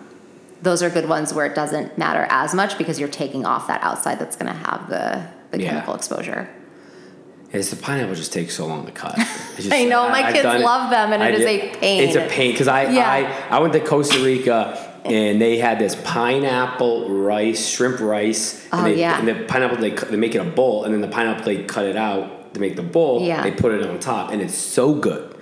those 0.61 0.82
are 0.84 0.89
good 0.89 1.07
ones 1.07 1.34
where 1.34 1.45
it 1.45 1.53
doesn't 1.55 1.97
matter 1.97 2.26
as 2.30 2.53
much 2.55 2.78
because 2.78 2.99
you're 2.99 3.07
taking 3.09 3.45
off 3.45 3.68
that 3.68 3.82
outside 3.84 4.20
that's 4.20 4.36
going 4.36 4.51
to 4.51 4.57
have 4.57 4.89
the, 4.89 5.26
the 5.51 5.61
Yeah. 5.61 5.70
chemical 5.72 5.93
exposure. 5.95 6.49
It's 7.51 7.70
the 7.70 7.76
pineapple 7.78 8.16
just 8.16 8.34
takes 8.34 8.55
so 8.55 8.66
long 8.66 8.86
to 8.86 8.91
cut. 8.91 9.16
Just- 9.55 9.72
I 9.72 9.86
know, 9.86 10.09
my 10.09 10.24
I've 10.24 10.34
kids 10.34 10.43
done 10.43 10.57
it. 10.61 10.66
love 10.66 10.89
them, 10.89 11.13
and 11.13 11.24
it 11.24 11.26
I 11.28 11.30
is 11.30 11.39
did- 11.39 11.76
a 11.76 11.78
pain. 11.78 12.03
It's 12.03 12.16
a 12.18 12.28
pain 12.28 12.51
because 12.51 12.68
I, 12.68 12.89
Yeah. 12.91 13.09
I 13.49 13.55
I 13.55 13.59
went 13.59 13.72
to 13.74 13.80
Costa 13.80 14.20
Rica 14.22 14.85
and 15.06 15.39
they 15.41 15.58
had 15.58 15.80
this 15.80 15.95
pineapple 16.03 17.10
rice, 17.10 17.68
shrimp 17.68 17.99
rice. 17.99 18.64
And 18.72 18.82
Oh, 18.82 18.84
they, 18.84 18.99
yeah. 18.99 19.18
And 19.20 19.28
the 19.28 19.45
pineapple 19.45 19.78
they 19.78 19.91
they 19.91 20.18
make 20.18 20.36
it 20.36 20.39
a 20.39 20.43
bowl, 20.45 20.84
and 20.84 20.93
then 20.93 21.01
the 21.01 21.08
pineapple 21.08 21.45
they 21.45 21.64
cut 21.64 21.86
it 21.86 21.95
out 21.95 22.53
to 22.53 22.60
make 22.60 22.76
the 22.76 22.84
bowl. 22.84 23.22
Yeah. 23.22 23.41
They 23.43 23.51
put 23.51 23.72
it 23.74 23.86
on 23.88 23.99
top, 23.99 24.32
and 24.32 24.41
it's 24.41 24.56
so 24.56 24.93
good. 24.93 25.36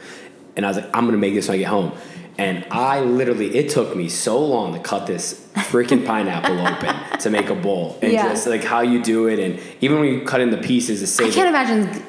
And 0.55 0.66
I 0.66 0.70
was 0.70 0.78
like, 0.78 0.89
I'm 0.95 1.05
gonna 1.05 1.18
make 1.18 1.34
this 1.34 1.47
when 1.47 1.55
I 1.55 1.59
get 1.59 1.68
home. 1.68 1.93
And 2.36 2.66
I 2.72 2.99
literally, 3.01 3.55
it 3.55 3.70
took 3.70 3.95
me 3.95 4.09
so 4.09 4.43
long 4.43 4.74
to 4.74 4.80
cut 4.80 5.05
this 5.05 5.47
freaking 5.55 6.03
pineapple 6.11 6.59
open 6.68 7.20
to 7.20 7.30
make 7.30 7.49
a 7.49 7.55
bowl, 7.55 7.97
and 8.01 8.11
Yeah. 8.11 8.30
just 8.30 8.47
like 8.47 8.64
how 8.64 8.82
you 8.82 9.01
do 9.03 9.28
it, 9.28 9.39
and 9.39 9.59
even 9.82 9.99
when 9.99 10.09
you 10.09 10.22
cut 10.22 10.41
in 10.41 10.49
the 10.49 10.57
pieces 10.57 11.16
to 11.18 11.24
I 11.26 11.30
can't 11.30 11.47
imagine 11.49 12.03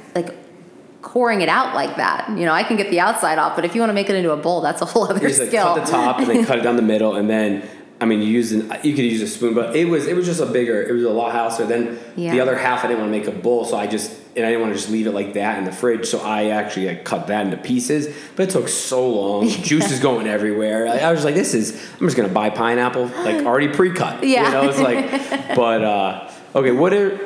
coring 1.04 1.42
it 1.42 1.48
out 1.48 1.74
like 1.74 1.96
that. 1.96 2.28
You 2.30 2.44
know, 2.46 2.52
I 2.52 2.64
can 2.64 2.76
get 2.76 2.90
the 2.90 2.98
outside 2.98 3.38
off, 3.38 3.54
but 3.54 3.64
if 3.64 3.74
you 3.74 3.80
want 3.80 3.90
to 3.90 3.94
make 3.94 4.08
it 4.10 4.16
into 4.16 4.32
a 4.32 4.36
bowl, 4.36 4.60
that's 4.62 4.82
a 4.82 4.86
whole 4.86 5.04
other 5.04 5.20
You 5.20 5.28
just 5.28 5.38
like 5.40 5.48
skill. 5.50 5.74
cut 5.74 5.84
the 5.84 5.90
top 5.92 6.18
and 6.18 6.26
then 6.28 6.44
cut 6.44 6.58
it 6.58 6.62
down 6.62 6.76
the 6.76 6.82
middle, 6.82 7.14
and 7.14 7.30
then 7.30 7.68
I 8.00 8.06
mean 8.06 8.20
you 8.20 8.26
use 8.28 8.50
an, 8.52 8.62
you 8.82 8.94
could 8.94 9.04
use 9.04 9.22
a 9.22 9.28
spoon, 9.28 9.54
but 9.54 9.76
it 9.76 9.84
was 9.84 10.06
it 10.08 10.16
was 10.16 10.26
just 10.26 10.40
a 10.40 10.46
bigger 10.46 10.82
it 10.82 10.92
was 10.92 11.04
a 11.04 11.10
lot 11.10 11.32
houser. 11.32 11.64
Then 11.66 11.98
Yeah. 12.16 12.32
the 12.32 12.40
other 12.40 12.56
half 12.56 12.84
I 12.84 12.88
didn't 12.88 13.00
want 13.02 13.12
to 13.12 13.18
make 13.18 13.28
a 13.28 13.38
bowl, 13.40 13.64
so 13.64 13.76
I 13.76 13.86
just 13.86 14.10
and 14.36 14.44
I 14.44 14.48
didn't 14.48 14.62
want 14.62 14.72
to 14.74 14.78
just 14.80 14.90
leave 14.90 15.06
it 15.06 15.12
like 15.12 15.34
that 15.34 15.58
in 15.58 15.64
the 15.64 15.70
fridge, 15.70 16.06
so 16.06 16.18
I 16.20 16.46
actually 16.46 16.86
like 16.88 17.04
cut 17.04 17.28
that 17.28 17.44
into 17.44 17.56
pieces. 17.56 18.12
But 18.34 18.48
it 18.48 18.50
took 18.52 18.68
so 18.68 19.08
long, 19.08 19.48
juice 19.70 19.90
is 19.92 20.00
going 20.00 20.26
everywhere. 20.26 20.88
I, 20.88 20.98
I 20.98 21.12
was 21.12 21.24
like, 21.24 21.36
this 21.36 21.54
is 21.54 21.70
I'm 22.00 22.06
just 22.06 22.16
gonna 22.16 22.28
buy 22.30 22.50
pineapple 22.50 23.06
like 23.28 23.44
already 23.46 23.68
pre-cut. 23.68 24.24
Yeah. 24.24 24.46
you 24.46 24.50
know 24.54 24.68
it's 24.70 24.80
like, 24.80 25.54
but 25.56 25.84
uh, 25.84 26.30
okay, 26.56 26.72
what 26.72 26.92
are 26.94 27.20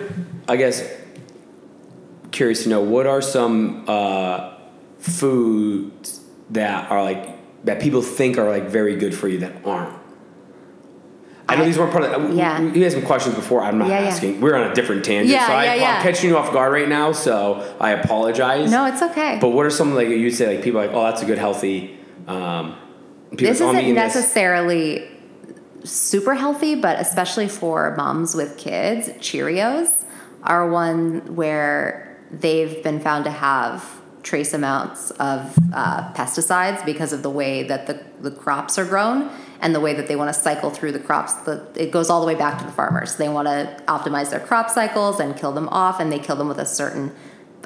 I 0.48 0.56
guess 0.56 0.82
curious 2.30 2.62
to 2.64 2.68
know 2.68 2.80
what 2.82 3.06
are 3.06 3.22
some 3.22 3.84
uh, 3.88 4.54
foods 4.98 6.20
that 6.50 6.90
are 6.90 7.02
like 7.02 7.36
that 7.64 7.80
people 7.80 8.02
think 8.02 8.38
are 8.38 8.48
like 8.48 8.68
very 8.68 8.96
good 8.96 9.14
for 9.14 9.28
you 9.28 9.38
that 9.38 9.52
aren't. 9.64 9.94
I 11.50 11.56
know 11.56 11.62
I- 11.62 11.66
these 11.66 11.78
weren't 11.78 11.92
part 11.92 12.04
of. 12.04 12.34
Yeah. 12.34 12.60
You 12.60 12.82
had 12.82 12.92
some 12.92 13.02
questions 13.02 13.34
before. 13.34 13.62
I'm 13.62 13.78
not 13.78 13.88
Yeah, 13.88 14.00
yeah. 14.00 14.06
asking. 14.08 14.40
We're 14.40 14.54
on 14.54 14.70
a 14.70 14.74
different 14.74 15.04
tangent, 15.04 15.30
Yeah, 15.30 15.46
so 15.46 15.52
I, 15.54 15.64
yeah, 15.64 15.74
yeah. 15.76 15.96
I'm 15.96 16.02
catching 16.02 16.28
you 16.30 16.36
off 16.36 16.52
guard 16.52 16.72
right 16.72 16.88
now. 16.88 17.12
So 17.12 17.74
I 17.80 17.90
apologize. 17.92 18.70
no, 18.70 18.84
it's 18.84 19.02
okay. 19.02 19.38
But 19.40 19.48
what 19.50 19.64
are 19.64 19.70
some 19.70 19.94
like 19.94 20.08
you'd 20.08 20.32
say 20.34 20.54
like 20.56 20.64
people 20.64 20.80
are 20.80 20.86
like 20.86 20.94
oh 20.94 21.04
that's 21.04 21.22
a 21.22 21.26
good 21.26 21.38
healthy. 21.38 21.98
Um, 22.26 22.76
people 23.30 23.46
this 23.46 23.60
like, 23.60 23.66
"Oh, 23.68 23.70
isn't 23.72 23.80
eating 23.82 23.94
this." 23.94 24.14
necessarily 24.14 25.08
super 25.84 26.34
healthy, 26.34 26.74
but 26.74 27.00
especially 27.00 27.48
for 27.48 27.94
moms 27.96 28.34
with 28.34 28.58
kids, 28.58 29.08
Cheerios 29.18 30.04
are 30.42 30.68
one 30.68 31.34
where 31.34 32.07
they've 32.30 32.82
been 32.82 33.00
found 33.00 33.24
to 33.24 33.30
have 33.30 34.00
trace 34.22 34.52
amounts 34.52 35.10
of 35.12 35.56
uh, 35.72 36.12
pesticides 36.12 36.84
because 36.84 37.12
of 37.12 37.22
the 37.22 37.30
way 37.30 37.62
that 37.62 37.86
the, 37.86 38.02
the 38.20 38.30
crops 38.30 38.78
are 38.78 38.84
grown 38.84 39.30
and 39.60 39.74
the 39.74 39.80
way 39.80 39.94
that 39.94 40.06
they 40.06 40.16
want 40.16 40.32
to 40.32 40.38
cycle 40.38 40.70
through 40.70 40.92
the 40.92 40.98
crops. 40.98 41.32
The, 41.32 41.66
it 41.74 41.90
goes 41.90 42.10
all 42.10 42.20
the 42.20 42.26
way 42.26 42.34
back 42.34 42.58
to 42.58 42.64
the 42.64 42.72
farmers. 42.72 43.16
They 43.16 43.28
want 43.28 43.48
to 43.48 43.82
optimize 43.86 44.30
their 44.30 44.40
crop 44.40 44.70
cycles 44.70 45.18
and 45.18 45.36
kill 45.36 45.52
them 45.52 45.68
off, 45.70 45.98
and 45.98 46.12
they 46.12 46.18
kill 46.18 46.36
them 46.36 46.48
with 46.48 46.58
a 46.58 46.66
certain 46.66 47.12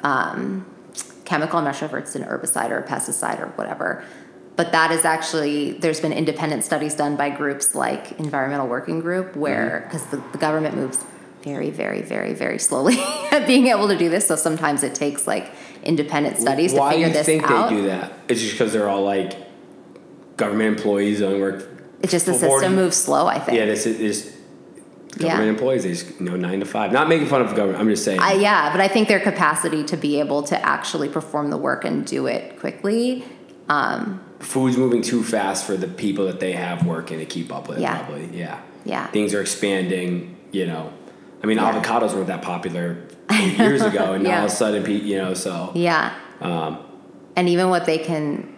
um, 0.03 0.65
chemical. 1.25 1.59
I'm 1.59 1.65
not 1.65 1.75
sure 1.75 1.87
if 1.87 1.93
it's 1.93 2.15
an 2.15 2.23
herbicide 2.23 2.69
or 2.71 2.79
a 2.79 2.87
pesticide 2.87 3.39
or 3.39 3.47
whatever. 3.55 4.03
But 4.55 4.71
that 4.71 4.91
is 4.91 5.03
actually, 5.03 5.73
there's 5.73 5.99
been 5.99 6.13
independent 6.13 6.63
studies 6.63 6.95
done 6.95 7.15
by 7.15 7.29
groups 7.29 7.73
like 7.75 8.19
Environmental 8.19 8.67
Working 8.67 8.99
Group, 8.99 9.35
where, 9.35 9.81
Mm-hmm. 9.81 9.87
because 9.87 10.05
the, 10.07 10.17
the 10.31 10.37
government 10.37 10.75
moves 10.75 11.03
very, 11.43 11.69
very, 11.69 12.01
very, 12.01 12.33
very 12.33 12.57
slowly 12.59 12.95
at 13.31 13.45
being 13.45 13.67
able 13.67 13.87
to 13.89 13.97
do 13.97 14.09
this. 14.09 14.27
So 14.27 14.35
sometimes 14.35 14.83
it 14.83 14.95
takes 14.95 15.27
like 15.27 15.51
independent 15.83 16.37
studies 16.37 16.73
Why 16.73 16.95
to 16.95 17.03
figure 17.03 17.09
this 17.13 17.17
out. 17.17 17.25
Why 17.27 17.29
do 17.29 17.35
you 17.35 17.41
think 17.41 17.51
out. 17.51 17.69
they 17.69 17.75
do 17.75 17.81
that? 17.87 18.13
It's 18.27 18.39
just 18.39 18.53
because 18.53 18.73
they're 18.73 18.89
all 18.89 19.03
like 19.03 19.33
government 20.37 20.77
employees 20.77 21.21
only 21.21 21.39
work. 21.39 21.69
It's 22.01 22.11
just 22.11 22.25
the 22.25 22.33
for 22.33 22.39
40 22.47 22.53
system 22.53 22.75
moves 22.75 22.97
slow, 22.97 23.27
I 23.27 23.39
think. 23.39 23.57
Yeah, 23.57 23.65
this 23.65 23.85
is, 23.85 23.99
is 23.99 24.37
Yeah. 25.17 25.29
government 25.29 25.49
employees. 25.49 25.83
They 25.83 25.89
just 25.89 26.19
you 26.19 26.25
know 26.25 26.35
nine 26.35 26.59
to 26.61 26.65
five. 26.65 26.91
Not 26.91 27.07
making 27.07 27.27
fun 27.27 27.41
of 27.41 27.55
government. 27.55 27.79
I'm 27.79 27.89
just 27.89 28.03
saying. 28.03 28.19
I, 28.19 28.33
yeah, 28.33 28.71
but 28.71 28.81
I 28.81 28.87
think 28.87 29.07
their 29.07 29.19
capacity 29.19 29.83
to 29.85 29.97
be 29.97 30.19
able 30.19 30.43
to 30.43 30.65
actually 30.65 31.09
perform 31.09 31.49
the 31.49 31.57
work 31.57 31.85
and 31.85 32.05
do 32.05 32.27
it 32.27 32.59
quickly. 32.59 33.23
Um, 33.69 34.21
food's 34.39 34.75
moving 34.75 35.01
too 35.01 35.23
fast 35.23 35.65
for 35.65 35.77
the 35.77 35.87
people 35.87 36.25
that 36.25 36.39
they 36.41 36.51
have 36.51 36.85
working 36.85 37.19
to 37.19 37.25
keep 37.25 37.53
up 37.53 37.69
with. 37.69 37.77
it, 37.77 37.81
Yeah. 37.81 38.03
Probably. 38.03 38.37
Yeah. 38.37 38.59
Yeah. 38.85 39.07
Things 39.07 39.33
are 39.33 39.41
expanding. 39.41 40.35
You 40.51 40.67
know. 40.67 40.93
I 41.43 41.47
mean, 41.47 41.57
Yeah. 41.57 41.71
avocados 41.73 42.13
weren't 42.13 42.27
that 42.27 42.41
popular 42.41 42.97
years 43.57 43.81
ago, 43.81 44.13
and 44.13 44.23
now 44.23 44.29
Yeah. 44.29 44.39
all 44.39 44.45
of 44.45 44.51
a 44.51 44.55
sudden, 44.55 44.89
you 45.05 45.17
know, 45.17 45.33
so. 45.33 45.71
yeah. 45.75 46.13
Um, 46.41 46.77
and 47.35 47.49
even 47.49 47.69
what 47.69 47.85
they 47.85 47.97
can 47.97 48.49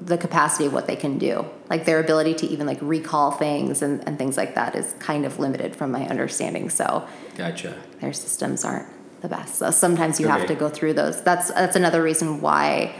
the 0.00 0.18
capacity 0.18 0.66
of 0.66 0.72
what 0.72 0.86
they 0.86 0.96
can 0.96 1.18
do 1.18 1.46
like 1.70 1.84
their 1.84 2.00
ability 2.00 2.34
to 2.34 2.46
even 2.46 2.66
like 2.66 2.78
recall 2.82 3.30
things 3.30 3.80
and, 3.80 4.06
and 4.06 4.18
things 4.18 4.36
like 4.36 4.54
that 4.56 4.74
is 4.74 4.94
kind 4.98 5.24
of 5.24 5.38
limited 5.38 5.74
from 5.74 5.92
my 5.92 6.06
understanding 6.08 6.68
so 6.68 7.06
gotcha. 7.36 7.74
their 8.00 8.12
systems 8.12 8.64
aren't 8.64 8.88
the 9.22 9.28
best 9.28 9.54
so 9.54 9.70
sometimes 9.70 10.18
you 10.20 10.26
have 10.26 10.46
to 10.46 10.54
go 10.54 10.68
through 10.68 10.92
those 10.92 11.22
that's 11.22 11.50
that's 11.52 11.76
another 11.76 12.02
reason 12.02 12.40
why 12.40 12.94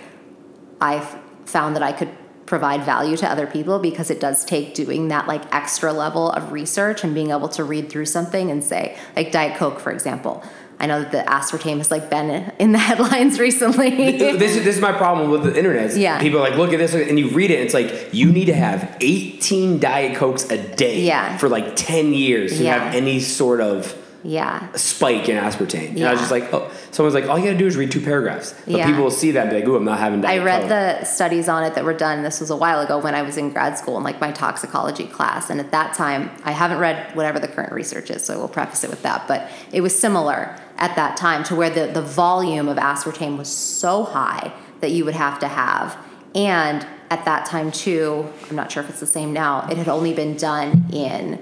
i've 0.81 1.19
found 1.45 1.75
that 1.75 1.83
i 1.83 1.93
could 1.93 2.09
provide 2.47 2.83
value 2.85 3.17
to 3.17 3.29
other 3.29 3.47
people 3.47 3.79
because 3.79 4.11
it 4.11 4.21
does 4.21 4.45
take 4.45 4.75
doing 4.75 5.09
that 5.09 5.27
like 5.27 5.43
extra 5.55 5.93
level 5.93 6.31
of 6.31 6.53
research 6.53 7.03
and 7.05 7.15
being 7.15 7.31
able 7.31 7.49
to 7.49 7.65
read 7.65 7.89
through 7.89 8.05
something 8.07 8.51
and 8.51 8.63
say 8.63 8.97
like 9.17 9.33
diet 9.33 9.57
coke 9.57 9.81
for 9.81 9.91
example 9.91 10.43
i 10.79 10.87
know 10.87 11.01
that 11.03 11.11
the 11.13 11.23
aspartame 11.31 11.79
has 11.79 11.91
like 11.91 12.11
been 12.11 12.53
in 12.59 12.73
the 12.73 12.79
headlines 12.91 13.39
recently 13.39 13.91
this, 14.19 14.57
is, 14.57 14.65
this 14.65 14.77
is 14.77 14.81
my 14.83 14.93
problem 14.93 15.31
with 15.31 15.45
the 15.45 15.57
internet. 15.57 15.97
Yeah. 15.97 16.21
People 16.21 16.39
are 16.41 16.49
like, 16.51 16.59
look 16.59 16.73
at 16.73 16.79
this, 16.79 16.95
and 16.95 17.19
you 17.19 17.29
read 17.31 17.51
it, 17.51 17.57
and 17.57 17.65
it's 17.65 17.75
like, 17.75 18.13
you 18.13 18.31
need 18.33 18.47
to 18.47 18.55
have 18.55 18.97
18 19.01 19.79
Diet 19.79 20.17
Cokes 20.17 20.51
a 20.51 20.59
day 20.77 21.03
Yeah. 21.03 21.37
for 21.39 21.49
like 21.49 21.77
10 21.77 22.13
years 22.13 22.59
to 22.59 22.65
Yeah. 22.65 22.79
have 22.85 22.95
any 22.95 23.21
sort 23.21 23.61
of 23.61 23.97
yeah 24.27 24.73
spike 24.75 25.29
in 25.29 25.37
aspartame. 25.37 25.91
And 25.91 26.05
I 26.05 26.13
was 26.13 26.21
Yeah. 26.21 26.27
just 26.27 26.31
like, 26.31 26.53
oh, 26.55 26.71
someone's 26.93 27.15
like, 27.15 27.29
all 27.29 27.39
you 27.39 27.45
gotta 27.45 27.59
do 27.59 27.67
is 27.67 27.77
read 27.77 27.91
two 27.93 28.01
paragraphs. 28.01 28.55
But 28.65 28.77
Yeah. 28.79 28.87
people 28.87 29.03
will 29.05 29.11
see 29.11 29.31
that 29.33 29.43
and 29.43 29.51
be 29.51 29.57
like, 29.61 29.69
ooh, 29.69 29.77
I'm 29.77 29.85
not 29.85 29.99
having 29.99 30.25
I 30.25 30.37
Diet 30.39 30.45
read 30.45 30.61
Coke. 30.63 30.69
the 30.71 31.05
studies 31.05 31.49
on 31.49 31.63
it 31.63 31.75
that 31.75 31.85
were 31.85 31.93
done. 31.93 32.23
This 32.23 32.41
was 32.41 32.49
a 32.51 32.57
while 32.57 32.81
ago 32.81 32.99
when 32.99 33.15
I 33.15 33.21
was 33.23 33.37
in 33.37 33.51
grad 33.53 33.77
school 33.77 33.99
in 33.99 34.03
like 34.03 34.21
my 34.23 34.33
toxicology 34.33 35.07
class. 35.07 35.51
And 35.51 35.61
at 35.61 35.71
that 35.73 35.93
time, 35.95 36.31
I 36.45 36.53
haven't 36.53 36.79
read 36.79 37.15
whatever 37.15 37.39
the 37.39 37.49
current 37.49 37.73
research 37.73 38.11
is, 38.11 38.25
so 38.25 38.33
I 38.35 38.37
will 38.39 38.49
preface 38.49 38.83
it 38.83 38.89
with 38.91 39.03
that. 39.03 39.29
But 39.29 39.49
it 39.73 39.83
was 39.83 39.97
similar 39.99 40.57
at 40.79 40.97
that 40.97 41.17
time 41.19 41.45
to 41.45 41.55
where 41.55 41.71
the, 41.71 41.87
the 41.89 42.03
volume 42.03 42.69
of 42.69 42.79
aspartame 42.79 43.37
was 43.37 43.49
so 43.49 44.05
high 44.05 44.53
that 44.81 44.91
you 44.93 45.05
would 45.05 45.15
have 45.15 45.39
to 45.41 45.49
have. 45.49 45.97
And 46.35 46.87
at 47.11 47.27
that 47.27 47.45
time, 47.47 47.71
too, 47.71 48.27
I'm 48.49 48.57
not 48.57 48.73
sure 48.73 48.83
if 48.83 48.89
it's 48.89 49.01
the 49.01 49.07
same 49.07 49.33
now, 49.35 49.69
it 49.71 49.77
had 49.77 49.89
only 49.89 50.15
been 50.15 50.37
done 50.37 50.87
in 50.93 51.41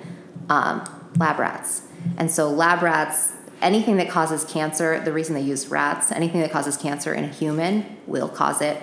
um, 0.51 0.83
lab 1.17 1.39
rats. 1.39 1.83
And 2.17 2.31
so, 2.31 2.51
lab 2.51 2.83
rats, 2.83 3.33
anything 3.61 3.97
that 3.97 4.09
causes 4.09 4.45
cancer, 4.45 5.01
the 5.01 5.13
reason 5.13 5.35
they 5.35 5.43
use 5.43 5.69
rats, 5.69 6.13
anything 6.13 6.41
that 6.41 6.51
causes 6.51 6.77
cancer 6.77 7.15
in 7.15 7.25
a 7.25 7.29
human 7.29 7.97
will 8.07 8.29
cause 8.29 8.61
it 8.61 8.81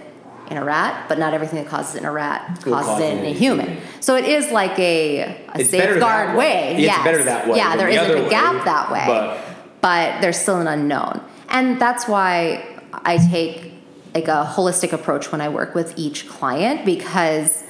in 0.50 0.58
a 0.58 0.64
rat, 0.64 1.08
but 1.08 1.20
not 1.20 1.34
everything 1.34 1.64
that 1.64 1.70
causes 1.70 1.96
it 1.96 2.00
in 2.00 2.06
a 2.06 2.12
rat 2.12 2.60
causes 2.62 2.88
cause 2.88 3.00
it 3.02 3.18
in 3.18 3.26
a 3.26 3.34
human. 3.34 3.78
So, 4.00 4.16
it 4.16 4.26
is 4.26 4.52
like 4.52 4.78
a, 4.80 5.46
a 5.54 5.64
safeguard 5.64 6.02
that 6.02 6.38
way. 6.38 6.74
Yeah, 6.74 6.80
yes. 6.80 6.96
It's 6.98 7.04
better 7.04 7.24
that 7.24 7.48
way. 7.48 7.58
Yeah, 7.58 7.76
there 7.76 7.88
the 7.88 8.02
isn't 8.02 8.18
a 8.18 8.24
way, 8.24 8.30
gap 8.30 8.66
that 8.66 8.92
way 8.92 9.06
But 9.08 9.50
but 9.82 10.22
there's 10.22 10.38
still 10.38 10.60
an 10.60 10.68
unknown. 10.68 11.22
And 11.50 11.80
that's 11.80 12.08
why 12.08 12.82
I 12.94 13.18
take 13.18 13.74
like 14.14 14.28
a 14.28 14.52
holistic 14.56 14.94
approach 14.94 15.32
when 15.32 15.42
I 15.42 15.50
work 15.50 15.76
with 15.76 15.98
each 15.98 16.28
client 16.28 16.86
because 16.86 17.64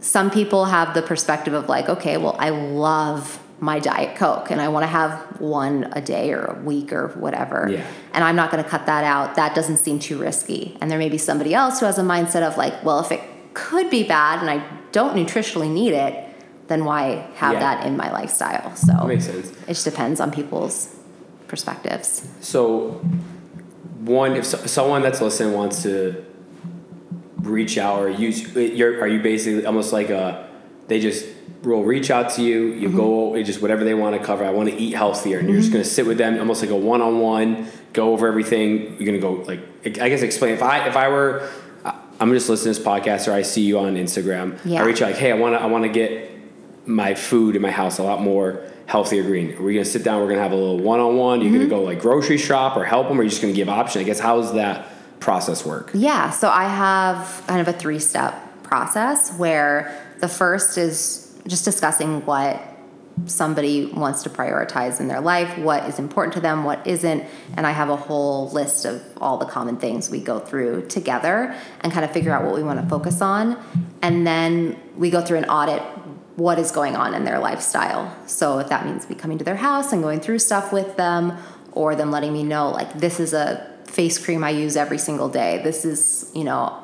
some 0.00 0.30
people 0.30 0.66
have 0.66 0.94
the 0.94 1.02
perspective 1.02 1.54
of 1.54 1.68
like, 1.68 1.88
okay, 1.88 2.16
well, 2.18 2.36
I 2.38 2.50
love 2.50 3.42
my 3.64 3.78
diet 3.78 4.16
coke 4.16 4.50
and 4.50 4.60
I 4.60 4.68
want 4.68 4.82
to 4.82 4.88
have 4.88 5.40
one 5.40 5.90
a 5.92 6.00
day 6.00 6.32
or 6.32 6.44
a 6.44 6.54
week 6.62 6.92
or 6.92 7.08
whatever. 7.08 7.66
Yeah. 7.70 7.86
And 8.12 8.22
I'm 8.22 8.36
not 8.36 8.50
going 8.50 8.62
to 8.62 8.68
cut 8.68 8.84
that 8.86 9.04
out. 9.04 9.36
That 9.36 9.54
doesn't 9.54 9.78
seem 9.78 9.98
too 9.98 10.18
risky. 10.18 10.76
And 10.80 10.90
there 10.90 10.98
may 10.98 11.08
be 11.08 11.18
somebody 11.18 11.54
else 11.54 11.80
who 11.80 11.86
has 11.86 11.98
a 11.98 12.02
mindset 12.02 12.42
of 12.42 12.56
like, 12.58 12.84
well, 12.84 13.00
if 13.00 13.10
it 13.10 13.20
could 13.54 13.88
be 13.88 14.02
bad 14.02 14.40
and 14.40 14.50
I 14.50 14.62
don't 14.92 15.16
nutritionally 15.16 15.70
need 15.72 15.92
it, 15.94 16.28
then 16.68 16.84
why 16.84 17.26
have 17.36 17.54
Yeah. 17.54 17.60
that 17.60 17.86
in 17.86 17.96
my 17.96 18.12
lifestyle? 18.12 18.74
So 18.76 18.92
Makes 19.06 19.26
sense. 19.26 19.50
it 19.50 19.68
just 19.68 19.84
depends 19.84 20.20
on 20.20 20.30
people's 20.30 20.94
perspectives. 21.48 22.28
So, 22.40 23.00
one, 24.00 24.32
if 24.36 24.44
so, 24.44 24.58
someone 24.66 25.00
that's 25.02 25.20
listening 25.22 25.54
wants 25.54 25.82
to 25.84 26.22
reach 27.40 27.78
out 27.78 28.00
or 28.02 28.08
use, 28.10 28.54
uh, 28.56 28.60
you're, 28.60 29.00
are 29.00 29.06
you 29.08 29.20
basically 29.22 29.64
almost 29.64 29.92
like 29.92 30.10
a, 30.10 30.48
they 30.88 31.00
just 31.00 31.26
will 31.64 31.84
reach 31.84 32.10
out 32.10 32.30
to 32.34 32.42
you, 32.42 32.72
you 32.72 32.88
go, 32.90 33.32
mm-hmm. 33.32 33.44
just 33.44 33.62
whatever 33.62 33.84
they 33.84 33.94
want 33.94 34.18
to 34.18 34.24
cover. 34.24 34.44
I 34.44 34.50
want 34.50 34.68
to 34.68 34.76
eat 34.76 34.92
healthier. 34.94 35.38
And 35.38 35.48
you're 35.48 35.58
just 35.58 35.68
mm-hmm. 35.68 35.74
going 35.74 35.84
to 35.84 35.90
sit 35.90 36.06
with 36.06 36.18
them 36.18 36.38
almost 36.38 36.62
like 36.62 36.70
a 36.70 36.76
one 36.76 37.02
on 37.02 37.20
one, 37.20 37.68
go 37.92 38.12
over 38.12 38.26
everything. 38.26 38.96
You're 38.98 39.06
going 39.06 39.14
to 39.14 39.18
go, 39.20 39.32
like, 39.32 39.60
I 39.98 40.08
guess 40.08 40.22
explain. 40.22 40.54
If 40.54 40.62
I, 40.62 40.86
if 40.88 40.96
I 40.96 41.08
were, 41.08 41.50
I'm 42.20 42.32
just 42.32 42.48
listening 42.48 42.74
to 42.74 42.80
this 42.80 42.86
podcast 42.86 43.28
or 43.28 43.32
I 43.32 43.42
see 43.42 43.62
you 43.62 43.78
on 43.78 43.96
Instagram, 43.96 44.58
Yeah. 44.64 44.82
I 44.82 44.86
reach 44.86 45.02
out 45.02 45.10
like, 45.10 45.16
hey, 45.16 45.32
I 45.32 45.36
want 45.36 45.54
to, 45.54 45.60
I 45.60 45.66
want 45.66 45.84
to 45.84 45.90
get 45.90 46.30
my 46.86 47.14
food 47.14 47.56
in 47.56 47.62
my 47.62 47.70
house 47.70 47.98
a 47.98 48.02
lot 48.02 48.20
more 48.20 48.62
healthier 48.86 49.22
green. 49.22 49.56
We're 49.62 49.72
gonna 49.72 49.84
sit 49.84 50.02
down. 50.02 50.20
We're 50.20 50.28
gonna 50.28 50.42
have 50.42 50.52
a 50.52 50.56
little 50.56 50.78
one 50.78 51.00
on 51.00 51.16
one. 51.16 51.40
You're 51.40 51.50
gonna 51.50 51.64
mm-hmm. 51.64 51.70
go 51.70 51.82
like 51.82 52.00
grocery 52.00 52.38
shop 52.38 52.76
or 52.76 52.84
help 52.84 53.08
them, 53.08 53.18
or 53.18 53.22
you're 53.22 53.30
just 53.30 53.40
gonna 53.40 53.54
give 53.54 53.68
option. 53.68 54.00
I 54.00 54.04
guess 54.04 54.20
how 54.20 54.40
does 54.40 54.52
that 54.54 54.88
process 55.20 55.64
work? 55.64 55.90
Yeah, 55.94 56.30
so 56.30 56.50
I 56.50 56.64
have 56.64 57.44
kind 57.46 57.60
of 57.60 57.68
a 57.68 57.72
three 57.72 57.98
step 57.98 58.34
process 58.62 59.32
where 59.38 60.14
the 60.20 60.28
first 60.28 60.76
is 60.76 61.23
just 61.46 61.64
discussing 61.64 62.24
what 62.26 62.60
somebody 63.26 63.86
wants 63.86 64.24
to 64.24 64.30
prioritize 64.30 64.98
in 64.98 65.06
their 65.06 65.20
life, 65.20 65.56
what 65.58 65.88
is 65.88 65.98
important 65.98 66.34
to 66.34 66.40
them, 66.40 66.64
what 66.64 66.84
isn't. 66.86 67.24
And 67.56 67.66
I 67.66 67.70
have 67.70 67.88
a 67.88 67.96
whole 67.96 68.50
list 68.50 68.84
of 68.84 69.02
all 69.20 69.38
the 69.38 69.46
common 69.46 69.76
things 69.76 70.10
we 70.10 70.20
go 70.20 70.40
through 70.40 70.88
together 70.88 71.54
and 71.80 71.92
kind 71.92 72.04
of 72.04 72.10
figure 72.10 72.32
out 72.32 72.44
what 72.44 72.54
we 72.54 72.62
want 72.62 72.80
to 72.80 72.88
focus 72.88 73.20
on. 73.20 73.56
And 74.02 74.26
then 74.26 74.80
we 74.96 75.10
go 75.10 75.20
through 75.20 75.38
an 75.38 75.44
audit 75.44 75.82
what 76.34 76.58
is 76.58 76.72
going 76.72 76.96
on 76.96 77.14
in 77.14 77.24
their 77.24 77.38
lifestyle. 77.38 78.12
So 78.26 78.58
if 78.58 78.68
that 78.68 78.84
means 78.84 79.08
me 79.08 79.14
coming 79.14 79.38
to 79.38 79.44
their 79.44 79.56
house 79.56 79.92
and 79.92 80.02
going 80.02 80.18
through 80.18 80.40
stuff 80.40 80.72
with 80.72 80.96
them, 80.96 81.38
or 81.74 81.94
them 81.96 82.10
letting 82.10 82.32
me 82.32 82.42
know, 82.42 82.70
like, 82.70 82.92
this 82.94 83.18
is 83.20 83.32
a 83.32 83.68
face 83.86 84.24
cream 84.24 84.44
I 84.44 84.50
use 84.50 84.76
every 84.76 84.98
single 84.98 85.28
day. 85.28 85.60
This 85.62 85.84
is, 85.84 86.30
you 86.34 86.44
know, 86.44 86.80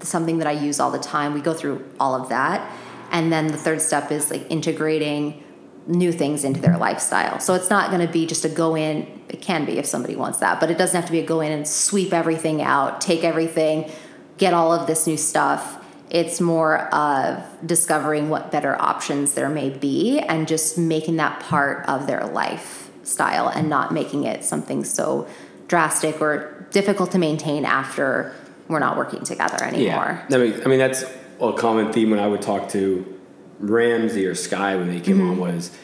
something 0.00 0.38
that 0.38 0.46
I 0.46 0.52
use 0.52 0.80
all 0.80 0.90
the 0.90 0.98
time. 0.98 1.32
We 1.32 1.40
go 1.40 1.54
through 1.54 1.84
all 1.98 2.14
of 2.20 2.28
that. 2.28 2.68
And 3.12 3.30
then 3.30 3.48
the 3.48 3.58
third 3.58 3.80
step 3.80 4.10
is 4.10 4.30
like 4.30 4.50
integrating 4.50 5.44
new 5.86 6.12
things 6.12 6.44
into 6.44 6.60
their 6.60 6.78
lifestyle. 6.78 7.38
So 7.40 7.54
it's 7.54 7.68
not 7.68 7.90
going 7.90 8.04
to 8.04 8.12
be 8.12 8.26
just 8.26 8.44
a 8.44 8.48
go 8.48 8.74
in, 8.74 9.20
it 9.28 9.42
can 9.42 9.64
be 9.64 9.78
if 9.78 9.86
somebody 9.86 10.16
wants 10.16 10.38
that, 10.38 10.60
but 10.60 10.70
it 10.70 10.78
doesn't 10.78 10.96
have 10.96 11.06
to 11.06 11.12
be 11.12 11.20
a 11.20 11.26
go 11.26 11.40
in 11.40 11.52
and 11.52 11.66
sweep 11.66 12.12
everything 12.12 12.62
out, 12.62 13.00
take 13.00 13.24
everything, 13.24 13.90
get 14.38 14.54
all 14.54 14.72
of 14.72 14.86
this 14.86 15.06
new 15.06 15.16
stuff. 15.16 15.84
It's 16.08 16.40
more 16.40 16.94
of 16.94 17.42
discovering 17.66 18.28
what 18.28 18.50
better 18.52 18.80
options 18.80 19.34
there 19.34 19.48
may 19.48 19.70
be 19.70 20.20
and 20.20 20.46
just 20.46 20.78
making 20.78 21.16
that 21.16 21.40
part 21.40 21.88
of 21.88 22.06
their 22.06 22.24
lifestyle 22.26 23.48
and 23.48 23.68
not 23.68 23.92
making 23.92 24.24
it 24.24 24.44
something 24.44 24.84
so 24.84 25.26
drastic 25.68 26.20
or 26.20 26.66
difficult 26.70 27.10
to 27.12 27.18
maintain 27.18 27.64
after 27.64 28.34
we're 28.68 28.78
not 28.78 28.96
working 28.96 29.24
together 29.24 29.62
anymore. 29.64 30.22
I 30.30 30.36
mean, 30.36 30.62
I 30.62 30.68
mean 30.68 30.78
that's 30.78 31.04
a 31.50 31.52
common 31.58 31.92
theme 31.92 32.10
when 32.10 32.18
I 32.20 32.26
would 32.26 32.42
talk 32.42 32.68
to 32.70 33.20
Ramsey 33.58 34.26
or 34.26 34.34
Sky 34.34 34.76
when 34.76 34.88
they 34.88 35.00
came 35.00 35.18
Mm-hmm. 35.18 35.30
on 35.42 35.54
was 35.54 35.76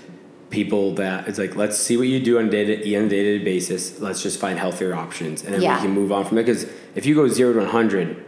people 0.50 0.94
that 0.94 1.28
it's 1.28 1.38
like 1.38 1.54
let's 1.56 1.76
see 1.76 1.96
what 1.98 2.09
you 2.09 2.18
do 2.20 2.38
on 2.38 2.46
a 2.46 2.50
day 2.50 2.64
to 2.64 2.96
on 2.96 3.04
a 3.04 3.09
day 3.09 3.22
to 3.24 3.38
day 3.38 3.44
basis. 3.44 4.00
Let's 4.00 4.22
just 4.22 4.40
find 4.40 4.59
healthier 4.59 4.94
options, 4.94 5.42
and 5.44 5.52
then 5.54 5.61
Yeah. 5.62 5.76
we 5.76 5.82
can 5.86 5.94
move 5.94 6.11
on 6.12 6.24
from 6.24 6.38
it. 6.38 6.44
Because 6.46 6.66
if 6.94 7.06
you 7.06 7.14
go 7.14 7.28
zero 7.28 7.52
to 7.52 7.59
one 7.61 7.68
hundred, 7.68 8.24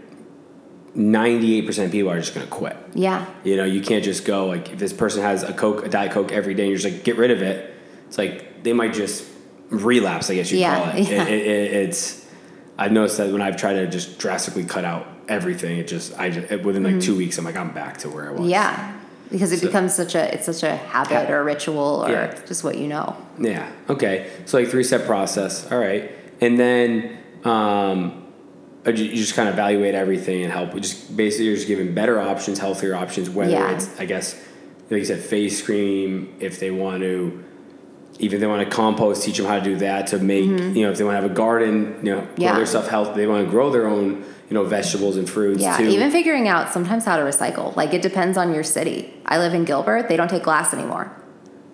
ninety 0.94 1.56
eight 1.56 1.66
percent 1.66 1.86
of 1.86 1.92
people 1.92 2.10
are 2.10 2.18
just 2.20 2.34
going 2.34 2.46
to 2.46 2.52
quit. 2.52 2.76
Yeah. 2.94 3.26
You 3.44 3.56
know, 3.56 3.64
you 3.64 3.80
can't 3.80 4.04
just 4.04 4.24
go 4.24 4.46
like 4.46 4.70
if 4.70 4.78
this 4.78 4.92
person 4.92 5.22
has 5.22 5.42
a 5.42 5.52
Coke, 5.52 5.86
a 5.86 5.88
Diet 5.88 6.12
Coke 6.12 6.32
every 6.32 6.54
day, 6.54 6.64
and 6.64 6.70
you're 6.70 6.78
just 6.78 6.92
like 6.94 7.04
get 7.04 7.16
rid 7.16 7.30
of 7.30 7.42
it. 7.42 7.74
It's 8.08 8.18
like 8.18 8.62
they 8.64 8.72
might 8.72 8.92
just 8.92 9.24
relapse. 9.68 10.30
I 10.30 10.34
guess 10.34 10.50
you 10.50 10.58
Yeah, 10.58 10.74
call 10.84 10.98
it. 10.98 11.08
yeah. 11.10 11.22
It, 11.24 11.28
it, 11.28 11.46
it. 11.46 11.72
It's 11.88 12.26
I've 12.76 12.92
noticed 12.92 13.18
that 13.18 13.32
when 13.32 13.42
I've 13.42 13.56
tried 13.56 13.74
to 13.74 13.86
just 13.88 14.18
drastically 14.18 14.64
cut 14.64 14.84
out 14.84 15.06
everything, 15.30 15.78
it 15.78 15.86
just 15.88 16.18
I 16.18 16.30
just, 16.30 16.50
within 16.64 16.82
like 16.82 17.00
two 17.00 17.16
weeks, 17.16 17.38
I'm 17.38 17.44
like 17.44 17.56
I'm 17.56 17.70
back 17.72 17.98
to 17.98 18.08
where 18.10 18.28
I 18.28 18.32
was. 18.32 18.40
Mm-hmm. 18.40 18.50
Yeah. 18.50 18.96
Because 19.30 19.52
it 19.52 19.60
So- 19.60 19.66
becomes 19.68 19.94
such 19.94 20.14
a 20.14 20.34
it's 20.34 20.46
such 20.46 20.62
a 20.62 20.74
habit 20.76 21.26
Ha- 21.26 21.32
or 21.32 21.38
a 21.40 21.44
ritual 21.44 22.04
or 22.04 22.10
Yeah. 22.10 22.34
just 22.46 22.64
what 22.64 22.76
you 22.76 22.88
know. 22.88 23.16
Yeah. 23.38 23.70
Okay. 23.88 24.28
So 24.46 24.58
like 24.58 24.68
three 24.68 24.84
step 24.84 25.06
process. 25.06 25.70
All 25.70 25.78
right. 25.78 26.10
And 26.40 26.58
then 26.58 27.18
um, 27.44 28.26
you 28.86 28.92
just 29.14 29.34
kind 29.34 29.48
of 29.48 29.54
evaluate 29.54 29.94
everything 29.94 30.42
and 30.42 30.52
help. 30.52 30.74
Just 30.80 31.16
basically, 31.16 31.46
you're 31.46 31.54
just 31.56 31.68
giving 31.68 31.94
better 31.94 32.18
options, 32.20 32.58
healthier 32.58 32.94
options. 32.96 33.30
Whether 33.30 33.52
Yeah. 33.52 33.72
it's, 33.74 33.88
I 34.00 34.04
guess, 34.06 34.34
like 34.90 34.98
you 35.00 35.04
said, 35.04 35.20
face 35.20 35.62
cream. 35.62 36.34
If 36.40 36.58
they 36.58 36.70
want 36.70 37.02
to, 37.02 37.44
even 38.18 38.36
if 38.36 38.40
they 38.40 38.46
want 38.46 38.68
to 38.68 38.74
compost, 38.74 39.22
teach 39.22 39.36
them 39.36 39.46
how 39.46 39.58
to 39.58 39.64
do 39.64 39.76
that. 39.76 40.08
To 40.08 40.18
make, 40.18 40.44
you 40.44 40.82
know, 40.82 40.90
if 40.90 40.98
they 40.98 41.04
want 41.04 41.16
to 41.16 41.22
have 41.22 41.30
a 41.30 41.34
garden, 41.34 42.00
you 42.02 42.10
know, 42.14 42.20
grow 42.22 42.26
Mm-hmm. 42.26 42.42
Yeah. 42.42 42.56
their 42.56 42.66
stuff 42.66 42.88
healthy. 42.88 43.20
They 43.20 43.26
want 43.26 43.44
to 43.44 43.50
grow 43.50 43.70
their 43.70 43.86
own, 43.86 44.24
you 44.50 44.54
know, 44.54 44.64
vegetables 44.64 45.16
and 45.16 45.30
fruits 45.30 45.62
Yeah, 45.62 45.76
too. 45.78 45.84
even 45.84 46.10
figuring 46.10 46.48
out 46.48 46.72
sometimes 46.72 47.04
how 47.04 47.16
to 47.16 47.22
recycle. 47.22 47.74
Like 47.76 47.94
it 47.94 48.02
depends 48.02 48.36
on 48.36 48.52
your 48.52 48.64
city. 48.64 49.14
I 49.24 49.38
live 49.38 49.54
in 49.54 49.64
Gilbert. 49.64 50.08
They 50.08 50.16
don't 50.16 50.28
take 50.28 50.42
glass 50.42 50.74
anymore. 50.74 51.10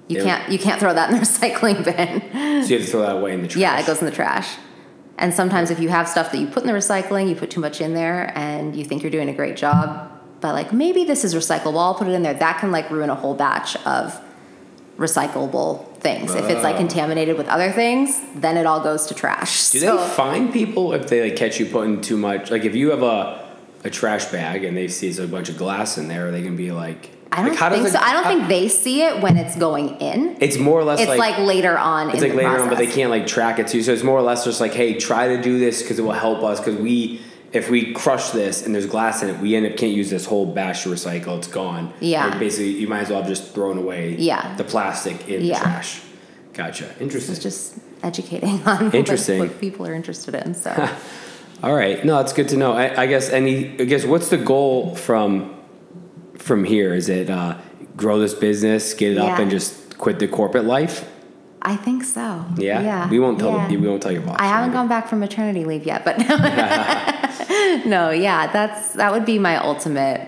You 0.09 0.19
Yeah. 0.19 0.25
can't 0.25 0.53
you 0.53 0.59
can't 0.59 0.79
throw 0.79 0.93
that 0.95 1.11
in 1.11 1.17
the 1.17 1.23
recycling 1.27 1.83
bin. 1.85 2.21
so 2.63 2.69
you 2.69 2.77
have 2.79 2.87
to 2.87 2.93
throw 2.93 3.01
that 3.01 3.17
away 3.17 3.33
in 3.33 3.43
the 3.43 3.49
trash. 3.49 3.61
yeah, 3.63 3.81
it 3.81 3.87
goes 3.87 3.99
in 4.01 4.05
the 4.07 4.13
trash. 4.13 4.57
And 5.19 5.33
sometimes 5.33 5.71
if 5.71 5.81
you 5.81 5.89
have 5.89 6.07
stuff 6.07 6.31
that 6.33 6.39
you 6.39 6.47
put 6.47 6.63
in 6.63 6.67
the 6.67 6.75
recycling, 6.75 7.29
you 7.31 7.35
put 7.35 7.51
too 7.51 7.61
much 7.61 7.81
in 7.81 7.95
there 7.95 8.31
and 8.37 8.77
you 8.77 8.85
think 8.85 9.03
you're 9.03 9.11
doing 9.11 9.31
a 9.31 9.33
great 9.33 9.57
job, 9.57 10.11
but 10.43 10.53
like 10.53 10.75
maybe 10.75 11.05
this 11.05 11.25
is 11.25 11.35
recyclable, 11.35 11.79
I'll 11.79 11.95
put 11.95 12.07
it 12.09 12.13
in 12.13 12.23
there. 12.23 12.35
That 12.35 12.59
can 12.61 12.71
like 12.71 12.91
ruin 12.91 13.09
a 13.09 13.15
whole 13.15 13.33
batch 13.35 13.77
of 13.87 14.21
recyclable 14.99 15.86
things. 16.07 16.35
If 16.35 16.49
it's 16.49 16.63
like 16.63 16.77
contaminated 16.77 17.37
with 17.37 17.49
other 17.49 17.71
things, 17.73 18.21
then 18.37 18.57
it 18.57 18.67
all 18.67 18.81
goes 18.81 19.07
to 19.07 19.15
trash. 19.15 19.71
Do 19.71 19.81
so 19.81 19.97
they 19.97 20.09
fine 20.15 20.53
people 20.53 20.93
if 20.93 21.09
they 21.09 21.21
like 21.25 21.37
catch 21.37 21.59
you 21.59 21.67
putting 21.67 22.01
too 22.01 22.17
much? 22.17 22.51
Like 22.51 22.65
if 22.65 22.75
you 22.77 22.91
have 22.91 23.03
a 23.03 23.45
a 23.85 23.91
trash 23.91 24.25
bag 24.27 24.65
and 24.65 24.77
they 24.77 24.89
see 24.89 25.11
a 25.23 25.27
bunch 25.27 25.49
of 25.49 25.57
glass 25.57 25.99
in 25.99 26.09
there, 26.09 26.31
they 26.31 26.43
can 26.43 26.57
be 26.57 26.71
like. 26.73 27.11
I 27.33 27.43
don't 27.43 27.61
like, 27.61 27.73
think 27.73 27.87
it- 27.89 27.91
so. 27.93 27.99
I 28.01 28.13
don't 28.15 28.23
how- 28.25 28.31
think 28.31 28.49
they 28.49 28.69
see 28.69 29.03
it 29.03 29.21
when 29.21 29.37
it's 29.37 29.57
going 29.57 29.89
in. 30.01 30.37
It's 30.41 30.59
more 30.59 30.79
or 30.81 30.85
less 30.85 31.01
It's 31.01 31.09
like, 31.09 31.19
like, 31.19 31.39
later 31.39 31.77
on. 31.77 32.11
it's 32.11 32.23
like 32.23 32.33
later 32.35 32.49
process. 32.49 32.63
on, 32.63 32.69
but 32.69 32.79
they 32.79 32.87
can't 32.87 33.11
like 33.11 33.27
track 33.27 33.59
it 33.59 33.67
too. 33.67 33.83
So 33.83 33.93
it's 33.93 34.05
more 34.05 34.17
or 34.19 34.23
less 34.23 34.45
just 34.45 34.61
like, 34.61 34.73
hey, 34.73 34.95
try 34.95 35.29
to 35.37 35.43
do 35.43 35.59
this 35.59 35.83
because 35.83 35.99
it 35.99 36.03
will 36.03 36.13
help 36.13 36.43
us. 36.45 36.61
Because 36.61 36.77
we, 36.81 37.21
if 37.53 37.71
we 37.71 37.93
crush 37.95 38.31
this 38.31 38.65
and 38.67 38.75
there's 38.75 38.87
glass 38.87 39.23
in 39.23 39.29
it, 39.31 39.39
we 39.41 39.55
end 39.57 39.67
up 39.67 39.77
can't 39.77 39.93
use 39.93 40.11
this 40.11 40.27
whole 40.27 40.47
batch 40.47 40.83
to 40.83 40.89
recycle. 40.91 41.39
It's 41.39 41.49
gone. 41.49 41.93
Yeah. 42.01 42.27
Like, 42.27 42.39
basically, 42.41 42.73
you 42.73 42.89
might 42.89 43.01
as 43.03 43.11
well 43.11 43.21
have 43.21 43.29
just 43.29 43.53
thrown 43.55 43.79
away. 43.79 44.17
Yeah. 44.17 44.55
The 44.57 44.65
plastic 44.65 45.29
in 45.29 45.45
Yeah. 45.45 45.59
the 45.59 45.65
trash. 45.65 46.01
Gotcha. 46.53 46.89
Interesting. 47.01 47.35
It's 47.35 47.43
just 47.43 47.79
educating 48.03 48.63
on 48.67 48.93
Interesting. 48.95 49.39
what 49.41 49.61
people 49.61 49.87
are 49.87 49.95
interested 49.95 50.35
in. 50.35 50.55
So 50.55 50.71
All 51.63 51.75
right. 51.75 52.05
No, 52.05 52.19
it's 52.21 52.33
good 52.33 52.49
to 52.51 52.57
know. 52.57 52.73
I, 52.73 53.03
I 53.03 53.07
guess 53.07 53.31
any. 53.31 53.71
I 53.81 53.85
guess 53.85 54.05
what's 54.05 54.29
the 54.29 54.37
goal 54.37 54.95
from 54.95 55.55
from 56.37 56.65
here? 56.65 56.93
Is 56.95 57.09
it 57.09 57.31
uh, 57.31 57.57
grow 57.97 58.19
this 58.19 58.35
business, 58.35 58.93
get 58.93 59.13
it 59.13 59.19
up, 59.19 59.39
and 59.39 59.51
just 59.51 59.97
quit 59.99 60.19
the 60.19 60.29
corporate 60.29 60.65
life? 60.65 61.11
I 61.69 61.75
think 61.75 62.05
so. 62.05 62.45
Yeah. 62.57 62.81
Yeah. 62.81 63.11
We 63.11 63.19
won't 63.19 63.41
tell. 63.41 63.51
yeah. 63.53 63.67
The, 63.69 63.77
we 63.77 63.89
won't 63.89 64.01
tell 64.01 64.13
your 64.13 64.23
boss. 64.23 64.37
I 64.39 64.47
haven't 64.47 64.73
gone 64.73 64.87
back 64.89 65.09
from 65.09 65.19
maternity 65.19 65.65
leave 65.65 65.85
yet, 65.85 66.05
but 66.05 66.17
no, 67.87 68.11
yeah, 68.11 68.47
that's 68.53 68.93
that 68.93 69.13
would 69.13 69.25
be 69.27 69.39
my 69.39 69.57
ultimate 69.57 70.21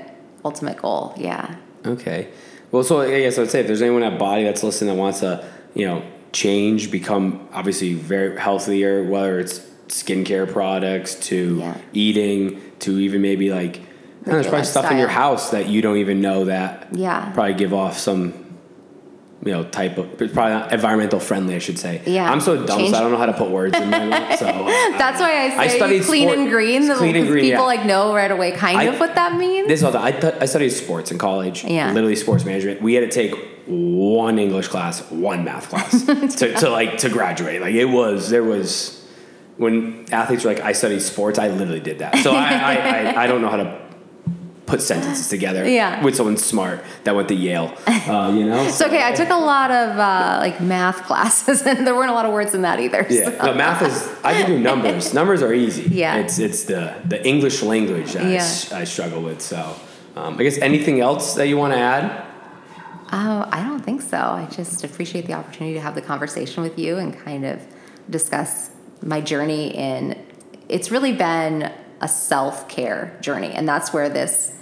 ultimate 0.44 0.78
goal. 0.78 1.14
Yeah. 1.16 1.54
Okay. 1.86 2.28
Well, 2.72 2.82
so 2.82 3.00
I 3.02 3.20
guess 3.20 3.38
I'd 3.38 3.50
say 3.50 3.60
if 3.60 3.66
there's 3.68 3.82
anyone 3.82 4.02
at 4.02 4.18
BODI 4.18 4.44
that's 4.44 4.62
listening 4.62 4.94
that 4.94 5.00
wants 5.00 5.20
to, 5.20 5.44
you 5.74 5.86
know, 5.86 6.02
change, 6.32 6.90
become 6.90 7.48
obviously 7.52 7.94
very 7.94 8.38
healthier, 8.38 9.04
whether 9.04 9.38
it's 9.38 9.60
skincare 9.88 10.50
products 10.52 11.14
to 11.28 11.58
Yeah. 11.58 11.76
eating 11.92 12.60
to 12.80 12.98
even 12.98 13.22
maybe 13.22 13.50
like, 13.50 13.76
know, 13.78 13.84
there's 14.32 14.46
probably 14.48 14.64
stuff 14.64 14.90
in 14.90 14.98
your 14.98 15.08
house 15.08 15.50
that 15.50 15.68
you 15.68 15.80
don't 15.82 15.96
even 15.98 16.20
know 16.20 16.44
that 16.46 16.88
Yeah. 16.92 17.30
probably 17.32 17.54
give 17.54 17.72
off 17.72 17.96
some, 17.96 18.34
you 19.44 19.52
know, 19.52 19.62
type 19.64 19.98
of, 19.98 20.20
it's 20.20 20.32
probably 20.32 20.52
not 20.54 20.72
environmental 20.72 21.20
friendly, 21.20 21.54
I 21.54 21.58
should 21.60 21.78
say. 21.78 22.02
Yeah. 22.06 22.30
I'm 22.30 22.40
so 22.40 22.66
dumb, 22.66 22.78
Change- 22.80 22.90
so 22.90 22.96
I 22.96 23.00
don't 23.00 23.12
know 23.12 23.18
how 23.18 23.26
to 23.26 23.32
put 23.32 23.50
words 23.50 23.76
in 23.78 23.88
my 23.88 24.04
mouth. 24.04 24.28
So 24.38 24.46
uh, 24.46 24.66
That's 24.98 25.20
why 25.20 25.44
I 25.46 25.50
say 25.50 25.56
I 25.56 25.68
studied 25.68 26.02
clean 26.04 26.28
sport- 26.28 26.38
and 26.38 26.48
green. 26.50 26.88
The 26.88 26.94
clean 26.96 27.14
and 27.16 27.28
green, 27.28 27.44
people 27.44 27.60
yeah. 27.60 27.66
like 27.66 27.86
know 27.86 28.12
right 28.14 28.30
away 28.30 28.50
kind 28.52 28.76
I- 28.78 28.84
of 28.84 28.98
what 28.98 29.14
that 29.14 29.36
means. 29.36 29.68
This 29.68 29.80
is 29.80 29.84
all 29.84 29.92
that 29.92 30.02
I, 30.02 30.10
th- 30.10 30.34
I 30.40 30.46
studied 30.46 30.70
sports 30.70 31.10
in 31.12 31.18
college. 31.18 31.64
Yeah. 31.64 31.92
Literally 31.92 32.16
sports 32.16 32.44
management. 32.44 32.82
We 32.82 32.94
had 32.94 33.08
to 33.08 33.14
take 33.14 33.32
one 33.66 34.38
English 34.40 34.68
class, 34.68 35.08
one 35.10 35.44
math 35.44 35.68
class 35.68 36.02
to, 36.38 36.54
to 36.54 36.68
like 36.70 36.98
to 36.98 37.08
graduate. 37.08 37.60
Like 37.60 37.74
it 37.74 37.84
was 37.84 38.30
there 38.30 38.42
was 38.44 39.06
when 39.56 40.06
athletes 40.12 40.44
were 40.44 40.52
like, 40.54 40.62
I 40.62 40.72
studied 40.72 41.00
sports. 41.00 41.38
I 41.38 41.48
literally 41.48 41.80
did 41.80 42.00
that. 42.00 42.16
So 42.18 42.32
I 42.34 42.52
I, 42.54 42.74
I, 42.74 43.22
I 43.24 43.26
don't 43.28 43.40
know 43.42 43.50
how 43.50 43.56
to 43.58 43.87
put 44.68 44.82
sentences 44.82 45.28
together 45.28 45.66
Yeah. 45.68 46.04
with 46.04 46.14
someone 46.14 46.36
smart 46.36 46.84
that 47.04 47.16
went 47.16 47.28
to 47.28 47.34
Yale. 47.34 47.72
Uh, 47.86 48.32
you 48.36 48.44
know, 48.44 48.62
It's 48.68 48.80
okay. 48.82 49.02
I 49.02 49.12
took 49.12 49.30
a 49.30 49.34
lot 49.54 49.70
of 49.70 49.98
uh, 49.98 50.36
like 50.40 50.60
math 50.60 51.04
classes, 51.04 51.62
and 51.66 51.86
there 51.86 51.94
weren't 51.96 52.10
a 52.10 52.14
lot 52.14 52.26
of 52.26 52.32
words 52.32 52.54
in 52.54 52.62
that 52.62 52.78
either. 52.78 53.06
Yeah, 53.08 53.24
so. 53.38 53.46
no, 53.46 53.54
math 53.54 53.82
is. 53.82 53.96
I 54.22 54.34
can 54.34 54.46
do 54.46 54.58
numbers. 54.60 55.14
numbers 55.20 55.42
are 55.42 55.54
easy. 55.54 55.82
Yeah. 55.90 56.16
it's 56.16 56.38
it's 56.38 56.64
the 56.64 56.94
the 57.06 57.26
English 57.26 57.62
language 57.62 58.12
that 58.12 58.26
I 58.26 58.30
Yeah. 58.32 58.36
s- 58.38 58.70
I, 58.72 58.84
struggle 58.84 59.22
with. 59.22 59.40
So, 59.40 59.74
um, 60.16 60.38
I 60.38 60.42
guess 60.42 60.58
anything 60.58 61.00
else 61.00 61.34
that 61.34 61.48
you 61.48 61.56
want 61.56 61.72
to 61.72 61.78
add? 61.80 62.04
Oh, 63.10 63.48
I 63.50 63.62
don't 63.62 63.80
think 63.82 64.02
so. 64.02 64.18
I 64.18 64.46
just 64.50 64.84
appreciate 64.84 65.26
the 65.26 65.32
opportunity 65.32 65.74
to 65.74 65.80
have 65.80 65.94
the 65.94 66.02
conversation 66.02 66.62
with 66.62 66.78
you 66.78 66.98
and 66.98 67.18
kind 67.18 67.44
of 67.46 67.56
discuss 68.10 68.70
my 69.02 69.20
journey 69.22 69.74
in. 69.74 70.14
It's 70.68 70.90
really 70.90 71.12
been 71.14 71.72
a 72.02 72.08
self 72.08 72.68
care 72.68 73.16
journey, 73.22 73.50
and 73.52 73.66
that's 73.66 73.92
where 73.94 74.10
this 74.10 74.52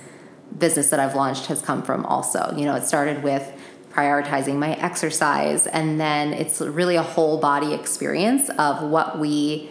business 0.58 0.90
that 0.90 1.00
I've 1.00 1.14
launched 1.14 1.46
has 1.46 1.62
come 1.62 1.82
from. 1.82 2.04
Also, 2.06 2.52
you 2.56 2.64
know, 2.64 2.74
it 2.74 2.84
started 2.84 3.22
with 3.22 3.52
prioritizing 3.90 4.56
my 4.56 4.74
exercise, 4.74 5.66
and 5.66 5.98
then 5.98 6.32
it's 6.34 6.60
really 6.60 6.96
a 6.96 7.02
whole 7.02 7.38
body 7.38 7.72
experience 7.72 8.50
of 8.50 8.82
what 8.82 9.18
we 9.18 9.70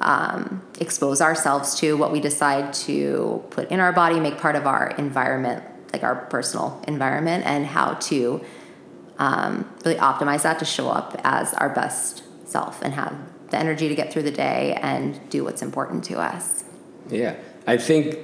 um, 0.00 0.62
expose 0.80 1.20
ourselves 1.20 1.78
to, 1.80 1.96
what 1.96 2.12
we 2.12 2.20
decide 2.20 2.72
to 2.72 3.42
put 3.50 3.70
in 3.70 3.80
our 3.80 3.92
body, 3.92 4.20
make 4.20 4.38
part 4.38 4.54
of 4.54 4.66
our 4.66 4.90
environment, 4.98 5.64
like 5.92 6.04
our 6.04 6.14
personal 6.26 6.82
environment, 6.86 7.44
and 7.46 7.66
how 7.66 7.94
to 7.94 8.44
um, 9.18 9.68
really 9.84 9.98
optimize 9.98 10.42
that 10.42 10.58
to 10.58 10.64
show 10.64 10.88
up 10.88 11.20
as 11.24 11.54
our 11.54 11.68
best 11.68 12.22
self 12.48 12.82
and 12.82 12.94
have 12.94 13.16
the 13.50 13.58
energy 13.58 13.88
to 13.88 13.94
get 13.94 14.12
through 14.12 14.22
the 14.22 14.30
day 14.30 14.78
and 14.82 15.28
do 15.30 15.44
what's 15.44 15.62
important 15.62 16.04
to 16.04 16.18
us. 16.20 16.64
Yeah, 17.08 17.36
I 17.66 17.76
think 17.76 18.18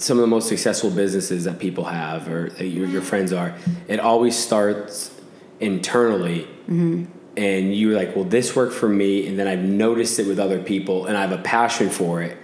some 0.00 0.18
of 0.18 0.22
the 0.22 0.28
most 0.28 0.48
successful 0.48 0.90
businesses 0.90 1.44
that 1.44 1.58
people 1.58 1.84
have 1.84 2.28
or 2.28 2.50
that 2.50 2.66
your, 2.66 2.86
your 2.86 3.02
friends 3.02 3.32
are, 3.32 3.54
it 3.88 4.00
always 4.00 4.36
starts 4.36 5.14
internally. 5.60 6.48
Mm-hmm. 6.68 7.04
And 7.36 7.74
you're 7.74 7.94
like, 7.94 8.16
well, 8.16 8.24
this 8.24 8.56
worked 8.56 8.74
for 8.74 8.88
me, 8.88 9.26
and 9.26 9.38
then 9.38 9.46
I've 9.46 9.62
noticed 9.62 10.18
it 10.18 10.26
with 10.26 10.38
other 10.38 10.60
people, 10.60 11.06
and 11.06 11.16
I 11.16 11.20
have 11.20 11.32
a 11.32 11.38
passion 11.38 11.88
for 11.88 12.22
it. 12.22 12.36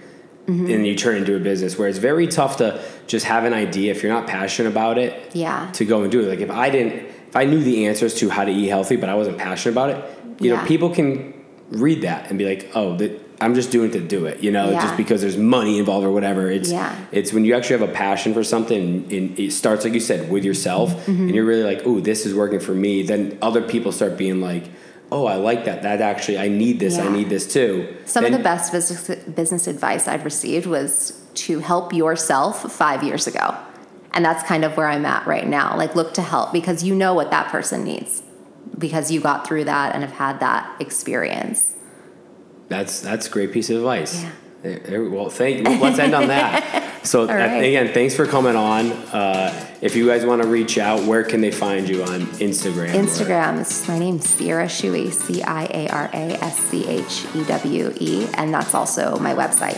Mm-hmm. 0.45 0.71
And 0.71 0.87
you 0.87 0.95
turn 0.95 1.17
into 1.17 1.35
a 1.35 1.39
business 1.39 1.77
where 1.77 1.89
it's 1.89 1.97
very 1.97 2.25
tough 2.25 2.57
to 2.57 2.81
just 3.05 3.25
have 3.25 3.43
an 3.43 3.53
idea 3.53 3.91
if 3.91 4.01
you're 4.01 4.13
not 4.13 4.27
passionate 4.27 4.69
about 4.69 4.97
it. 4.97 5.35
Yeah. 5.35 5.69
To 5.73 5.83
go 5.83 6.03
and 6.03 6.11
do 6.11 6.21
it. 6.21 6.29
Like 6.29 6.39
if 6.39 6.49
I 6.49 6.69
didn't, 6.69 7.05
if 7.27 7.35
I 7.35 7.43
knew 7.43 7.61
the 7.61 7.85
answers 7.85 8.15
to 8.15 8.29
how 8.29 8.45
to 8.45 8.51
eat 8.51 8.67
healthy, 8.69 8.95
but 8.95 9.09
I 9.09 9.15
wasn't 9.15 9.37
passionate 9.37 9.73
about 9.73 9.89
it, 9.89 10.41
you 10.41 10.55
know, 10.55 10.63
people 10.65 10.89
can 10.89 11.33
read 11.69 12.03
that 12.03 12.29
and 12.29 12.39
be 12.39 12.45
like, 12.45 12.71
oh, 12.75 12.95
that, 12.95 13.26
I'm 13.39 13.53
just 13.53 13.69
doing 13.71 13.89
it 13.91 13.93
to 13.93 13.99
do 13.99 14.25
it. 14.25 14.41
You 14.43 14.51
know, 14.51 14.71
Yeah. 14.71 14.81
just 14.81 14.97
because 14.97 15.21
there's 15.21 15.37
money 15.37 15.77
involved 15.77 16.05
or 16.05 16.11
whatever. 16.11 16.49
It's 16.49 16.71
Yeah. 16.71 16.91
it's 17.11 17.31
when 17.33 17.45
you 17.45 17.53
actually 17.55 17.79
have 17.79 17.89
a 17.89 17.93
passion 17.93 18.33
for 18.33 18.43
something 18.43 19.05
and 19.11 19.37
it 19.39 19.51
starts 19.53 19.83
like 19.83 19.93
you 19.93 19.99
said 19.99 20.31
with 20.31 20.43
yourself 20.43 20.91
Mm-hmm. 21.05 21.11
and 21.27 21.35
you're 21.35 21.45
really 21.45 21.63
like, 21.63 21.85
"Ooh, 21.85 22.01
this 22.01 22.25
is 22.25 22.33
working 22.33 22.59
for 22.59 22.73
me." 22.73 23.03
Then 23.03 23.37
other 23.41 23.61
people 23.61 23.91
start 23.91 24.17
being 24.17 24.41
like, 24.41 24.63
"Oh, 25.11 25.25
I 25.27 25.35
like 25.35 25.65
that. 25.65 25.83
That 25.83 26.01
actually 26.01 26.39
I 26.39 26.47
need 26.47 26.79
this. 26.79 26.97
I 26.97 27.09
need 27.09 27.29
this 27.29 27.45
too." 27.45 27.87
Some 28.05 28.25
of 28.25 28.31
the 28.31 28.39
best 28.39 28.71
business, 28.71 29.07
business 29.35 29.67
advice 29.67 30.07
I've 30.07 30.25
received 30.25 30.65
was 30.65 31.13
to 31.45 31.59
help 31.59 31.93
yourself 31.93 32.71
five 32.71 33.03
years 33.03 33.27
ago. 33.27 33.53
And 34.13 34.25
that's 34.25 34.41
kind 34.47 34.65
of 34.65 34.75
where 34.77 34.87
I'm 34.87 35.05
at 35.05 35.27
right 35.27 35.47
now. 35.47 35.75
Like, 35.77 35.95
look 35.95 36.15
to 36.15 36.23
help 36.23 36.51
because 36.51 36.83
you 36.83 36.95
know 36.95 37.13
what 37.13 37.29
that 37.29 37.49
person 37.49 37.83
needs 37.83 38.23
because 38.79 39.11
you 39.11 39.19
got 39.19 39.45
through 39.47 39.65
that 39.65 39.93
and 39.93 40.03
have 40.03 40.13
had 40.13 40.39
that 40.39 40.67
experience. 40.79 41.73
That's 42.69 42.99
that's 43.01 43.27
a 43.27 43.29
great 43.29 43.51
piece 43.51 43.69
of 43.69 43.77
advice. 43.77 44.21
Yeah. 44.23 44.31
There- 44.63 44.79
there- 44.79 45.09
well, 45.09 45.29
thank. 45.29 45.67
Let's 45.67 45.99
end 45.99 46.13
on 46.15 46.27
that. 46.27 46.83
So 47.03 47.25
right. 47.25 47.63
again, 47.63 47.93
thanks 47.93 48.15
for 48.15 48.25
coming 48.25 48.57
on. 48.57 48.91
Uh, 48.91 49.53
if 49.79 49.95
you 49.95 50.05
guys 50.07 50.25
want 50.25 50.41
to 50.41 50.47
reach 50.49 50.77
out, 50.77 51.03
where 51.03 51.23
can 51.23 51.39
they 51.39 51.51
find 51.51 51.87
you 51.87 52.03
on 52.03 52.21
Instagram? 52.41 52.89
Instagram 52.89 53.87
my 53.87 53.97
name, 53.97 54.17
is 54.17 54.37
Ciara 54.37 54.65
Schewe, 54.65 55.09
C 55.13 55.41
I 55.41 55.65
A 55.73 55.87
R 55.87 56.09
A 56.13 56.43
S 56.43 56.57
C 56.57 56.85
H 56.85 57.25
E 57.33 57.45
W 57.45 57.93
E. 57.97 58.27
And 58.33 58.53
that's 58.53 58.73
also 58.73 59.17
my 59.19 59.33
website. 59.33 59.77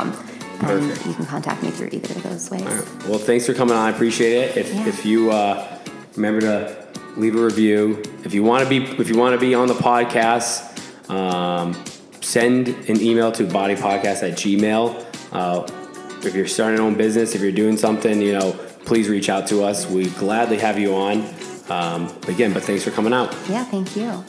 And 0.00 0.60
Perfect. 0.60 1.06
you 1.06 1.14
can 1.14 1.26
contact 1.26 1.62
me 1.64 1.70
through 1.72 1.88
either 1.90 2.14
of 2.14 2.22
those 2.22 2.48
ways. 2.48 2.62
Well, 3.08 3.18
thanks 3.18 3.44
for 3.46 3.54
coming 3.54 3.74
on. 3.74 3.86
I 3.86 3.90
appreciate 3.90 4.34
it. 4.34 4.56
If, 4.56 4.72
Yeah. 4.72 4.86
if 4.86 5.04
you 5.04 5.32
uh, 5.32 5.78
remember 6.14 6.42
to 6.42 6.86
leave 7.16 7.34
a 7.34 7.42
review, 7.44 8.00
if 8.24 8.32
you 8.34 8.44
want 8.44 8.62
to 8.62 8.68
be 8.70 8.84
if 9.00 9.08
you 9.08 9.18
want 9.18 9.34
to 9.34 9.40
be 9.40 9.54
on 9.54 9.66
the 9.66 9.74
podcast, 9.74 10.73
um, 11.08 11.74
send 12.20 12.68
an 12.68 13.00
email 13.00 13.30
to 13.32 13.44
bodipodcast 13.44 14.22
at 14.22 14.32
gmail. 14.32 15.04
Uh, 15.32 15.66
if 16.26 16.34
you're 16.34 16.46
starting 16.46 16.78
your 16.78 16.86
own 16.86 16.94
business, 16.94 17.34
if 17.34 17.40
you're 17.40 17.52
doing 17.52 17.76
something, 17.76 18.20
you 18.20 18.32
know, 18.32 18.52
please 18.84 19.08
reach 19.08 19.28
out 19.28 19.46
to 19.48 19.62
us. 19.62 19.86
We 19.86 20.08
gladly 20.10 20.58
have 20.58 20.78
you 20.78 20.94
on. 20.94 21.28
Um, 21.68 22.14
again, 22.28 22.52
but 22.52 22.62
thanks 22.62 22.84
for 22.84 22.90
coming 22.90 23.12
out. 23.12 23.32
Yeah, 23.48 23.64
thank 23.64 23.96
you. 23.96 24.24